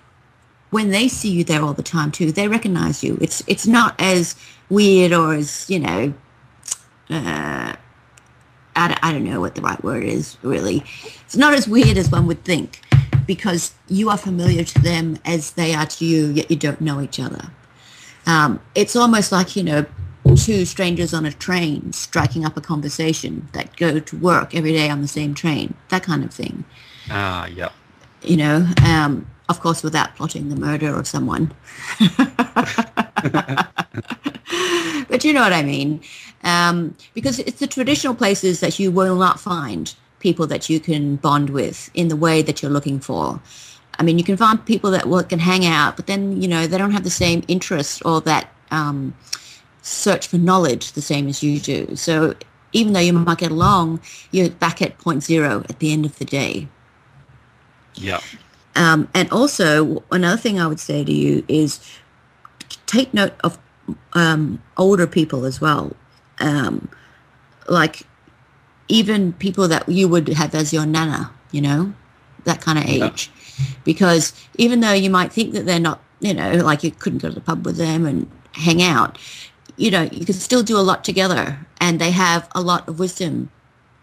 [0.70, 3.16] when they see you there all the time too, they recognize you.
[3.20, 4.36] It's, it's not as
[4.68, 6.14] weird or as, you know,
[7.08, 7.76] uh,
[8.76, 10.84] I, I don't know what the right word is really.
[11.24, 12.80] It's not as weird as one would think
[13.26, 17.00] because you are familiar to them as they are to you, yet you don't know
[17.00, 17.50] each other.
[18.26, 19.86] Um, it's almost like, you know,
[20.34, 24.90] two strangers on a train striking up a conversation that go to work every day
[24.90, 26.64] on the same train, that kind of thing.
[27.10, 27.72] Ah, yep.
[28.22, 31.54] You know, um, of course, without plotting the murder of someone.
[35.08, 36.00] but you know what I mean.
[36.42, 41.16] Um, because it's the traditional places that you will not find people that you can
[41.16, 43.40] bond with in the way that you're looking for.
[43.98, 46.66] I mean, you can find people that will, can hang out, but then, you know,
[46.66, 49.14] they don't have the same interest or that um,
[49.82, 51.96] search for knowledge the same as you do.
[51.96, 52.34] So
[52.72, 54.00] even though you might get along,
[54.32, 56.68] you're back at point zero at the end of the day.
[57.94, 58.20] Yeah.
[58.74, 61.80] Um, and also, another thing I would say to you is
[62.84, 63.58] take note of
[64.12, 65.96] um, older people as well.
[66.38, 66.90] Um,
[67.68, 68.02] like
[68.88, 71.92] even people that you would have as your nana, you know,
[72.44, 73.30] that kind of age.
[73.58, 73.64] Yeah.
[73.84, 77.28] Because even though you might think that they're not, you know, like you couldn't go
[77.28, 79.18] to the pub with them and hang out,
[79.76, 82.98] you know, you can still do a lot together and they have a lot of
[82.98, 83.50] wisdom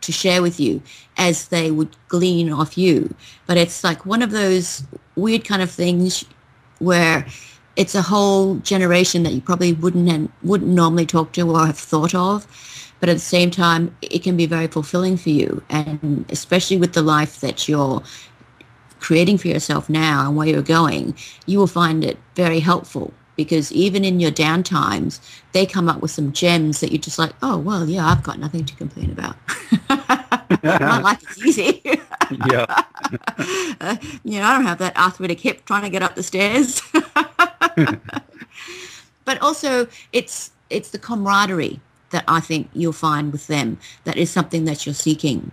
[0.02, 0.82] to share with you
[1.18, 3.16] as they would glean off you.
[3.46, 4.84] But it's like one of those
[5.16, 6.26] weird kind of things
[6.80, 7.26] where
[7.76, 11.78] it's a whole generation that you probably wouldn't and wouldn't normally talk to or have
[11.78, 12.46] thought of.
[13.04, 16.94] But at the same time, it can be very fulfilling for you, and especially with
[16.94, 18.02] the life that you're
[19.02, 21.14] creating for yourself now and where you're going,
[21.46, 25.20] you will find it very helpful because even in your down times,
[25.52, 28.40] they come up with some gems that you're just like, oh, well, yeah, I've got
[28.40, 29.36] nothing to complain about.
[30.64, 31.82] My life is easy.
[32.50, 32.84] yeah.
[33.82, 36.82] uh, you know, I don't have that arthritic hip trying to get up the stairs.
[39.26, 41.82] but also, it's it's the camaraderie
[42.14, 45.52] that I think you'll find with them that is something that you're seeking.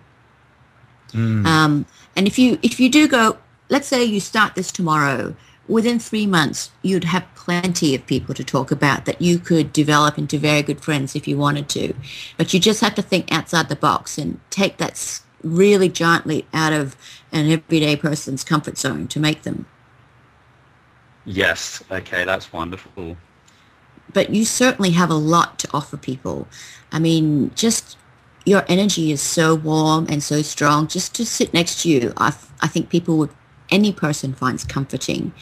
[1.12, 1.44] Mm.
[1.44, 3.38] Um, and if you if you do go,
[3.68, 5.34] let's say you start this tomorrow
[5.66, 10.18] within three months, you'd have plenty of people to talk about that you could develop
[10.18, 11.94] into very good friends if you wanted to.
[12.36, 16.46] But you just have to think outside the box and take that really giant leap
[16.52, 16.96] out of
[17.32, 19.66] an everyday person's comfort zone to make them.
[21.24, 21.82] Yes.
[21.90, 23.16] Okay, that's wonderful.
[24.12, 26.48] But you certainly have a lot to offer people.
[26.92, 27.96] I mean, just
[28.44, 30.88] your energy is so warm and so strong.
[30.88, 33.30] Just to sit next to you, I, I think people would
[33.70, 35.32] any person finds comforting.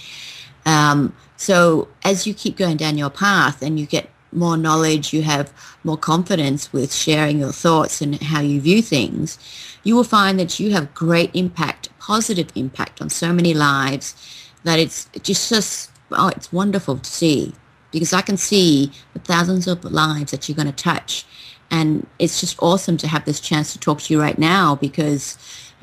[0.67, 5.23] Um, so as you keep going down your path and you get more knowledge, you
[5.23, 9.39] have more confidence with sharing your thoughts and how you view things,
[9.83, 14.15] you will find that you have great impact, positive impact on so many lives
[14.65, 17.55] that it's just, just oh, it's wonderful to see
[17.91, 21.25] because I can see the thousands of lives that you're going to touch.
[21.71, 25.37] And it's just awesome to have this chance to talk to you right now because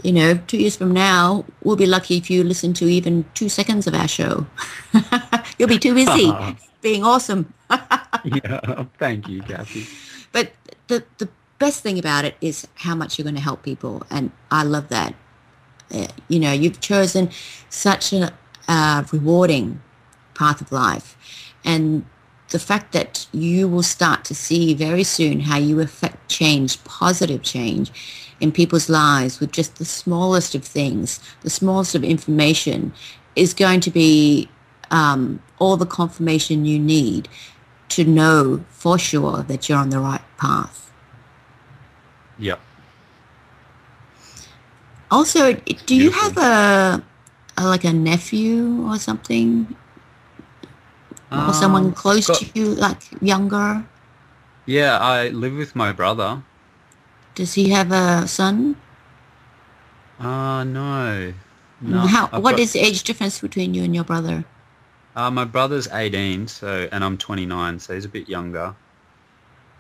[0.04, 3.50] you know, two years from now, we'll be lucky if you listen to even two
[3.50, 4.46] seconds of our show.
[5.58, 6.34] You'll be too busy
[6.82, 7.54] being awesome.
[7.70, 9.88] yeah, thank you, Kathy.
[10.32, 10.52] But
[10.88, 11.30] the the
[11.60, 14.90] best thing about it is how much you're going to help people, and I love
[14.90, 15.16] that.
[15.94, 17.30] Uh, you know, you've chosen
[17.70, 18.34] such a
[18.68, 19.82] uh, rewarding
[20.34, 22.06] path of life, and
[22.50, 27.42] the fact that you will start to see very soon how you affect change, positive
[27.42, 27.92] change,
[28.40, 32.94] in people's lives with just the smallest of things, the smallest of information,
[33.36, 34.50] is going to be
[34.92, 37.28] um, all the confirmation you need
[37.90, 40.92] to know for sure that you're on the right path.
[42.40, 42.60] Yep.
[45.12, 47.04] Also, do you have a,
[47.58, 49.76] a, like a nephew or something,
[51.32, 53.86] or someone um, close got, to you, like younger?
[54.66, 56.42] Yeah, I live with my brother.
[57.36, 58.78] Does he have a son?
[60.20, 61.34] Uh, no.
[61.82, 62.30] no How?
[62.32, 64.46] I've what got, is the age difference between you and your brother?
[65.16, 68.76] Uh, my brother's 18, so and I'm 29, so he's a bit younger.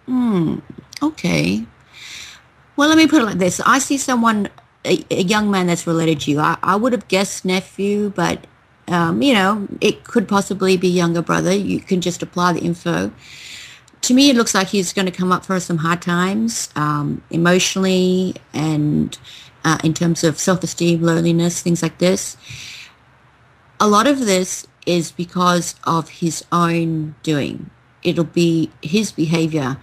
[0.05, 0.59] Hmm.
[1.01, 1.65] Okay.
[2.76, 3.59] Well, let me put it like this.
[3.65, 4.49] I see someone,
[4.85, 6.39] a, a young man that's related to you.
[6.39, 8.47] I, I would have guessed nephew, but,
[8.87, 11.53] um, you know, it could possibly be younger brother.
[11.53, 13.11] You can just apply the info
[14.05, 17.23] to me, it looks like he's going to come up for some hard times um,
[17.31, 19.17] emotionally and
[19.63, 22.37] uh, in terms of self-esteem, loneliness, things like this.
[23.79, 27.71] A lot of this is because of his own doing.
[28.03, 29.77] It'll be his behavior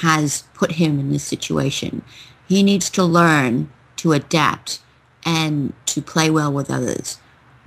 [0.00, 2.02] has put him in this situation.
[2.48, 4.80] He needs to learn to adapt
[5.24, 7.18] and to play well with others.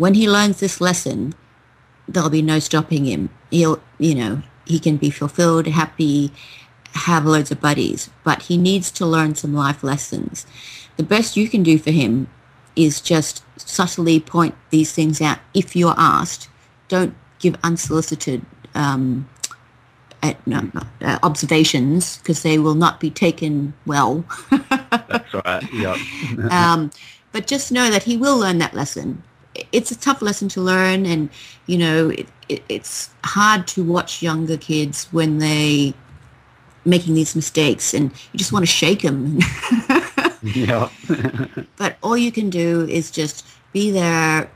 [0.02, 1.36] When he learns this lesson,
[2.07, 3.30] there'll be no stopping him.
[3.52, 6.34] He'll, you know, he can be fulfilled, happy,
[6.95, 10.48] have loads of buddies, but he needs to learn some life lessons.
[10.98, 12.28] The best you can do for him
[12.76, 16.49] is just subtly point these things out if you're asked.
[16.88, 19.30] Don't give unsolicited um,
[20.23, 24.26] at no, no, uh, observations because they will not be taken well.
[24.49, 25.64] That's right.
[25.72, 25.98] Yep.
[26.49, 26.90] um,
[27.32, 29.22] but just know that he will learn that lesson.
[29.72, 31.30] It's a tough lesson to learn, and
[31.68, 35.94] you know it, it, it's hard to watch younger kids when they
[36.86, 39.40] making these mistakes, and you just want to shake them.
[40.44, 40.90] yeah.
[41.78, 44.50] but all you can do is just be there,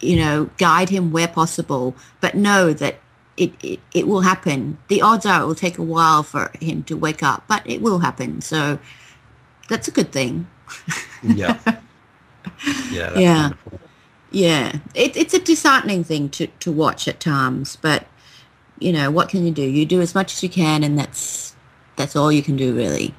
[0.00, 2.98] you know, guide him where possible, but know that
[3.36, 4.78] it, it, it will happen.
[4.88, 7.80] The odds are it will take a while for him to wake up, but it
[7.80, 8.40] will happen.
[8.40, 8.78] So
[9.68, 10.46] that's a good thing.
[11.22, 11.58] yeah.
[12.90, 13.16] Yeah.
[13.18, 13.42] Yeah.
[13.42, 13.80] Wonderful.
[14.30, 18.06] Yeah, it, it's a disheartening thing to, to watch at times, but
[18.78, 19.62] you know what can you do?
[19.62, 21.54] You do as much as you can, and that's
[21.96, 23.14] that's all you can do really.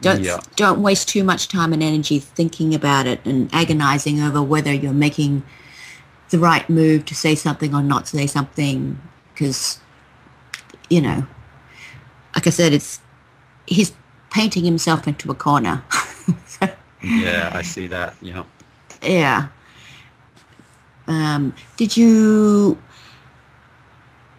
[0.00, 0.38] Don't Yeah.
[0.56, 4.92] don't waste too much time and energy thinking about it and agonizing over whether you're
[4.94, 5.42] making
[6.30, 8.98] the right move to say something or not say something,
[9.34, 9.78] because
[10.88, 11.26] you know,
[12.34, 13.00] like I said, it's
[13.66, 13.92] he's
[14.30, 15.82] painting himself into a corner.
[17.02, 18.14] Yeah, I see that.
[18.20, 18.42] Yeah.
[19.02, 19.48] Yeah.
[21.10, 22.78] Um, did you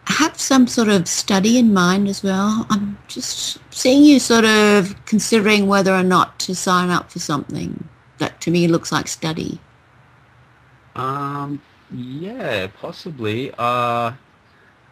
[0.06, 2.66] have some sort of study in mind as well?
[2.70, 7.90] I'm just seeing you sort of considering whether or not to sign up for something
[8.20, 9.60] that to me looks like study.
[10.96, 11.62] Um,
[11.92, 13.52] yeah, possibly.
[13.58, 14.14] Uh,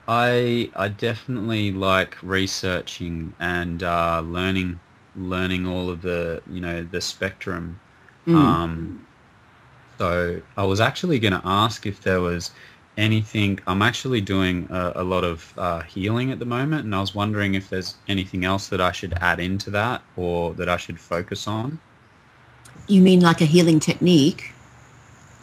[0.06, 4.82] I I definitely like researching and uh, learning
[5.16, 7.80] learning all of the you know the spectrum.
[8.28, 8.36] Mm.
[8.36, 9.08] Um,
[10.00, 12.52] so I was actually going to ask if there was
[12.98, 13.60] anything.
[13.68, 17.14] I'm actually doing a, a lot of uh, healing at the moment, and I was
[17.14, 20.98] wondering if there's anything else that I should add into that or that I should
[20.98, 21.80] focus on.
[22.88, 24.54] You mean like a healing technique?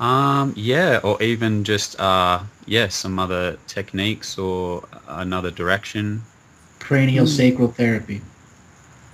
[0.00, 6.22] Um, yeah, or even just uh, yeah, some other techniques or another direction.
[6.80, 7.36] Cranial Mm.
[7.36, 8.22] sacral therapy.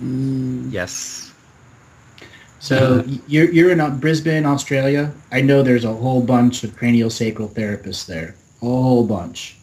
[0.01, 0.71] Mm.
[0.71, 1.32] Yes.
[2.63, 5.11] So you're you're in uh, Brisbane, Australia.
[5.33, 8.35] I know there's a whole bunch of cranial sacral therapists there.
[8.61, 9.57] A whole bunch.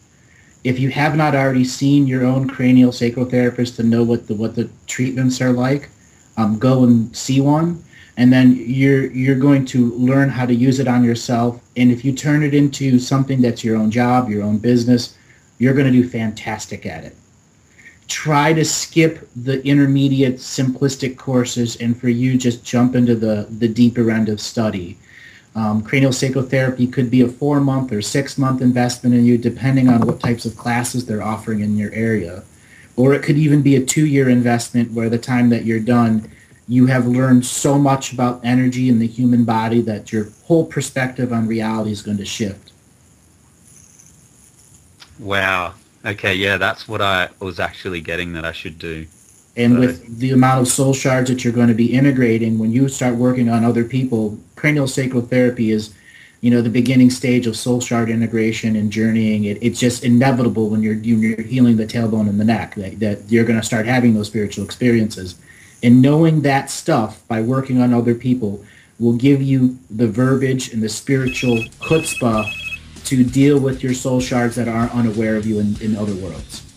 [0.63, 4.35] If you have not already seen your own cranial sacral therapist to know what the
[4.35, 5.89] what the treatments are like,
[6.37, 7.83] um, go and see one,
[8.17, 11.59] and then you're you're going to learn how to use it on yourself.
[11.75, 15.17] And if you turn it into something that's your own job, your own business,
[15.57, 17.15] you're going to do fantastic at it
[18.11, 23.67] try to skip the intermediate simplistic courses and for you just jump into the, the
[23.67, 24.97] deeper end of study.
[25.55, 29.37] Um, cranial sacral therapy could be a four month or six month investment in you
[29.37, 32.43] depending on what types of classes they're offering in your area.
[32.97, 36.29] Or it could even be a two year investment where the time that you're done,
[36.67, 41.31] you have learned so much about energy in the human body that your whole perspective
[41.31, 42.71] on reality is going to shift.
[45.19, 45.75] Wow.
[46.05, 49.05] Okay, yeah, that's what I was actually getting that I should do.
[49.55, 49.87] And Right.
[49.87, 53.15] with the amount of soul shards that you're going to be integrating, when you start
[53.15, 55.91] working on other people, cranial sacral therapy is,
[56.39, 59.43] you know, the beginning stage of soul shard integration and journeying.
[59.43, 63.19] It, it's just inevitable when you're, you're healing the tailbone and the neck that, that
[63.29, 65.35] you're going to start having those spiritual experiences.
[65.83, 68.63] And knowing that stuff by working on other people
[68.99, 72.51] will give you the verbiage and the spiritual chutzpah
[73.17, 76.70] to deal with your soul shards that are unaware of you in, in other worlds.